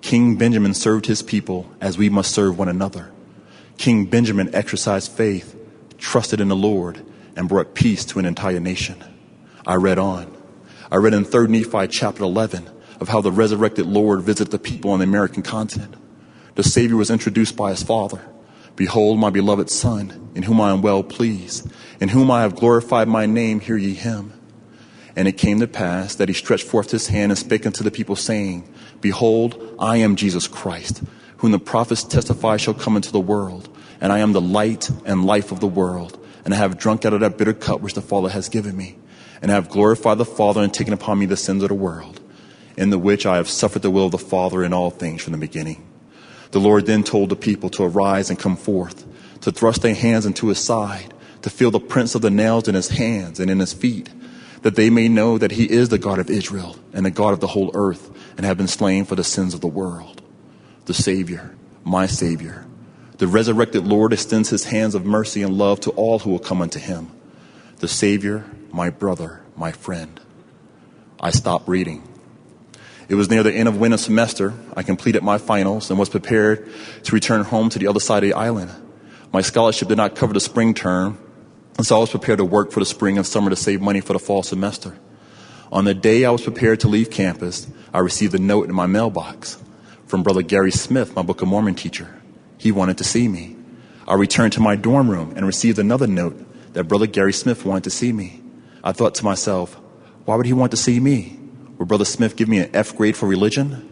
King 0.00 0.36
Benjamin 0.36 0.74
served 0.74 1.06
his 1.06 1.22
people 1.22 1.70
as 1.80 1.98
we 1.98 2.08
must 2.08 2.32
serve 2.32 2.58
one 2.58 2.68
another. 2.68 3.10
King 3.76 4.06
Benjamin 4.06 4.54
exercised 4.54 5.12
faith, 5.12 5.56
trusted 5.98 6.40
in 6.40 6.48
the 6.48 6.56
Lord, 6.56 7.04
and 7.36 7.48
brought 7.48 7.74
peace 7.74 8.04
to 8.06 8.18
an 8.18 8.24
entire 8.24 8.60
nation. 8.60 9.02
I 9.66 9.74
read 9.74 9.98
on. 9.98 10.34
I 10.90 10.96
read 10.96 11.14
in 11.14 11.24
3 11.24 11.48
Nephi 11.48 11.88
chapter 11.88 12.24
11 12.24 12.68
of 13.00 13.08
how 13.08 13.20
the 13.20 13.30
resurrected 13.30 13.86
Lord 13.86 14.22
visited 14.22 14.50
the 14.50 14.58
people 14.58 14.90
on 14.90 14.98
the 14.98 15.04
American 15.04 15.42
continent. 15.42 15.94
The 16.54 16.62
Savior 16.64 16.96
was 16.96 17.10
introduced 17.10 17.56
by 17.56 17.70
his 17.70 17.82
Father. 17.82 18.20
Behold, 18.74 19.18
my 19.18 19.30
beloved 19.30 19.70
Son, 19.70 20.30
in 20.34 20.44
whom 20.44 20.60
I 20.60 20.70
am 20.70 20.82
well 20.82 21.02
pleased, 21.02 21.70
in 22.00 22.08
whom 22.08 22.30
I 22.30 22.42
have 22.42 22.56
glorified 22.56 23.08
my 23.08 23.26
name, 23.26 23.60
hear 23.60 23.76
ye 23.76 23.94
him. 23.94 24.32
And 25.14 25.28
it 25.28 25.32
came 25.32 25.60
to 25.60 25.66
pass 25.66 26.14
that 26.14 26.28
he 26.28 26.34
stretched 26.34 26.66
forth 26.66 26.90
his 26.90 27.08
hand 27.08 27.32
and 27.32 27.38
spake 27.38 27.66
unto 27.66 27.84
the 27.84 27.90
people, 27.90 28.16
saying, 28.16 28.72
Behold, 29.00 29.76
I 29.78 29.98
am 29.98 30.16
Jesus 30.16 30.48
Christ, 30.48 31.02
whom 31.38 31.52
the 31.52 31.58
prophets 31.58 32.02
testify 32.02 32.56
shall 32.56 32.74
come 32.74 32.96
into 32.96 33.12
the 33.12 33.20
world, 33.20 33.68
and 34.00 34.12
I 34.12 34.18
am 34.18 34.32
the 34.32 34.40
light 34.40 34.90
and 35.04 35.24
life 35.24 35.52
of 35.52 35.60
the 35.60 35.66
world, 35.66 36.18
and 36.44 36.52
I 36.52 36.56
have 36.56 36.78
drunk 36.78 37.04
out 37.04 37.12
of 37.12 37.20
that 37.20 37.38
bitter 37.38 37.52
cup 37.52 37.80
which 37.80 37.94
the 37.94 38.02
Father 38.02 38.28
has 38.28 38.48
given 38.48 38.76
me, 38.76 38.96
and 39.40 39.50
I 39.50 39.54
have 39.54 39.68
glorified 39.68 40.18
the 40.18 40.24
Father 40.24 40.62
and 40.62 40.72
taken 40.72 40.92
upon 40.92 41.18
me 41.18 41.26
the 41.26 41.36
sins 41.36 41.62
of 41.62 41.68
the 41.68 41.74
world, 41.74 42.20
in 42.76 42.90
the 42.90 42.98
which 42.98 43.26
I 43.26 43.36
have 43.36 43.48
suffered 43.48 43.82
the 43.82 43.90
will 43.90 44.06
of 44.06 44.12
the 44.12 44.18
Father 44.18 44.64
in 44.64 44.72
all 44.72 44.90
things 44.90 45.22
from 45.22 45.32
the 45.32 45.38
beginning. 45.38 45.86
The 46.50 46.60
Lord 46.60 46.86
then 46.86 47.04
told 47.04 47.28
the 47.28 47.36
people 47.36 47.68
to 47.70 47.84
arise 47.84 48.30
and 48.30 48.38
come 48.38 48.56
forth, 48.56 49.04
to 49.42 49.52
thrust 49.52 49.82
their 49.82 49.94
hands 49.94 50.26
into 50.26 50.48
his 50.48 50.58
side, 50.58 51.14
to 51.42 51.50
feel 51.50 51.70
the 51.70 51.80
prints 51.80 52.14
of 52.14 52.22
the 52.22 52.30
nails 52.30 52.66
in 52.66 52.74
his 52.74 52.88
hands 52.88 53.38
and 53.38 53.50
in 53.50 53.60
his 53.60 53.72
feet, 53.72 54.10
that 54.62 54.76
they 54.76 54.90
may 54.90 55.08
know 55.08 55.38
that 55.38 55.52
he 55.52 55.70
is 55.70 55.88
the 55.88 55.98
God 55.98 56.18
of 56.18 56.30
Israel 56.30 56.76
and 56.92 57.06
the 57.06 57.10
God 57.10 57.32
of 57.32 57.40
the 57.40 57.46
whole 57.46 57.70
earth, 57.74 58.10
and 58.36 58.46
have 58.46 58.56
been 58.56 58.68
slain 58.68 59.04
for 59.04 59.14
the 59.14 59.24
sins 59.24 59.54
of 59.54 59.60
the 59.60 59.66
world. 59.66 60.22
The 60.86 60.94
Savior, 60.94 61.54
my 61.84 62.06
Savior, 62.06 62.66
the 63.18 63.26
resurrected 63.26 63.84
Lord 63.84 64.12
extends 64.12 64.48
his 64.48 64.64
hands 64.64 64.94
of 64.94 65.04
mercy 65.04 65.42
and 65.42 65.58
love 65.58 65.80
to 65.80 65.90
all 65.90 66.20
who 66.20 66.30
will 66.30 66.38
come 66.38 66.62
unto 66.62 66.78
him. 66.78 67.10
The 67.78 67.88
Savior, 67.88 68.44
my 68.70 68.90
brother, 68.90 69.42
my 69.56 69.72
friend. 69.72 70.20
I 71.20 71.32
stopped 71.32 71.68
reading. 71.68 72.06
It 73.08 73.16
was 73.16 73.28
near 73.28 73.42
the 73.42 73.52
end 73.52 73.68
of 73.68 73.78
winter 73.78 73.96
semester. 73.96 74.54
I 74.76 74.82
completed 74.82 75.22
my 75.22 75.38
finals 75.38 75.90
and 75.90 75.98
was 75.98 76.08
prepared 76.08 76.68
to 77.04 77.12
return 77.12 77.42
home 77.42 77.70
to 77.70 77.78
the 77.78 77.88
other 77.88 78.00
side 78.00 78.22
of 78.22 78.28
the 78.28 78.36
island. 78.36 78.70
My 79.32 79.40
scholarship 79.40 79.88
did 79.88 79.96
not 79.96 80.14
cover 80.14 80.32
the 80.32 80.40
spring 80.40 80.74
term, 80.74 81.18
and 81.78 81.86
so 81.86 81.96
I 81.96 82.00
was 82.00 82.10
prepared 82.10 82.38
to 82.38 82.44
work 82.44 82.72
for 82.72 82.80
the 82.80 82.86
spring 82.86 83.16
and 83.16 83.26
summer 83.26 83.50
to 83.50 83.56
save 83.56 83.80
money 83.80 84.00
for 84.00 84.12
the 84.12 84.18
fall 84.18 84.42
semester. 84.42 84.98
On 85.70 85.84
the 85.84 85.94
day 85.94 86.24
I 86.24 86.30
was 86.30 86.42
prepared 86.42 86.80
to 86.80 86.88
leave 86.88 87.10
campus, 87.10 87.68
I 87.94 88.00
received 88.00 88.34
a 88.34 88.38
note 88.38 88.68
in 88.68 88.74
my 88.74 88.86
mailbox 88.86 89.62
from 90.06 90.24
Brother 90.24 90.42
Gary 90.42 90.72
Smith, 90.72 91.14
my 91.14 91.22
Book 91.22 91.40
of 91.40 91.48
Mormon 91.48 91.76
teacher. 91.76 92.20
He 92.58 92.72
wanted 92.72 92.98
to 92.98 93.04
see 93.04 93.28
me. 93.28 93.56
I 94.08 94.14
returned 94.14 94.54
to 94.54 94.60
my 94.60 94.74
dorm 94.74 95.08
room 95.08 95.32
and 95.36 95.46
received 95.46 95.78
another 95.78 96.08
note 96.08 96.44
that 96.72 96.84
Brother 96.84 97.06
Gary 97.06 97.32
Smith 97.32 97.64
wanted 97.64 97.84
to 97.84 97.90
see 97.90 98.12
me. 98.12 98.42
I 98.82 98.92
thought 98.92 99.14
to 99.16 99.24
myself, 99.24 99.74
why 100.24 100.34
would 100.34 100.46
he 100.46 100.52
want 100.52 100.72
to 100.72 100.76
see 100.76 100.98
me? 100.98 101.38
Will 101.78 101.86
Brother 101.86 102.04
Smith 102.04 102.34
give 102.34 102.48
me 102.48 102.58
an 102.58 102.70
F 102.74 102.96
grade 102.96 103.16
for 103.16 103.28
religion? 103.28 103.88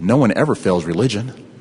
No 0.00 0.16
one 0.16 0.32
ever 0.32 0.54
fails 0.54 0.86
religion. 0.86 1.51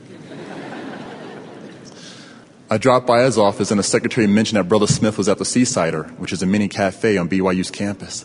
I 2.72 2.78
dropped 2.78 3.06
by 3.06 3.24
his 3.24 3.38
office 3.38 3.70
and 3.70 3.78
the 3.78 3.84
secretary 3.84 4.28
mentioned 4.28 4.58
that 4.58 4.70
Brother 4.70 4.88
Smith 4.88 5.18
was 5.18 5.28
at 5.28 5.38
the 5.38 5.44
Seasider, 5.44 6.18
which 6.18 6.32
is 6.32 6.42
a 6.42 6.46
mini 6.46 6.70
cafe 6.70 7.18
on 7.18 7.28
BYU's 7.28 7.70
campus. 7.70 8.24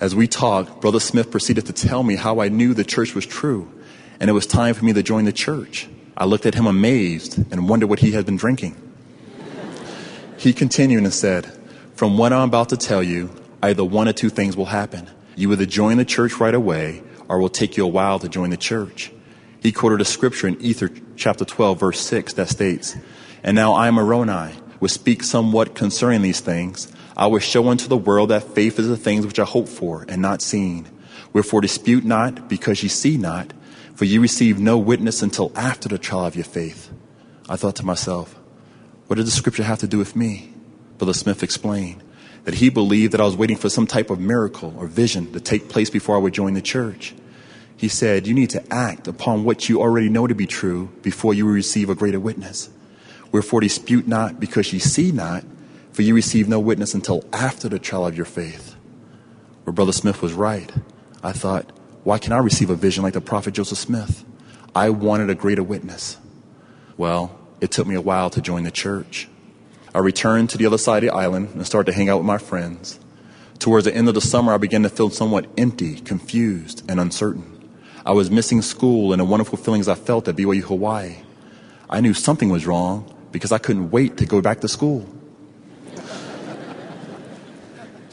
As 0.00 0.14
we 0.14 0.26
talked, 0.26 0.80
Brother 0.80 0.98
Smith 0.98 1.30
proceeded 1.30 1.66
to 1.66 1.74
tell 1.74 2.02
me 2.02 2.16
how 2.16 2.40
I 2.40 2.48
knew 2.48 2.72
the 2.72 2.84
church 2.84 3.14
was 3.14 3.26
true 3.26 3.70
and 4.18 4.30
it 4.30 4.32
was 4.32 4.46
time 4.46 4.72
for 4.72 4.82
me 4.86 4.94
to 4.94 5.02
join 5.02 5.26
the 5.26 5.32
church. 5.32 5.90
I 6.16 6.24
looked 6.24 6.46
at 6.46 6.54
him 6.54 6.66
amazed 6.66 7.36
and 7.52 7.68
wondered 7.68 7.88
what 7.88 7.98
he 7.98 8.12
had 8.12 8.24
been 8.24 8.38
drinking. 8.38 8.80
He 10.38 10.54
continued 10.54 11.04
and 11.04 11.12
said, 11.12 11.44
From 11.96 12.16
what 12.16 12.32
I'm 12.32 12.48
about 12.48 12.70
to 12.70 12.78
tell 12.78 13.02
you, 13.02 13.30
either 13.62 13.84
one 13.84 14.08
or 14.08 14.14
two 14.14 14.30
things 14.30 14.56
will 14.56 14.64
happen. 14.64 15.10
You 15.34 15.52
either 15.52 15.66
join 15.66 15.98
the 15.98 16.06
church 16.06 16.40
right 16.40 16.54
away 16.54 17.02
or 17.28 17.36
it 17.36 17.40
will 17.40 17.50
take 17.50 17.76
you 17.76 17.84
a 17.84 17.88
while 17.88 18.20
to 18.20 18.28
join 18.30 18.48
the 18.48 18.56
church. 18.56 19.12
He 19.60 19.70
quoted 19.70 20.00
a 20.00 20.06
scripture 20.06 20.48
in 20.48 20.58
Ether 20.62 20.90
chapter 21.16 21.44
12 21.44 21.78
verse 21.78 22.00
6 22.00 22.32
that 22.34 22.48
states, 22.48 22.96
And 23.46 23.54
now 23.54 23.74
I, 23.74 23.86
am 23.86 23.94
Moroni, 23.94 24.54
will 24.80 24.88
speak 24.88 25.22
somewhat 25.22 25.76
concerning 25.76 26.20
these 26.20 26.40
things. 26.40 26.92
I 27.16 27.28
will 27.28 27.38
show 27.38 27.68
unto 27.68 27.86
the 27.86 27.96
world 27.96 28.30
that 28.30 28.42
faith 28.42 28.76
is 28.80 28.88
the 28.88 28.96
things 28.96 29.24
which 29.24 29.38
I 29.38 29.44
hope 29.44 29.68
for 29.68 30.04
and 30.08 30.20
not 30.20 30.42
seen. 30.42 30.88
Wherefore 31.32 31.60
dispute 31.60 32.04
not 32.04 32.48
because 32.48 32.82
ye 32.82 32.88
see 32.88 33.16
not, 33.16 33.52
for 33.94 34.04
ye 34.04 34.18
receive 34.18 34.58
no 34.58 34.76
witness 34.76 35.22
until 35.22 35.52
after 35.54 35.88
the 35.88 35.96
trial 35.96 36.26
of 36.26 36.34
your 36.34 36.44
faith. 36.44 36.90
I 37.48 37.54
thought 37.54 37.76
to 37.76 37.86
myself, 37.86 38.36
what 39.06 39.14
did 39.14 39.26
the 39.26 39.30
scripture 39.30 39.62
have 39.62 39.78
to 39.78 39.86
do 39.86 39.96
with 39.96 40.16
me? 40.16 40.52
Brother 40.98 41.14
Smith 41.14 41.44
explained 41.44 42.02
that 42.42 42.54
he 42.54 42.68
believed 42.68 43.12
that 43.12 43.20
I 43.20 43.26
was 43.26 43.36
waiting 43.36 43.56
for 43.56 43.68
some 43.68 43.86
type 43.86 44.10
of 44.10 44.18
miracle 44.18 44.74
or 44.76 44.88
vision 44.88 45.32
to 45.34 45.40
take 45.40 45.68
place 45.68 45.88
before 45.88 46.16
I 46.16 46.18
would 46.18 46.34
join 46.34 46.54
the 46.54 46.60
church. 46.60 47.14
He 47.76 47.86
said, 47.86 48.26
You 48.26 48.34
need 48.34 48.50
to 48.50 48.74
act 48.74 49.06
upon 49.06 49.44
what 49.44 49.68
you 49.68 49.80
already 49.80 50.08
know 50.08 50.26
to 50.26 50.34
be 50.34 50.46
true 50.46 50.90
before 51.02 51.32
you 51.32 51.46
receive 51.46 51.88
a 51.88 51.94
greater 51.94 52.18
witness. 52.18 52.70
Wherefore 53.36 53.60
dispute 53.60 54.08
not 54.08 54.40
because 54.40 54.72
ye 54.72 54.78
see 54.78 55.12
not, 55.12 55.44
for 55.92 56.00
ye 56.00 56.10
receive 56.10 56.48
no 56.48 56.58
witness 56.58 56.94
until 56.94 57.22
after 57.34 57.68
the 57.68 57.78
trial 57.78 58.06
of 58.06 58.16
your 58.16 58.24
faith. 58.24 58.74
Where 59.64 59.74
Brother 59.74 59.92
Smith 59.92 60.22
was 60.22 60.32
right. 60.32 60.72
I 61.22 61.32
thought, 61.32 61.70
why 62.02 62.16
can 62.16 62.32
I 62.32 62.38
receive 62.38 62.70
a 62.70 62.74
vision 62.74 63.02
like 63.02 63.12
the 63.12 63.20
prophet 63.20 63.52
Joseph 63.52 63.76
Smith? 63.76 64.24
I 64.74 64.88
wanted 64.88 65.28
a 65.28 65.34
greater 65.34 65.62
witness. 65.62 66.16
Well, 66.96 67.38
it 67.60 67.70
took 67.70 67.86
me 67.86 67.94
a 67.94 68.00
while 68.00 68.30
to 68.30 68.40
join 68.40 68.62
the 68.62 68.70
church. 68.70 69.28
I 69.94 69.98
returned 69.98 70.48
to 70.48 70.56
the 70.56 70.64
other 70.64 70.78
side 70.78 71.04
of 71.04 71.10
the 71.10 71.14
island 71.14 71.50
and 71.52 71.66
started 71.66 71.92
to 71.92 71.94
hang 71.98 72.08
out 72.08 72.16
with 72.16 72.26
my 72.26 72.38
friends. 72.38 72.98
Towards 73.58 73.84
the 73.84 73.94
end 73.94 74.08
of 74.08 74.14
the 74.14 74.22
summer, 74.22 74.54
I 74.54 74.56
began 74.56 74.82
to 74.84 74.88
feel 74.88 75.10
somewhat 75.10 75.44
empty, 75.58 76.00
confused, 76.00 76.90
and 76.90 76.98
uncertain. 76.98 77.68
I 78.06 78.12
was 78.12 78.30
missing 78.30 78.62
school 78.62 79.12
and 79.12 79.20
the 79.20 79.26
wonderful 79.26 79.58
feelings 79.58 79.88
I 79.88 79.94
felt 79.94 80.26
at 80.26 80.36
BYU 80.36 80.62
Hawaii. 80.62 81.16
I 81.90 82.00
knew 82.00 82.14
something 82.14 82.48
was 82.48 82.66
wrong 82.66 83.12
because 83.36 83.52
I 83.52 83.58
couldn't 83.58 83.90
wait 83.90 84.16
to 84.18 84.26
go 84.26 84.40
back 84.40 84.60
to 84.60 84.68
school. 84.68 85.06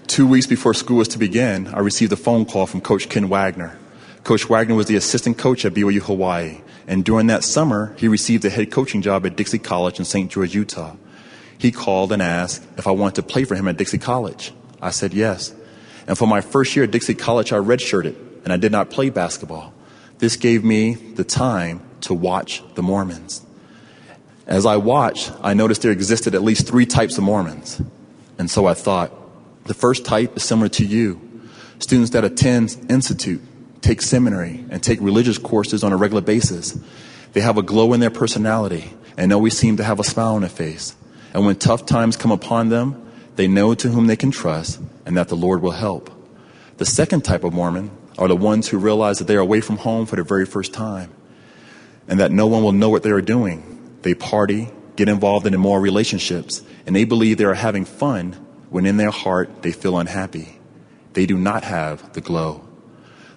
Two 0.07 0.28
weeks 0.28 0.45
before 0.45 0.74
school 0.74 0.97
was 0.97 1.07
to 1.09 1.17
begin, 1.17 1.67
I 1.67 1.80
received 1.80 2.11
a 2.11 2.15
phone 2.15 2.45
call 2.45 2.67
from 2.67 2.82
Coach 2.82 3.09
Ken 3.09 3.30
Wagner. 3.30 3.78
Coach 4.24 4.47
Wagner 4.47 4.76
was 4.76 4.86
the 4.86 4.95
assistant 4.95 5.38
coach 5.38 5.65
at 5.65 5.74
BYU 5.74 6.01
Hawaii, 6.01 6.61
and 6.88 7.03
during 7.03 7.28
that 7.28 7.43
summer, 7.43 7.95
he 7.97 8.07
received 8.07 8.45
a 8.45 8.49
head 8.49 8.71
coaching 8.71 9.01
job 9.01 9.26
at 9.26 9.36
Dixie 9.36 9.59
College 9.59 9.99
in 9.99 10.05
St. 10.05 10.30
George, 10.30 10.53
Utah 10.53 10.95
he 11.63 11.71
called 11.71 12.11
and 12.11 12.21
asked 12.21 12.61
if 12.78 12.88
I 12.88 12.91
wanted 12.91 13.15
to 13.15 13.24
play 13.24 13.45
for 13.45 13.55
him 13.55 13.69
at 13.69 13.78
Dixie 13.78 13.97
College. 13.97 14.51
I 14.82 14.89
said 14.89 15.13
yes. 15.13 15.53
And 16.07 16.17
for 16.17 16.28
my 16.28 16.41
first 16.41 16.76
year 16.76 16.84
at 16.84 16.91
Dixie 16.91 17.15
College, 17.15 17.53
I 17.53 17.57
redshirted 17.57 18.15
and 18.43 18.51
I 18.51 18.57
did 18.57 18.74
not 18.74 18.89
play 18.89 19.09
basketball. 19.09 19.74
This 20.17 20.36
gave 20.36 20.65
me 20.65 20.93
the 20.93 21.24
time 21.24 21.82
to 22.01 22.13
watch 22.13 22.61
the 22.76 22.84
Mormons. 22.84 23.45
As 24.46 24.66
I 24.66 24.78
watched, 24.78 25.32
I 25.41 25.54
noticed 25.54 25.82
there 25.82 25.91
existed 25.91 26.36
at 26.36 26.44
least 26.44 26.68
three 26.68 26.86
types 26.86 27.18
of 27.18 27.24
Mormons. 27.24 27.82
And 28.38 28.50
so 28.52 28.66
I 28.66 28.74
thought, 28.74 29.12
the 29.66 29.74
first 29.74 30.06
type 30.06 30.36
is 30.36 30.44
similar 30.44 30.68
to 30.70 30.86
you. 30.86 31.22
Students 31.80 32.12
that 32.12 32.26
attend 32.26 32.86
institute, 32.89 33.41
take 33.82 34.02
seminary, 34.02 34.66
and 34.70 34.84
take 34.84 35.00
religious 35.02 35.38
courses 35.38 35.84
on 35.84 35.94
a 35.94 35.98
regular 35.98 36.22
basis. 36.22 36.78
They 37.32 37.41
have 37.41 37.58
a 37.58 37.64
glow 37.64 37.94
in 37.94 38.00
their 38.00 38.10
personality 38.10 38.91
and 39.18 39.32
always 39.32 39.58
seem 39.58 39.78
to 39.78 39.84
have 39.84 40.00
a 40.00 40.04
smile 40.04 40.36
on 40.36 40.41
their 40.41 40.50
face. 40.50 40.96
And 41.34 41.46
when 41.46 41.56
tough 41.56 41.86
times 41.86 42.18
come 42.18 42.32
upon 42.32 42.70
them, 42.70 43.00
they 43.36 43.48
know 43.48 43.74
to 43.76 43.89
whom 43.89 44.08
they 44.08 44.16
can 44.16 44.32
trust 44.32 44.80
and 45.06 45.18
that 45.18 45.30
the 45.30 45.36
Lord 45.36 45.62
will 45.62 45.72
help. 45.72 46.12
The 46.78 46.86
second 46.86 47.24
type 47.24 47.44
of 47.44 47.54
Mormon 47.54 47.91
are 48.18 48.28
the 48.28 48.36
ones 48.36 48.68
who 48.68 48.78
realize 48.78 49.20
that 49.20 49.26
they 49.26 49.36
are 49.36 49.39
away 49.39 49.62
from 49.62 49.78
home 49.78 50.06
for 50.06 50.16
the 50.16 50.24
very 50.24 50.46
first 50.46 50.74
time 50.74 51.12
and 52.08 52.20
that 52.20 52.32
no 52.32 52.48
one 52.48 52.64
will 52.64 52.72
know 52.72 52.89
what 52.89 53.04
they 53.04 53.12
are 53.12 53.22
doing. 53.22 53.83
They 54.04 54.14
party, 54.14 54.70
get 54.95 55.10
involved 55.10 55.47
in 55.47 55.54
immoral 55.54 55.82
relationships, 55.82 56.62
and 56.86 56.95
they 56.95 57.06
believe 57.06 57.38
they 57.38 57.45
are 57.45 57.54
having 57.54 57.86
fun 57.86 58.34
when 58.70 58.86
in 58.86 58.97
their 58.97 59.12
heart 59.12 59.64
they 59.64 59.72
feel 59.72 59.97
unhappy. 59.97 60.60
They 61.14 61.26
do 61.26 61.38
not 61.38 61.64
have 61.64 62.14
the 62.14 62.22
glow. 62.22 62.68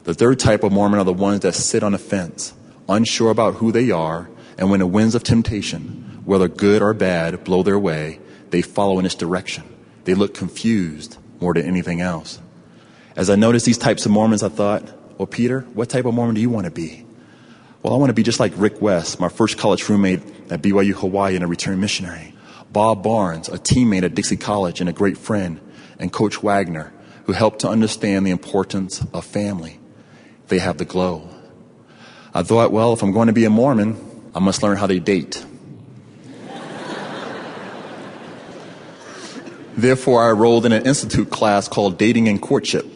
The 0.05 0.15
third 0.15 0.39
type 0.39 0.65
of 0.65 0.73
Mormon 0.73 1.01
are 1.01 1.05
the 1.05 1.13
ones 1.13 1.41
that 1.41 1.55
sit 1.55 1.83
on 1.83 1.95
a 1.95 1.99
fence, 1.99 2.53
unsure 2.89 3.31
about 3.31 3.55
who 3.55 3.73
they 3.73 3.91
are, 3.91 4.29
and 4.59 4.71
when 4.71 4.81
the 4.81 4.87
winds 4.87 5.15
of 5.15 5.23
temptation, 5.23 6.23
whether 6.25 6.49
good 6.49 6.83
or 6.83 6.95
bad, 6.95 7.45
blow 7.45 7.63
their 7.63 7.79
way, 7.79 8.21
they 8.51 8.63
follow 8.63 8.99
in 8.99 9.07
its 9.07 9.15
direction. 9.15 9.65
They 10.05 10.15
look 10.15 10.35
confused 10.35 11.17
more 11.41 11.55
than 11.55 11.67
anything 11.67 12.01
else. 12.01 12.41
As 13.15 13.31
I 13.31 13.37
noticed 13.37 13.67
these 13.67 13.79
types 13.79 14.05
of 14.05 14.13
Mormons, 14.13 14.43
I 14.43 14.49
thought, 14.49 14.83
well, 15.19 15.27
Peter, 15.27 15.61
what 15.75 15.89
type 15.89 16.05
of 16.05 16.15
Mormon 16.15 16.35
do 16.35 16.41
you 16.41 16.51
want 16.51 16.65
to 16.65 16.71
be? 16.71 17.06
Well, 17.87 17.95
I 17.95 17.99
want 17.99 18.11
to 18.11 18.15
be 18.15 18.25
just 18.25 18.41
like 18.41 18.53
Rick 18.57 18.83
West, 18.83 19.21
my 19.21 19.29
first 19.29 19.59
college 19.59 19.89
roommate 19.89 20.21
at 20.51 20.61
BYU 20.61 20.91
Hawaii 20.95 21.37
and 21.37 21.45
a 21.45 21.47
return 21.47 21.79
missionary. 21.79 22.35
Bob 22.73 23.05
Barnes, 23.05 23.49
a 23.49 23.59
teammate 23.59 24.03
at 24.03 24.13
Dixie 24.13 24.37
College 24.37 24.81
and 24.81 24.91
a 24.91 24.93
great 24.93 25.17
friend. 25.17 25.61
And 26.01 26.13
Coach 26.13 26.43
Wagner, 26.43 26.93
who 27.27 27.33
helped 27.33 27.61
to 27.61 27.69
understand 27.69 28.27
the 28.27 28.33
importance 28.33 29.07
of 29.15 29.25
family. 29.25 29.79
They 30.49 30.59
have 30.59 30.79
the 30.79 30.85
glow. 30.85 31.29
I 32.35 32.43
thought, 32.43 32.73
well, 32.73 32.93
if 32.93 33.05
I'm 33.05 33.13
going 33.13 33.29
to 33.29 33.33
be 33.33 33.45
a 33.45 33.51
Mormon, 33.51 34.33
I 34.35 34.41
must 34.41 34.65
learn 34.65 34.77
how 34.77 34.89
to 34.89 34.99
date. 34.99 35.47
Therefore, 39.77 40.25
I 40.25 40.31
enrolled 40.31 40.67
in 40.67 40.73
an 40.73 40.85
institute 40.85 41.31
class 41.31 41.69
called 41.69 41.99
Dating 41.99 42.27
and 42.27 42.43
Courtship. 42.43 42.96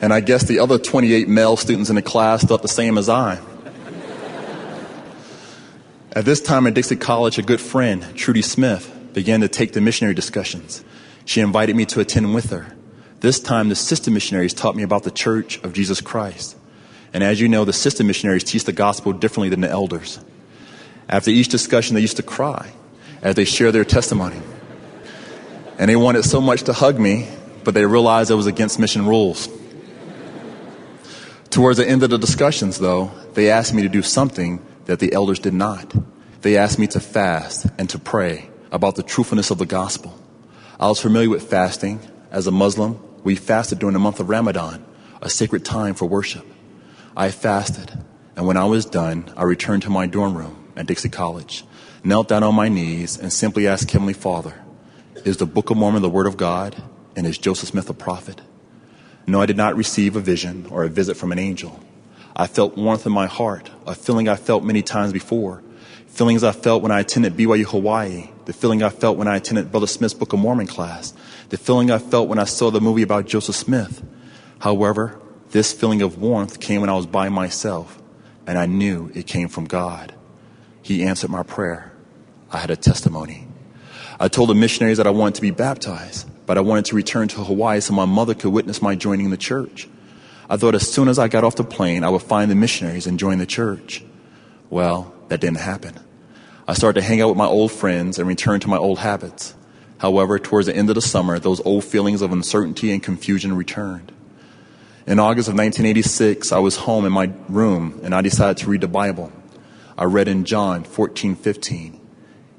And 0.00 0.12
I 0.12 0.20
guess 0.20 0.44
the 0.44 0.58
other 0.58 0.78
28 0.78 1.28
male 1.28 1.56
students 1.56 1.88
in 1.88 1.96
the 1.96 2.02
class 2.02 2.44
thought 2.44 2.62
the 2.62 2.68
same 2.68 2.98
as 2.98 3.08
I. 3.08 3.40
At 6.12 6.24
this 6.24 6.40
time 6.40 6.66
at 6.66 6.74
Dixie 6.74 6.94
College, 6.94 7.38
a 7.38 7.42
good 7.42 7.60
friend, 7.60 8.14
Trudy 8.14 8.42
Smith, 8.42 8.90
began 9.12 9.40
to 9.40 9.48
take 9.48 9.72
the 9.72 9.80
missionary 9.80 10.14
discussions. 10.14 10.84
She 11.24 11.40
invited 11.40 11.74
me 11.74 11.86
to 11.86 12.00
attend 12.00 12.34
with 12.34 12.50
her. 12.50 12.66
This 13.18 13.40
time, 13.40 13.68
the 13.68 13.74
sister 13.74 14.10
missionaries 14.10 14.54
taught 14.54 14.76
me 14.76 14.82
about 14.82 15.02
the 15.02 15.10
Church 15.10 15.58
of 15.64 15.72
Jesus 15.72 16.00
Christ. 16.00 16.56
And 17.12 17.24
as 17.24 17.40
you 17.40 17.48
know, 17.48 17.64
the 17.64 17.72
sister 17.72 18.04
missionaries 18.04 18.44
teach 18.44 18.64
the 18.64 18.72
gospel 18.72 19.12
differently 19.12 19.48
than 19.48 19.60
the 19.60 19.70
elders. 19.70 20.20
After 21.08 21.30
each 21.30 21.48
discussion, 21.48 21.94
they 21.94 22.00
used 22.00 22.18
to 22.18 22.22
cry 22.22 22.70
as 23.22 23.34
they 23.34 23.44
shared 23.44 23.74
their 23.74 23.84
testimony. 23.84 24.40
And 25.78 25.88
they 25.88 25.96
wanted 25.96 26.24
so 26.24 26.40
much 26.40 26.64
to 26.64 26.72
hug 26.72 27.00
me, 27.00 27.28
but 27.64 27.74
they 27.74 27.86
realized 27.86 28.30
it 28.30 28.34
was 28.34 28.46
against 28.46 28.78
mission 28.78 29.06
rules. 29.06 29.48
Towards 31.54 31.78
the 31.78 31.88
end 31.88 32.02
of 32.02 32.10
the 32.10 32.18
discussions, 32.18 32.80
though, 32.80 33.12
they 33.34 33.48
asked 33.48 33.72
me 33.74 33.82
to 33.82 33.88
do 33.88 34.02
something 34.02 34.60
that 34.86 34.98
the 34.98 35.12
elders 35.12 35.38
did 35.38 35.54
not. 35.54 35.94
They 36.40 36.56
asked 36.56 36.80
me 36.80 36.88
to 36.88 36.98
fast 36.98 37.68
and 37.78 37.88
to 37.90 37.98
pray 38.00 38.50
about 38.72 38.96
the 38.96 39.04
truthfulness 39.04 39.52
of 39.52 39.58
the 39.58 39.64
gospel. 39.64 40.18
I 40.80 40.88
was 40.88 41.00
familiar 41.00 41.30
with 41.30 41.48
fasting. 41.48 42.00
As 42.32 42.48
a 42.48 42.50
Muslim, 42.50 42.98
we 43.22 43.36
fasted 43.36 43.78
during 43.78 43.92
the 43.92 44.00
month 44.00 44.18
of 44.18 44.30
Ramadan, 44.30 44.84
a 45.22 45.30
sacred 45.30 45.64
time 45.64 45.94
for 45.94 46.06
worship. 46.06 46.44
I 47.16 47.30
fasted, 47.30 48.04
and 48.34 48.48
when 48.48 48.56
I 48.56 48.64
was 48.64 48.84
done, 48.84 49.32
I 49.36 49.44
returned 49.44 49.84
to 49.84 49.90
my 49.90 50.08
dorm 50.08 50.36
room 50.36 50.72
at 50.74 50.86
Dixie 50.86 51.08
College, 51.08 51.64
knelt 52.02 52.26
down 52.26 52.42
on 52.42 52.56
my 52.56 52.68
knees, 52.68 53.16
and 53.16 53.32
simply 53.32 53.68
asked 53.68 53.92
Heavenly 53.92 54.14
Father, 54.14 54.60
Is 55.24 55.36
the 55.36 55.46
Book 55.46 55.70
of 55.70 55.76
Mormon 55.76 56.02
the 56.02 56.10
Word 56.10 56.26
of 56.26 56.36
God? 56.36 56.82
And 57.14 57.28
is 57.28 57.38
Joseph 57.38 57.68
Smith 57.68 57.88
a 57.88 57.94
prophet? 57.94 58.40
No, 59.26 59.40
I 59.40 59.46
did 59.46 59.56
not 59.56 59.76
receive 59.76 60.16
a 60.16 60.20
vision 60.20 60.66
or 60.70 60.84
a 60.84 60.88
visit 60.88 61.16
from 61.16 61.32
an 61.32 61.38
angel. 61.38 61.80
I 62.36 62.46
felt 62.46 62.76
warmth 62.76 63.06
in 63.06 63.12
my 63.12 63.26
heart, 63.26 63.70
a 63.86 63.94
feeling 63.94 64.28
I 64.28 64.36
felt 64.36 64.64
many 64.64 64.82
times 64.82 65.12
before, 65.12 65.62
feelings 66.08 66.44
I 66.44 66.52
felt 66.52 66.82
when 66.82 66.92
I 66.92 67.00
attended 67.00 67.36
BYU 67.36 67.64
Hawaii, 67.64 68.30
the 68.44 68.52
feeling 68.52 68.82
I 68.82 68.88
felt 68.88 69.16
when 69.16 69.28
I 69.28 69.36
attended 69.36 69.70
Brother 69.70 69.86
Smith's 69.86 70.14
Book 70.14 70.32
of 70.32 70.38
Mormon 70.38 70.66
class, 70.66 71.14
the 71.48 71.56
feeling 71.56 71.90
I 71.90 71.98
felt 71.98 72.28
when 72.28 72.38
I 72.38 72.44
saw 72.44 72.70
the 72.70 72.80
movie 72.80 73.02
about 73.02 73.26
Joseph 73.26 73.56
Smith. 73.56 74.04
However, 74.60 75.20
this 75.50 75.72
feeling 75.72 76.02
of 76.02 76.18
warmth 76.18 76.60
came 76.60 76.80
when 76.80 76.90
I 76.90 76.94
was 76.94 77.06
by 77.06 77.28
myself, 77.28 78.00
and 78.46 78.58
I 78.58 78.66
knew 78.66 79.10
it 79.14 79.26
came 79.26 79.48
from 79.48 79.64
God. 79.64 80.14
He 80.82 81.02
answered 81.04 81.30
my 81.30 81.42
prayer. 81.42 81.92
I 82.50 82.58
had 82.58 82.70
a 82.70 82.76
testimony. 82.76 83.48
I 84.20 84.28
told 84.28 84.50
the 84.50 84.54
missionaries 84.54 84.98
that 84.98 85.06
I 85.06 85.10
wanted 85.10 85.36
to 85.36 85.42
be 85.42 85.50
baptized, 85.50 86.28
but 86.46 86.58
I 86.58 86.60
wanted 86.60 86.84
to 86.86 86.96
return 86.96 87.28
to 87.28 87.44
Hawaii 87.44 87.80
so 87.80 87.94
my 87.94 88.04
mother 88.04 88.34
could 88.34 88.52
witness 88.52 88.82
my 88.82 88.94
joining 88.94 89.30
the 89.30 89.36
church. 89.36 89.88
I 90.48 90.56
thought 90.56 90.74
as 90.74 90.90
soon 90.90 91.08
as 91.08 91.18
I 91.18 91.28
got 91.28 91.44
off 91.44 91.56
the 91.56 91.64
plane, 91.64 92.04
I 92.04 92.10
would 92.10 92.22
find 92.22 92.50
the 92.50 92.54
missionaries 92.54 93.06
and 93.06 93.18
join 93.18 93.38
the 93.38 93.46
church. 93.46 94.04
Well, 94.68 95.14
that 95.28 95.40
didn't 95.40 95.58
happen. 95.58 95.98
I 96.68 96.74
started 96.74 97.00
to 97.00 97.06
hang 97.06 97.20
out 97.20 97.28
with 97.28 97.38
my 97.38 97.46
old 97.46 97.72
friends 97.72 98.18
and 98.18 98.28
return 98.28 98.60
to 98.60 98.68
my 98.68 98.76
old 98.76 98.98
habits. 98.98 99.54
However, 99.98 100.38
towards 100.38 100.66
the 100.66 100.76
end 100.76 100.90
of 100.90 100.94
the 100.96 101.02
summer, 101.02 101.38
those 101.38 101.60
old 101.64 101.84
feelings 101.84 102.20
of 102.20 102.32
uncertainty 102.32 102.90
and 102.90 103.02
confusion 103.02 103.56
returned. 103.56 104.12
In 105.06 105.18
August 105.18 105.48
of 105.48 105.54
1986, 105.54 106.52
I 106.52 106.58
was 106.58 106.76
home 106.76 107.04
in 107.04 107.12
my 107.12 107.30
room 107.48 108.00
and 108.02 108.14
I 108.14 108.22
decided 108.22 108.58
to 108.58 108.70
read 108.70 108.80
the 108.80 108.88
Bible. 108.88 109.32
I 109.96 110.04
read 110.04 110.28
in 110.28 110.44
John 110.44 110.84
14:15, 110.84 112.00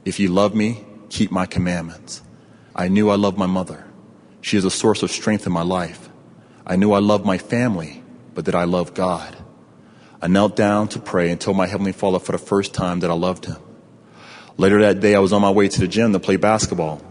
"If 0.05 0.19
you 0.19 0.29
love 0.29 0.55
me, 0.55 0.85
keep 1.09 1.31
my 1.31 1.45
commandments." 1.45 2.21
I 2.75 2.89
knew 2.89 3.09
I 3.09 3.15
loved 3.15 3.37
my 3.37 3.45
mother. 3.45 3.85
She 4.41 4.57
is 4.57 4.65
a 4.65 4.69
source 4.69 5.01
of 5.01 5.09
strength 5.09 5.47
in 5.47 5.53
my 5.53 5.61
life. 5.61 6.09
I 6.67 6.75
knew 6.75 6.91
I 6.91 6.99
loved 6.99 7.25
my 7.25 7.37
family, 7.37 8.03
but 8.33 8.45
that 8.45 8.55
I 8.55 8.65
loved 8.65 8.93
God. 8.93 9.37
I 10.21 10.27
knelt 10.27 10.55
down 10.55 10.89
to 10.89 10.99
pray 10.99 11.31
and 11.31 11.39
told 11.39 11.55
my 11.55 11.67
Heavenly 11.67 11.93
Father 11.93 12.19
for 12.19 12.33
the 12.33 12.37
first 12.37 12.73
time 12.73 12.99
that 12.99 13.09
I 13.09 13.13
loved 13.13 13.45
Him. 13.45 13.57
Later 14.57 14.81
that 14.81 14.99
day, 14.99 15.15
I 15.15 15.19
was 15.19 15.31
on 15.31 15.41
my 15.41 15.51
way 15.51 15.67
to 15.67 15.79
the 15.79 15.87
gym 15.87 16.13
to 16.13 16.19
play 16.19 16.35
basketball, 16.35 17.01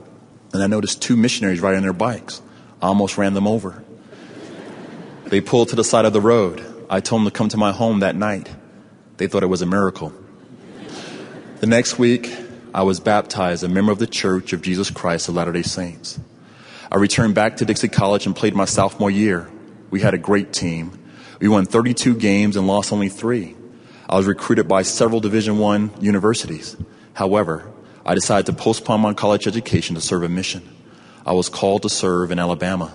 and 0.52 0.62
I 0.62 0.66
noticed 0.66 1.00
two 1.00 1.16
missionaries 1.16 1.60
riding 1.60 1.82
their 1.82 1.92
bikes. 1.92 2.42
I 2.82 2.88
almost 2.88 3.16
ran 3.16 3.32
them 3.32 3.46
over. 3.46 3.82
They 5.26 5.40
pulled 5.40 5.70
to 5.70 5.76
the 5.76 5.84
side 5.84 6.04
of 6.04 6.12
the 6.12 6.20
road. 6.20 6.62
I 6.90 7.00
told 7.00 7.22
them 7.22 7.26
to 7.26 7.36
come 7.36 7.48
to 7.48 7.56
my 7.56 7.72
home 7.72 8.00
that 8.00 8.16
night. 8.16 8.50
They 9.16 9.26
thought 9.26 9.42
it 9.42 9.46
was 9.46 9.62
a 9.62 9.66
miracle. 9.66 10.12
The 11.60 11.66
next 11.66 11.98
week, 11.98 12.30
I 12.74 12.82
was 12.82 12.98
baptized 12.98 13.62
a 13.62 13.68
member 13.68 13.92
of 13.92 14.00
the 14.00 14.06
Church 14.08 14.52
of 14.52 14.60
Jesus 14.60 14.90
Christ 14.90 15.28
of 15.28 15.36
Latter 15.36 15.52
day 15.52 15.62
Saints. 15.62 16.18
I 16.90 16.96
returned 16.96 17.36
back 17.36 17.58
to 17.58 17.64
Dixie 17.64 17.86
College 17.86 18.26
and 18.26 18.34
played 18.34 18.56
my 18.56 18.64
sophomore 18.64 19.12
year. 19.12 19.48
We 19.90 20.00
had 20.00 20.12
a 20.12 20.18
great 20.18 20.52
team. 20.52 20.98
We 21.38 21.46
won 21.46 21.66
32 21.66 22.16
games 22.16 22.56
and 22.56 22.66
lost 22.66 22.92
only 22.92 23.08
three. 23.08 23.54
I 24.08 24.16
was 24.16 24.26
recruited 24.26 24.66
by 24.66 24.82
several 24.82 25.20
Division 25.20 25.62
I 25.62 25.88
universities. 26.00 26.76
However, 27.12 27.70
I 28.04 28.16
decided 28.16 28.46
to 28.46 28.52
postpone 28.60 29.02
my 29.02 29.14
college 29.14 29.46
education 29.46 29.94
to 29.94 30.00
serve 30.00 30.24
a 30.24 30.28
mission. 30.28 30.68
I 31.24 31.32
was 31.32 31.48
called 31.48 31.82
to 31.82 31.88
serve 31.88 32.32
in 32.32 32.40
Alabama. 32.40 32.92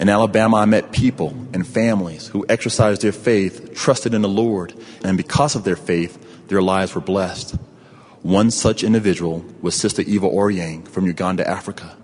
In 0.00 0.08
Alabama, 0.08 0.56
I 0.56 0.64
met 0.64 0.92
people 0.92 1.36
and 1.52 1.66
families 1.66 2.28
who 2.28 2.46
exercised 2.48 3.02
their 3.02 3.12
faith, 3.12 3.74
trusted 3.74 4.14
in 4.14 4.22
the 4.22 4.30
Lord, 4.30 4.72
and 5.04 5.18
because 5.18 5.56
of 5.56 5.64
their 5.64 5.76
faith, 5.76 6.48
their 6.48 6.62
lives 6.62 6.94
were 6.94 7.02
blessed. 7.02 7.58
One 8.24 8.50
such 8.50 8.82
individual 8.82 9.44
was 9.60 9.74
Sister 9.74 10.00
Eva 10.00 10.26
Oryang 10.26 10.88
from 10.88 11.04
Uganda, 11.04 11.46
Africa. 11.46 11.94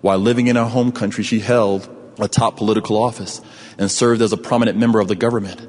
While 0.00 0.18
living 0.18 0.46
in 0.46 0.56
her 0.56 0.64
home 0.64 0.92
country, 0.92 1.22
she 1.22 1.40
held 1.40 1.86
a 2.18 2.26
top 2.26 2.56
political 2.56 2.96
office 2.96 3.42
and 3.76 3.90
served 3.90 4.22
as 4.22 4.32
a 4.32 4.38
prominent 4.38 4.78
member 4.78 4.98
of 4.98 5.08
the 5.08 5.14
government. 5.14 5.68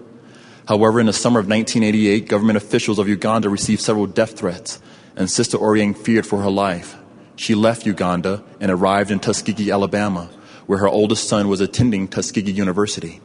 However, 0.70 1.02
in 1.02 1.08
the 1.08 1.12
summer 1.12 1.42
of 1.42 1.50
1988, 1.50 2.30
government 2.30 2.56
officials 2.56 2.98
of 2.98 3.10
Uganda 3.10 3.50
received 3.50 3.82
several 3.82 4.06
death 4.06 4.40
threats, 4.40 4.82
and 5.18 5.30
Sister 5.30 5.58
Oryang 5.58 5.98
feared 5.98 6.26
for 6.26 6.42
her 6.44 6.50
life. 6.50 6.96
She 7.36 7.54
left 7.54 7.86
Uganda 7.86 8.42
and 8.62 8.72
arrived 8.72 9.12
in 9.12 9.20
Tuskegee, 9.20 9.70
Alabama, 9.70 10.30
where 10.66 10.80
her 10.80 10.88
oldest 10.88 11.28
son 11.28 11.50
was 11.50 11.60
attending 11.60 12.08
Tuskegee 12.08 12.54
University. 12.54 13.20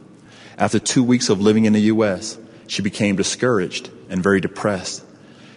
After 0.57 0.79
two 0.79 1.05
weeks 1.05 1.29
of 1.29 1.39
living 1.39 1.63
in 1.63 1.71
the 1.71 1.87
U.S., 1.93 2.37
she 2.67 2.81
became 2.81 3.15
discouraged 3.15 3.89
and 4.09 4.21
very 4.21 4.41
depressed. 4.41 5.04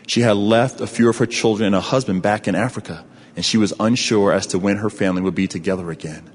She 0.09 0.23
had 0.23 0.39
left 0.39 0.81
a 0.81 0.87
few 0.87 1.11
of 1.11 1.19
her 1.19 1.27
children 1.27 1.67
and 1.67 1.77
a 1.77 1.83
husband 1.83 2.23
back 2.23 2.49
in 2.49 2.55
Africa, 2.55 3.05
and 3.37 3.45
she 3.45 3.59
was 3.59 3.75
unsure 3.79 4.33
as 4.33 4.47
to 4.49 4.59
when 4.59 4.79
her 4.79 4.89
family 4.89 5.21
would 5.21 5.35
be 5.35 5.47
together 5.47 5.91
again. 5.91 6.31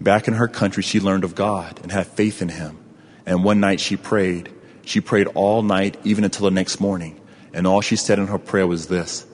Back 0.00 0.28
in 0.28 0.34
her 0.34 0.48
country, 0.48 0.82
she 0.82 0.98
learned 0.98 1.22
of 1.22 1.34
God 1.34 1.78
and 1.82 1.92
had 1.92 2.06
faith 2.06 2.40
in 2.40 2.48
Him. 2.48 2.78
And 3.26 3.44
one 3.44 3.60
night 3.60 3.80
she 3.80 3.98
prayed. 3.98 4.50
She 4.86 5.02
prayed 5.02 5.26
all 5.34 5.60
night, 5.60 5.98
even 6.04 6.24
until 6.24 6.46
the 6.46 6.50
next 6.50 6.80
morning. 6.80 7.20
And 7.52 7.66
all 7.66 7.82
she 7.82 7.96
said 7.96 8.18
in 8.18 8.28
her 8.28 8.38
prayer 8.38 8.66
was 8.66 8.88
this 8.88 9.26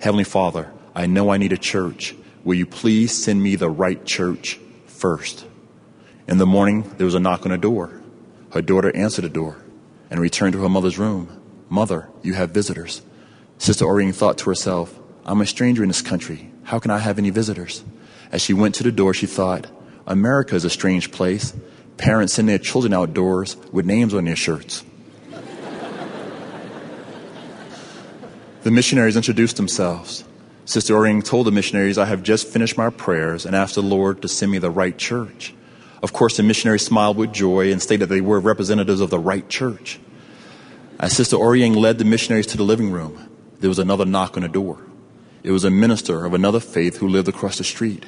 Heavenly 0.00 0.22
Father, 0.22 0.70
I 0.94 1.06
know 1.06 1.30
I 1.30 1.38
need 1.38 1.52
a 1.52 1.58
church. 1.58 2.14
Will 2.44 2.54
you 2.54 2.66
please 2.66 3.24
send 3.24 3.42
me 3.42 3.56
the 3.56 3.68
right 3.68 4.04
church 4.04 4.60
first. 4.86 5.44
In 6.28 6.38
the 6.38 6.46
morning, 6.46 6.82
there 6.98 7.04
was 7.04 7.16
a 7.16 7.20
knock 7.20 7.46
on 7.46 7.50
the 7.50 7.58
door. 7.58 8.00
Her 8.52 8.62
daughter 8.62 8.94
answered 8.94 9.22
the 9.22 9.28
door 9.28 9.56
and 10.08 10.20
returned 10.20 10.52
to 10.52 10.62
her 10.62 10.68
mother's 10.68 10.98
room. 10.98 11.34
Mother, 11.68 12.08
you 12.22 12.34
have 12.34 12.50
visitors. 12.50 13.02
Sister 13.58 13.84
Oryang 13.84 14.14
thought 14.14 14.38
to 14.38 14.50
herself, 14.50 14.98
I'm 15.24 15.40
a 15.40 15.46
stranger 15.46 15.82
in 15.82 15.88
this 15.88 16.00
country. 16.00 16.50
How 16.62 16.78
can 16.78 16.90
I 16.90 16.98
have 16.98 17.18
any 17.18 17.30
visitors? 17.30 17.84
As 18.32 18.40
she 18.40 18.54
went 18.54 18.74
to 18.76 18.82
the 18.82 18.92
door, 18.92 19.12
she 19.12 19.26
thought, 19.26 19.66
America 20.06 20.54
is 20.54 20.64
a 20.64 20.70
strange 20.70 21.10
place. 21.10 21.54
Parents 21.96 22.32
send 22.34 22.48
their 22.48 22.58
children 22.58 22.94
outdoors 22.94 23.56
with 23.72 23.84
names 23.84 24.14
on 24.14 24.24
their 24.24 24.36
shirts. 24.36 24.84
the 28.62 28.70
missionaries 28.70 29.16
introduced 29.16 29.56
themselves. 29.56 30.24
Sister 30.64 30.94
Oryang 30.94 31.24
told 31.24 31.46
the 31.46 31.50
missionaries, 31.50 31.98
I 31.98 32.04
have 32.04 32.22
just 32.22 32.46
finished 32.46 32.76
my 32.76 32.90
prayers 32.90 33.46
and 33.46 33.56
asked 33.56 33.74
the 33.74 33.82
Lord 33.82 34.22
to 34.22 34.28
send 34.28 34.52
me 34.52 34.58
the 34.58 34.70
right 34.70 34.96
church. 34.96 35.54
Of 36.02 36.12
course, 36.12 36.36
the 36.36 36.42
missionaries 36.42 36.84
smiled 36.84 37.16
with 37.16 37.32
joy 37.32 37.72
and 37.72 37.82
stated 37.82 38.02
that 38.08 38.14
they 38.14 38.20
were 38.20 38.38
representatives 38.38 39.00
of 39.00 39.10
the 39.10 39.18
right 39.18 39.48
church. 39.48 39.98
As 41.00 41.16
Sister 41.16 41.36
Oryang 41.36 41.76
led 41.76 41.98
the 41.98 42.04
missionaries 42.04 42.46
to 42.48 42.56
the 42.56 42.62
living 42.62 42.90
room, 42.90 43.28
there 43.60 43.68
was 43.68 43.78
another 43.78 44.04
knock 44.04 44.36
on 44.36 44.42
the 44.42 44.48
door. 44.48 44.78
It 45.42 45.50
was 45.50 45.64
a 45.64 45.70
minister 45.70 46.24
of 46.24 46.34
another 46.34 46.60
faith 46.60 46.98
who 46.98 47.08
lived 47.08 47.28
across 47.28 47.58
the 47.58 47.64
street. 47.64 48.04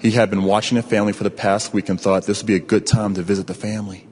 He 0.00 0.12
had 0.12 0.30
been 0.30 0.44
watching 0.44 0.76
the 0.76 0.82
family 0.82 1.12
for 1.12 1.24
the 1.24 1.30
past 1.30 1.72
week 1.72 1.88
and 1.88 2.00
thought 2.00 2.24
this 2.24 2.42
would 2.42 2.46
be 2.46 2.56
a 2.56 2.60
good 2.60 2.86
time 2.86 3.14
to 3.14 3.22
visit 3.22 3.46
the 3.46 3.54
family. 3.54 4.08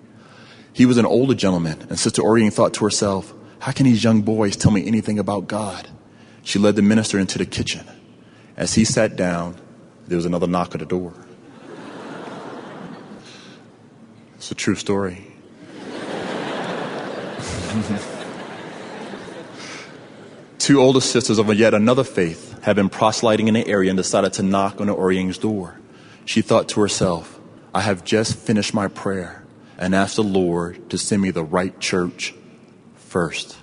He 0.73 0.87
was 0.87 0.99
an 0.99 1.07
older 1.07 1.35
gentleman, 1.35 1.87
and 1.89 1.99
Sister 1.99 2.23
Oryang 2.23 2.53
thought 2.53 2.75
to 2.75 2.85
herself, 2.85 3.35
how 3.59 3.73
can 3.73 3.87
these 3.87 4.03
young 4.03 4.23
boys 4.23 4.57
tell 4.57 4.71
me 4.71 4.87
anything 4.87 5.19
about 5.19 5.49
God? 5.49 5.89
She 6.43 6.59
led 6.59 6.77
the 6.77 6.83
minister 6.83 7.19
into 7.19 7.39
the 7.39 7.47
kitchen. 7.47 7.87
As 8.57 8.75
he 8.75 8.85
sat 8.85 9.17
down, 9.17 9.57
there 10.07 10.17
was 10.17 10.27
another 10.27 10.47
knock 10.47 10.75
at 10.75 10.81
the 10.81 10.87
door. 10.87 11.13
It's 14.37 14.51
a 14.51 14.55
true 14.55 14.75
story. 14.75 15.27
Two 20.71 20.81
older 20.81 21.01
sisters 21.01 21.39
of 21.41 21.53
yet 21.53 21.75
another 21.75 22.05
faith 22.05 22.63
had 22.63 22.77
been 22.77 22.89
proselyting 22.89 23.49
in 23.49 23.55
the 23.55 23.67
area 23.67 23.91
and 23.91 23.97
decided 23.97 24.35
to 24.35 24.45
knock 24.45 24.81
on 24.81 24.87
the 24.87 24.95
Oryang's 24.95 25.37
door. 25.37 25.81
She 26.25 26.43
thought 26.43 26.69
to 26.69 26.81
herself, 26.81 27.41
I 27.75 27.81
have 27.81 28.05
just 28.05 28.37
finished 28.37 28.73
my 28.73 28.87
prayer 28.87 29.45
and 29.79 29.97
asked 29.97 30.15
the 30.15 30.23
Lord 30.23 30.89
to 30.91 30.97
send 30.97 31.23
me 31.23 31.33
the 31.33 31.43
right 31.43 31.77
church 31.81 32.35
first. 32.95 33.59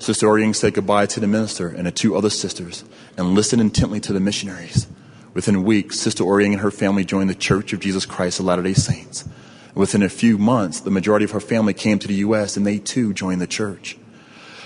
Sister 0.00 0.26
Oryang 0.26 0.52
said 0.52 0.74
goodbye 0.74 1.06
to 1.06 1.20
the 1.20 1.28
minister 1.28 1.68
and 1.68 1.86
the 1.86 1.92
two 1.92 2.16
other 2.16 2.28
sisters 2.28 2.82
and 3.16 3.36
listened 3.36 3.62
intently 3.62 4.00
to 4.00 4.12
the 4.12 4.18
missionaries. 4.18 4.88
Within 5.34 5.62
weeks, 5.62 6.00
Sister 6.00 6.24
Oryang 6.24 6.54
and 6.54 6.60
her 6.62 6.72
family 6.72 7.04
joined 7.04 7.30
the 7.30 7.36
Church 7.36 7.72
of 7.72 7.78
Jesus 7.78 8.04
Christ 8.04 8.40
of 8.40 8.46
Latter 8.46 8.64
day 8.64 8.74
Saints. 8.74 9.28
Within 9.76 10.02
a 10.02 10.08
few 10.08 10.38
months, 10.38 10.80
the 10.80 10.90
majority 10.90 11.24
of 11.24 11.30
her 11.30 11.38
family 11.38 11.72
came 11.72 12.00
to 12.00 12.08
the 12.08 12.14
U.S. 12.14 12.56
and 12.56 12.66
they 12.66 12.80
too 12.80 13.14
joined 13.14 13.40
the 13.40 13.46
church. 13.46 13.96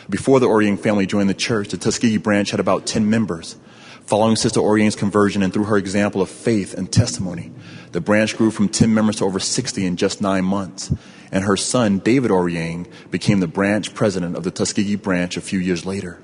Before 0.08 0.38
the 0.38 0.46
Oryang 0.46 0.78
family 0.78 1.04
joined 1.04 1.28
the 1.28 1.34
church, 1.34 1.70
the 1.70 1.76
Tuskegee 1.76 2.18
branch 2.18 2.52
had 2.52 2.60
about 2.60 2.86
10 2.86 3.10
members. 3.10 3.56
Following 4.04 4.36
Sister 4.36 4.60
Oryang's 4.60 4.94
conversion 4.94 5.42
and 5.42 5.52
through 5.52 5.64
her 5.64 5.76
example 5.76 6.22
of 6.22 6.30
faith 6.30 6.74
and 6.74 6.92
testimony, 6.92 7.50
the 7.90 8.00
branch 8.00 8.36
grew 8.36 8.52
from 8.52 8.68
10 8.68 8.94
members 8.94 9.16
to 9.16 9.24
over 9.24 9.40
60 9.40 9.84
in 9.84 9.96
just 9.96 10.20
nine 10.20 10.44
months. 10.44 10.94
And 11.32 11.42
her 11.42 11.56
son, 11.56 11.98
David 11.98 12.30
Oryang, 12.30 12.86
became 13.10 13.40
the 13.40 13.48
branch 13.48 13.94
president 13.94 14.36
of 14.36 14.44
the 14.44 14.52
Tuskegee 14.52 14.94
branch 14.94 15.36
a 15.36 15.40
few 15.40 15.58
years 15.58 15.84
later. 15.84 16.20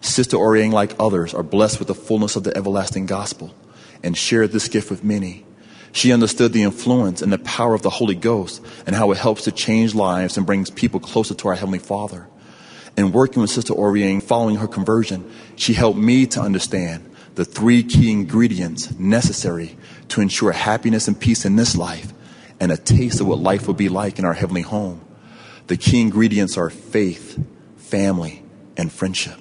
Sister 0.00 0.36
Oryang, 0.36 0.72
like 0.72 0.96
others, 0.98 1.34
are 1.34 1.44
blessed 1.44 1.78
with 1.78 1.86
the 1.86 1.94
fullness 1.94 2.34
of 2.34 2.42
the 2.42 2.56
everlasting 2.56 3.06
gospel 3.06 3.54
and 4.02 4.16
shared 4.16 4.50
this 4.50 4.66
gift 4.66 4.90
with 4.90 5.04
many. 5.04 5.46
She 5.92 6.12
understood 6.12 6.52
the 6.52 6.64
influence 6.64 7.22
and 7.22 7.32
the 7.32 7.38
power 7.38 7.74
of 7.74 7.82
the 7.82 7.90
Holy 7.90 8.16
Ghost 8.16 8.60
and 8.88 8.96
how 8.96 9.12
it 9.12 9.18
helps 9.18 9.44
to 9.44 9.52
change 9.52 9.94
lives 9.94 10.36
and 10.36 10.44
brings 10.44 10.68
people 10.68 10.98
closer 10.98 11.34
to 11.34 11.48
our 11.48 11.54
Heavenly 11.54 11.78
Father 11.78 12.26
and 12.96 13.12
working 13.12 13.42
with 13.42 13.50
Sister 13.50 13.74
Oryang 13.74 14.22
following 14.22 14.56
her 14.56 14.68
conversion, 14.68 15.30
she 15.56 15.74
helped 15.74 15.98
me 15.98 16.26
to 16.26 16.40
understand 16.40 17.10
the 17.34 17.44
three 17.44 17.82
key 17.82 18.12
ingredients 18.12 18.96
necessary 18.98 19.76
to 20.08 20.20
ensure 20.20 20.52
happiness 20.52 21.08
and 21.08 21.18
peace 21.18 21.44
in 21.44 21.56
this 21.56 21.76
life 21.76 22.12
and 22.60 22.70
a 22.70 22.76
taste 22.76 23.20
of 23.20 23.26
what 23.26 23.38
life 23.38 23.66
will 23.66 23.74
be 23.74 23.88
like 23.88 24.18
in 24.18 24.24
our 24.24 24.32
heavenly 24.32 24.62
home. 24.62 25.00
The 25.66 25.76
key 25.76 26.00
ingredients 26.00 26.56
are 26.56 26.70
faith, 26.70 27.42
family, 27.76 28.42
and 28.76 28.92
friendship. 28.92 29.38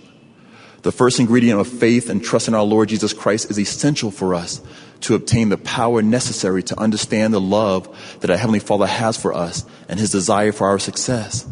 The 0.82 0.91
first 0.91 1.20
ingredient 1.20 1.60
of 1.60 1.68
faith 1.68 2.10
and 2.10 2.24
trust 2.24 2.47
in 2.47 2.56
our 2.56 2.64
Lord 2.64 2.89
Jesus 2.89 3.14
Christ 3.14 3.49
is 3.49 3.60
essential 3.60 4.12
for 4.12 4.36
us 4.36 4.62
to 5.01 5.16
obtain 5.16 5.49
the 5.49 5.58
power 5.58 6.01
necessary 6.01 6.64
to 6.64 6.80
understand 6.80 7.34
the 7.34 7.41
love 7.41 8.20
that 8.22 8.30
our 8.30 8.38
Heavenly 8.38 8.60
Father 8.60 8.88
has 8.88 9.16
for 9.16 9.34
us 9.34 9.66
and 9.88 9.99
His 9.99 10.12
desire 10.12 10.51
for 10.51 10.68
our 10.68 10.80
success. 10.80 11.45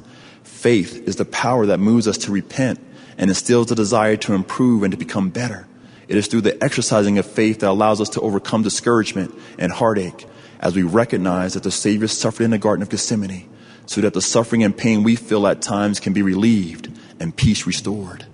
Faith 0.62 1.07
is 1.07 1.16
the 1.16 1.26
power 1.26 1.66
that 1.66 1.80
moves 1.80 2.07
us 2.07 2.20
to 2.20 2.32
repent 2.32 2.80
and 3.18 3.32
instills 3.32 3.66
the 3.66 3.74
desire 3.74 4.16
to 4.16 4.36
improve 4.36 4.84
and 4.84 4.91
to 4.91 4.97
become 4.97 5.32
better. 5.32 5.66
It 6.07 6.16
is 6.16 6.28
through 6.28 6.41
the 6.41 6.64
exercising 6.64 7.18
of 7.18 7.26
faith 7.26 7.62
that 7.62 7.72
allows 7.72 7.99
us 7.99 8.09
to 8.09 8.22
overcome 8.22 8.62
discouragement 8.62 9.34
and 9.57 9.72
heartache 9.72 10.28
as 10.59 10.76
we 10.76 10.84
recognize 10.84 11.55
that 11.55 11.64
the 11.64 11.72
Savior 11.72 12.07
suffered 12.07 12.43
in 12.43 12.51
the 12.51 12.59
Garden 12.59 12.84
of 12.84 12.89
Gethsemane 12.89 13.49
so 13.88 14.01
that 14.01 14.14
the 14.14 14.22
suffering 14.22 14.64
and 14.64 14.78
pain 14.78 15.01
we 15.01 15.16
feel 15.16 15.47
at 15.47 15.64
times 15.64 15.99
can 15.99 16.14
be 16.14 16.22
relieved 16.22 16.95
and 17.20 17.36
peace 17.36 17.66
restored. 17.66 18.28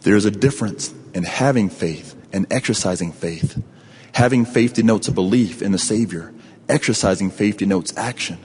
There 0.00 0.16
is 0.16 0.24
a 0.24 0.30
difference 0.30 0.94
in 1.12 1.24
having 1.24 1.68
faith 1.68 2.16
and 2.32 2.46
exercising 2.50 3.12
faith. 3.12 3.62
Having 4.12 4.46
faith 4.46 4.72
denotes 4.72 5.08
a 5.08 5.12
belief 5.12 5.60
in 5.60 5.72
the 5.72 5.78
Savior. 5.78 6.32
Exercising 6.70 7.30
faith 7.30 7.58
denotes 7.58 7.94
action. 7.98 8.38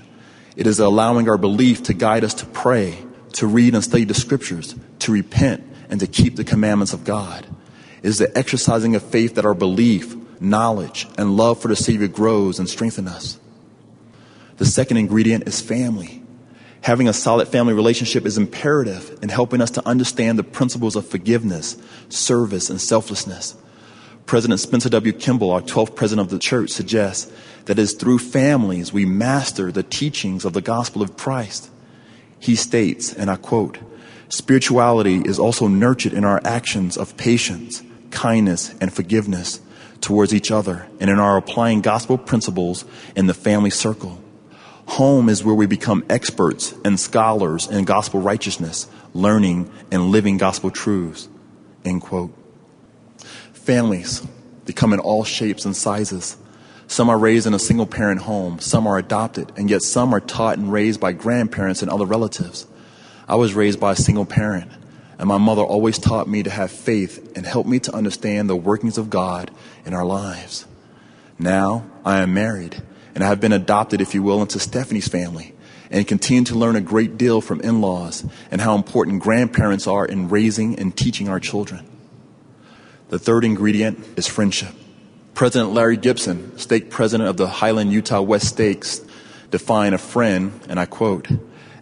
It 0.60 0.68
is 0.68 0.82
allowing 0.82 1.30
our 1.30 1.38
belief 1.38 1.84
to 1.84 1.94
guide 1.94 2.26
us 2.26 2.34
to 2.34 2.46
pray, 2.46 3.02
to 3.36 3.48
read 3.48 3.76
and 3.76 3.82
study 3.82 4.04
the 4.04 4.14
scriptures, 4.14 4.76
to 5.00 5.12
repent, 5.14 5.64
and 5.90 6.02
to 6.02 6.06
keep 6.06 6.36
the 6.36 6.44
commandments 6.44 6.92
of 6.92 7.06
God. 7.06 7.48
It 8.04 8.10
is 8.10 8.18
the 8.18 8.38
exercising 8.38 8.94
of 8.94 9.02
faith 9.02 9.36
that 9.36 9.46
our 9.46 9.54
belief, 9.54 10.18
knowledge, 10.42 11.08
and 11.18 11.38
love 11.38 11.62
for 11.62 11.70
the 11.70 11.78
Savior 11.78 12.10
grows 12.10 12.60
and 12.60 12.68
strengthens 12.68 13.08
us. 13.08 13.40
The 14.58 14.66
second 14.66 14.98
ingredient 14.98 15.48
is 15.48 15.62
family. 15.62 16.24
Having 16.82 17.08
a 17.08 17.14
solid 17.14 17.48
family 17.48 17.74
relationship 17.74 18.26
is 18.26 18.38
imperative 18.38 19.18
in 19.22 19.30
helping 19.30 19.62
us 19.62 19.72
to 19.72 19.88
understand 19.88 20.38
the 20.38 20.44
principles 20.44 20.98
of 20.98 21.08
forgiveness, 21.08 21.78
service, 22.10 22.70
and 22.70 22.82
selflessness. 22.82 23.56
President 24.30 24.60
Spencer 24.60 24.90
W. 24.90 25.12
Kimball, 25.12 25.50
our 25.50 25.62
12th 25.62 25.96
president 25.96 26.28
of 26.28 26.30
the 26.30 26.38
church, 26.38 26.70
suggests 26.70 27.32
that 27.66 27.80
it 27.80 27.82
is 27.82 27.94
through 27.94 28.20
families 28.20 28.94
we 28.94 29.04
master 29.04 29.72
the 29.72 29.82
teachings 29.82 30.46
of 30.46 30.54
the 30.54 30.62
gospel 30.62 31.02
of 31.02 31.18
Christ. 31.18 31.72
He 32.38 32.56
states, 32.56 33.12
and 33.12 33.32
I 33.32 33.38
quote, 33.38 33.80
spirituality 34.28 35.24
is 35.26 35.40
also 35.40 35.68
nurtured 35.68 36.14
in 36.14 36.26
our 36.26 36.40
actions 36.46 36.96
of 36.96 37.18
patience, 37.18 37.82
kindness, 38.12 38.72
and 38.80 38.94
forgiveness 38.94 39.62
towards 40.00 40.32
each 40.32 40.52
other 40.52 40.86
and 41.00 41.10
in 41.10 41.18
our 41.18 41.36
applying 41.36 41.82
gospel 41.82 42.16
principles 42.16 42.86
in 43.16 43.26
the 43.26 43.34
family 43.34 43.72
circle. 43.72 44.22
Home 44.90 45.28
is 45.28 45.44
where 45.44 45.56
we 45.56 45.66
become 45.66 46.06
experts 46.08 46.76
and 46.86 47.00
scholars 47.00 47.66
in 47.66 47.84
gospel 47.84 48.22
righteousness, 48.22 48.88
learning 49.16 49.72
and 49.92 50.12
living 50.12 50.38
gospel 50.38 50.70
truths. 50.70 51.28
End 51.84 52.04
quote. 52.04 52.39
Families, 53.70 54.28
they 54.66 54.74
come 54.74 54.94
in 54.94 55.00
all 55.00 55.24
shapes 55.24 55.64
and 55.64 55.76
sizes. 55.76 56.38
Some 56.88 57.08
are 57.08 57.20
raised 57.20 57.46
in 57.46 57.54
a 57.54 57.60
single 57.60 57.86
parent 57.86 58.20
home, 58.20 58.58
some 58.58 58.88
are 58.88 58.98
adopted, 58.98 59.52
and 59.58 59.70
yet 59.70 59.84
some 59.84 60.12
are 60.12 60.20
taught 60.20 60.58
and 60.58 60.74
raised 60.74 61.00
by 61.00 61.12
grandparents 61.12 61.84
and 61.84 61.92
other 61.92 62.08
relatives. 62.08 62.66
I 63.28 63.36
was 63.36 63.54
raised 63.54 63.80
by 63.80 63.92
a 63.92 63.96
single 63.96 64.26
parent, 64.26 64.72
and 65.20 65.28
my 65.28 65.38
mother 65.38 65.62
always 65.62 66.00
taught 66.00 66.28
me 66.28 66.42
to 66.42 66.50
have 66.50 66.72
faith 66.72 67.34
and 67.38 67.46
helped 67.46 67.70
me 67.70 67.78
to 67.82 67.94
understand 67.94 68.50
the 68.50 68.56
workings 68.56 68.98
of 68.98 69.12
God 69.12 69.52
in 69.86 69.94
our 69.94 70.04
lives. 70.04 70.66
Now 71.38 71.86
I 72.04 72.22
am 72.22 72.34
married, 72.34 72.82
and 73.14 73.24
I 73.24 73.28
have 73.28 73.40
been 73.40 73.54
adopted, 73.54 74.02
if 74.02 74.16
you 74.16 74.24
will, 74.24 74.42
into 74.42 74.58
Stephanie's 74.58 75.08
family, 75.08 75.54
and 75.92 76.08
continue 76.08 76.46
to 76.46 76.56
learn 76.56 76.76
a 76.76 76.82
great 76.82 77.20
deal 77.20 77.40
from 77.40 77.62
in 77.62 77.82
laws 77.82 78.26
and 78.50 78.62
how 78.62 78.74
important 78.74 79.22
grandparents 79.22 79.86
are 79.86 80.08
in 80.08 80.28
raising 80.28 80.80
and 80.80 80.98
teaching 80.98 81.30
our 81.30 81.40
children. 81.40 81.89
The 83.10 83.20
third 83.20 83.44
ingredient 83.44 84.06
is 84.18 84.28
friendship. 84.28 84.74
President 85.34 85.74
Larry 85.74 85.98
Gibson, 85.98 86.58
stake 86.60 86.92
president 86.92 87.28
of 87.28 87.38
the 87.38 87.48
Highland 87.48 87.92
Utah 87.92 88.22
West 88.22 88.48
Stakes, 88.48 89.02
defined 89.50 89.96
a 89.96 89.98
friend, 89.98 90.60
and 90.70 90.80
I 90.80 90.86
quote, 90.86 91.28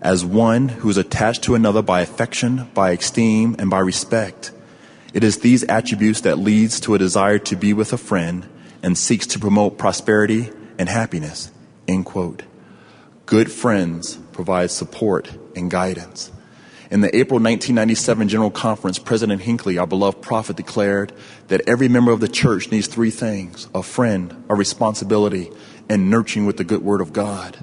as 0.01 0.23
one 0.23 0.69
who 0.69 0.89
is 0.89 0.95
attached 0.95 1.43
to 1.43 1.55
another 1.55 1.81
by 1.81 1.99
affection, 1.99 2.69
by 2.73 2.91
esteem, 2.91 3.57
and 3.59 3.69
by 3.69 3.79
respect. 3.79 4.51
It 5.13 5.23
is 5.23 5.39
these 5.39 5.63
attributes 5.65 6.21
that 6.21 6.37
leads 6.37 6.79
to 6.81 6.95
a 6.95 6.99
desire 6.99 7.39
to 7.39 7.55
be 7.55 7.73
with 7.73 7.91
a 7.91 7.97
friend 7.97 8.47
and 8.81 8.97
seeks 8.97 9.27
to 9.27 9.39
promote 9.39 9.77
prosperity 9.77 10.51
and 10.79 10.87
happiness. 10.87 11.51
End 11.87 12.05
quote. 12.05 12.43
Good 13.25 13.51
friends 13.51 14.17
provide 14.31 14.71
support 14.71 15.29
and 15.55 15.69
guidance. 15.69 16.31
In 16.89 17.01
the 17.01 17.13
April 17.13 17.39
1997 17.39 18.29
General 18.29 18.49
Conference, 18.49 18.97
President 18.97 19.41
Hinckley, 19.41 19.77
our 19.77 19.85
beloved 19.85 20.21
prophet, 20.21 20.55
declared 20.55 21.11
that 21.49 21.67
every 21.67 21.89
member 21.89 22.11
of 22.13 22.21
the 22.21 22.29
church 22.29 22.71
needs 22.71 22.87
three 22.87 23.11
things 23.11 23.67
a 23.75 23.83
friend, 23.83 24.45
a 24.47 24.55
responsibility, 24.55 25.51
and 25.89 26.09
nurturing 26.09 26.45
with 26.45 26.55
the 26.55 26.63
good 26.63 26.81
word 26.81 27.01
of 27.01 27.11
God. 27.11 27.57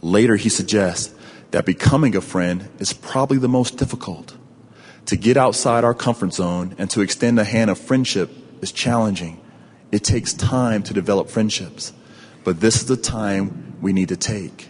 Later, 0.00 0.36
he 0.36 0.48
suggests 0.48 1.12
that 1.50 1.66
becoming 1.66 2.14
a 2.14 2.20
friend 2.20 2.68
is 2.78 2.92
probably 2.92 3.38
the 3.38 3.48
most 3.48 3.78
difficult. 3.78 4.36
To 5.06 5.16
get 5.16 5.36
outside 5.36 5.82
our 5.82 5.94
comfort 5.94 6.32
zone 6.32 6.76
and 6.78 6.88
to 6.90 7.00
extend 7.00 7.40
a 7.40 7.44
hand 7.44 7.68
of 7.68 7.78
friendship 7.78 8.30
is 8.62 8.70
challenging. 8.70 9.40
It 9.90 10.04
takes 10.04 10.32
time 10.32 10.84
to 10.84 10.94
develop 10.94 11.28
friendships, 11.28 11.92
but 12.44 12.60
this 12.60 12.76
is 12.76 12.86
the 12.86 12.96
time 12.96 13.76
we 13.80 13.92
need 13.92 14.08
to 14.10 14.16
take. 14.16 14.68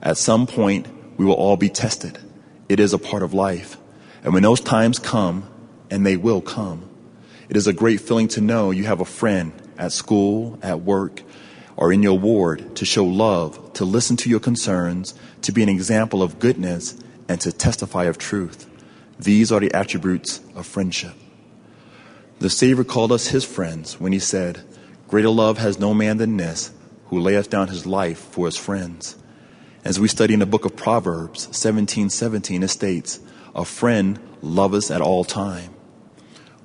At 0.00 0.18
some 0.18 0.46
point, 0.46 0.86
we 1.18 1.24
will 1.24 1.34
all 1.34 1.56
be 1.56 1.68
tested. 1.68 2.18
It 2.68 2.80
is 2.80 2.92
a 2.92 2.98
part 2.98 3.22
of 3.22 3.32
life. 3.34 3.76
And 4.22 4.34
when 4.34 4.42
those 4.42 4.60
times 4.60 4.98
come, 4.98 5.48
and 5.90 6.04
they 6.04 6.16
will 6.16 6.40
come, 6.40 6.88
it 7.48 7.56
is 7.56 7.66
a 7.66 7.72
great 7.72 8.00
feeling 8.00 8.28
to 8.28 8.40
know 8.40 8.70
you 8.70 8.84
have 8.84 9.00
a 9.00 9.06
friend 9.06 9.52
at 9.78 9.92
school, 9.92 10.58
at 10.62 10.82
work, 10.82 11.22
or 11.76 11.92
in 11.92 12.02
your 12.02 12.18
ward 12.18 12.76
to 12.76 12.84
show 12.84 13.04
love, 13.04 13.72
to 13.74 13.84
listen 13.84 14.16
to 14.18 14.28
your 14.28 14.40
concerns, 14.40 15.14
to 15.42 15.52
be 15.52 15.62
an 15.62 15.68
example 15.68 16.22
of 16.22 16.38
goodness, 16.38 16.96
and 17.28 17.40
to 17.40 17.52
testify 17.52 18.04
of 18.04 18.18
truth. 18.18 18.68
These 19.18 19.50
are 19.50 19.60
the 19.60 19.72
attributes 19.72 20.40
of 20.54 20.66
friendship. 20.66 21.14
The 22.40 22.50
Savior 22.50 22.84
called 22.84 23.12
us 23.12 23.28
his 23.28 23.44
friends 23.44 23.98
when 23.98 24.12
he 24.12 24.18
said, 24.18 24.60
Greater 25.08 25.30
love 25.30 25.58
has 25.58 25.78
no 25.78 25.94
man 25.94 26.18
than 26.18 26.36
this, 26.36 26.70
who 27.06 27.20
layeth 27.20 27.48
down 27.48 27.68
his 27.68 27.86
life 27.86 28.18
for 28.18 28.46
his 28.46 28.56
friends. 28.56 29.16
As 29.88 29.98
we 29.98 30.06
study 30.06 30.34
in 30.34 30.40
the 30.40 30.44
book 30.44 30.66
of 30.66 30.76
Proverbs 30.76 31.48
17 31.56 32.10
17, 32.10 32.62
it 32.62 32.68
states, 32.68 33.20
A 33.54 33.64
friend 33.64 34.18
loveth 34.42 34.90
at 34.90 35.00
all 35.00 35.24
time. 35.24 35.72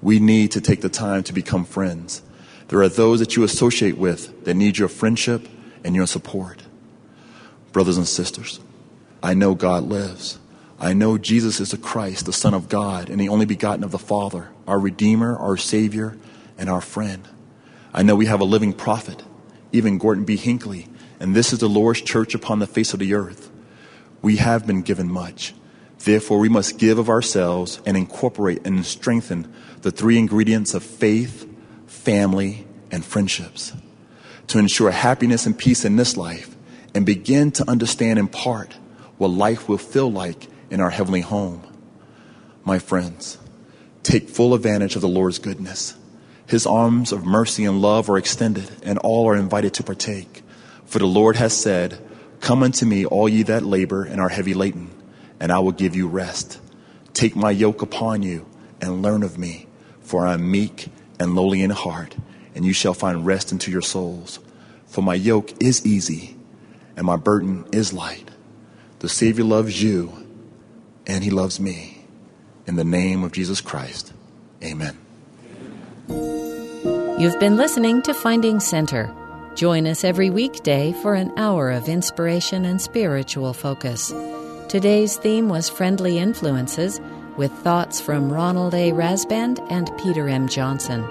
We 0.02 0.20
need 0.20 0.52
to 0.52 0.60
take 0.60 0.82
the 0.82 0.90
time 0.90 1.24
to 1.24 1.32
become 1.32 1.64
friends. 1.64 2.22
There 2.68 2.82
are 2.82 2.90
those 2.90 3.22
that 3.22 3.38
you 3.38 3.46
associate 3.46 3.98
with 3.98 4.44
that 4.44 4.56
need 4.56 4.78
your 4.78 4.90
friendship 4.90 5.48
and 5.86 5.96
your 5.96 6.06
support. 6.06 6.64
Brothers 7.72 7.96
and 7.96 8.06
sisters, 8.06 8.60
I 9.24 9.36
know 9.36 9.56
God 9.56 9.84
lives. 9.84 10.38
I 10.78 10.92
know 10.92 11.18
Jesus 11.18 11.62
is 11.62 11.72
the 11.72 11.78
Christ, 11.78 12.26
the 12.26 12.34
Son 12.34 12.54
of 12.54 12.68
God, 12.68 13.10
and 13.10 13.22
the 13.22 13.30
only 13.30 13.46
begotten 13.46 13.86
of 13.86 13.92
the 13.92 13.98
Father, 13.98 14.50
our 14.68 14.80
Redeemer, 14.80 15.38
our 15.38 15.56
Savior, 15.56 16.18
and 16.58 16.70
our 16.70 16.82
friend. 16.82 17.26
I 17.94 18.04
know 18.04 18.18
we 18.18 18.26
have 18.26 18.42
a 18.42 18.44
living 18.44 18.74
prophet, 18.74 19.24
even 19.72 19.98
Gordon 19.98 20.26
B. 20.26 20.36
Hinckley, 20.36 20.90
and 21.24 21.34
this 21.34 21.54
is 21.54 21.60
the 21.60 21.70
Lord's 21.70 22.02
church 22.02 22.36
upon 22.36 22.60
the 22.60 22.68
face 22.68 22.94
of 22.94 23.00
the 23.00 23.14
earth. 23.14 23.50
We 24.22 24.36
have 24.36 24.68
been 24.68 24.82
given 24.82 25.10
much. 25.10 25.54
Therefore, 26.00 26.38
we 26.38 26.50
must 26.50 26.78
give 26.78 27.00
of 27.00 27.08
ourselves 27.08 27.82
and 27.86 27.96
incorporate 27.96 28.68
and 28.68 28.86
strengthen 28.86 29.54
the 29.84 29.92
three 29.92 30.18
ingredients 30.18 30.74
of 30.74 30.84
faith, 30.84 31.50
family, 31.88 32.68
and 32.92 33.06
friendships 33.06 33.72
to 34.48 34.60
ensure 34.60 34.92
happiness 34.92 35.46
and 35.46 35.58
peace 35.58 35.86
in 35.86 35.96
this 35.96 36.18
life 36.18 36.58
and 36.94 37.06
begin 37.06 37.52
to 37.52 37.70
understand 37.70 38.20
in 38.20 38.28
part 38.28 38.74
what 39.18 39.30
life 39.30 39.70
will 39.70 39.78
feel 39.78 40.12
like 40.12 40.50
in 40.70 40.82
our 40.82 40.90
heavenly 40.90 41.22
home. 41.22 41.64
My 42.66 42.80
friends, 42.80 43.38
take 44.04 44.28
full 44.28 44.54
advantage 44.54 44.98
of 44.98 45.02
the 45.02 45.08
Lord's 45.08 45.40
goodness. 45.40 45.96
His 46.48 46.68
arms 46.68 47.14
of 47.14 47.26
mercy 47.26 47.64
and 47.64 47.82
love 47.82 48.10
are 48.10 48.18
extended, 48.18 48.70
and 48.84 49.00
all 49.00 49.30
are 49.30 49.38
invited 49.38 49.74
to 49.76 49.84
partake. 49.84 50.33
For 50.94 51.00
the 51.00 51.08
Lord 51.08 51.38
has 51.38 51.58
said, 51.58 51.98
Come 52.40 52.62
unto 52.62 52.86
me, 52.86 53.04
all 53.04 53.28
ye 53.28 53.42
that 53.42 53.64
labor 53.64 54.04
and 54.04 54.22
are 54.22 54.30
heavy 54.30 54.54
laden, 54.54 54.92
and 55.40 55.52
I 55.52 55.58
will 55.58 55.72
give 55.72 55.96
you 55.96 56.08
rest. 56.08 56.62
Take 57.16 57.36
my 57.36 57.50
yoke 57.50 57.82
upon 57.82 58.22
you 58.22 58.46
and 58.80 59.02
learn 59.02 59.24
of 59.24 59.40
me, 59.40 59.66
for 60.02 60.28
I 60.28 60.36
am 60.36 60.52
meek 60.52 60.90
and 61.20 61.34
lowly 61.34 61.64
in 61.64 61.72
heart, 61.72 62.16
and 62.54 62.64
you 62.64 62.74
shall 62.74 62.94
find 62.94 63.26
rest 63.26 63.52
unto 63.52 63.72
your 63.72 63.82
souls. 63.82 64.40
For 64.86 65.02
my 65.02 65.16
yoke 65.16 65.52
is 65.60 65.84
easy, 65.84 66.38
and 66.96 67.08
my 67.08 67.16
burden 67.16 67.66
is 67.72 67.92
light. 67.92 68.30
The 69.00 69.10
Savior 69.10 69.46
loves 69.46 69.82
you 69.82 70.14
and 71.08 71.24
he 71.24 71.32
loves 71.32 71.60
me. 71.60 72.06
In 72.68 72.76
the 72.76 72.84
name 72.84 73.24
of 73.24 73.32
Jesus 73.32 73.62
Christ, 73.62 74.14
amen. 74.64 74.96
You've 77.18 77.40
been 77.40 77.58
listening 77.58 78.04
to 78.04 78.14
Finding 78.14 78.60
Center. 78.60 79.12
Join 79.56 79.86
us 79.86 80.04
every 80.04 80.32
weekday 80.32 80.94
for 81.04 81.14
an 81.14 81.32
hour 81.38 81.70
of 81.70 81.88
inspiration 81.88 82.66
and 82.66 82.82
spiritual 82.82 83.54
focus. 83.54 84.12
Today's 84.68 85.18
theme 85.18 85.48
was 85.48 85.70
Friendly 85.70 86.18
Influences, 86.18 87.00
with 87.38 87.52
thoughts 87.52 88.02
from 88.02 88.32
Ronald 88.32 88.74
A. 88.74 88.92
Rasband 88.92 89.66
and 89.72 89.92
Peter 90.00 90.28
M. 90.28 90.48
Johnson. 90.48 91.06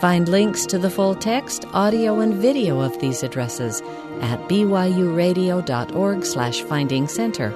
Find 0.00 0.28
links 0.28 0.66
to 0.66 0.78
the 0.78 0.90
full 0.90 1.16
text, 1.16 1.64
audio, 1.72 2.20
and 2.20 2.34
video 2.34 2.80
of 2.80 2.98
these 3.00 3.24
addresses 3.24 3.80
at 4.20 4.38
byuradio.org 4.48 6.24
slash 6.24 6.62
finding 6.62 7.08
center. 7.08 7.50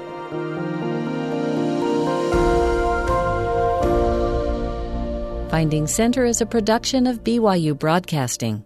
Finding 5.48 5.86
Center 5.86 6.24
is 6.24 6.40
a 6.40 6.46
production 6.46 7.07
of 7.07 7.22
BYU 7.22 7.78
Broadcasting. 7.78 8.64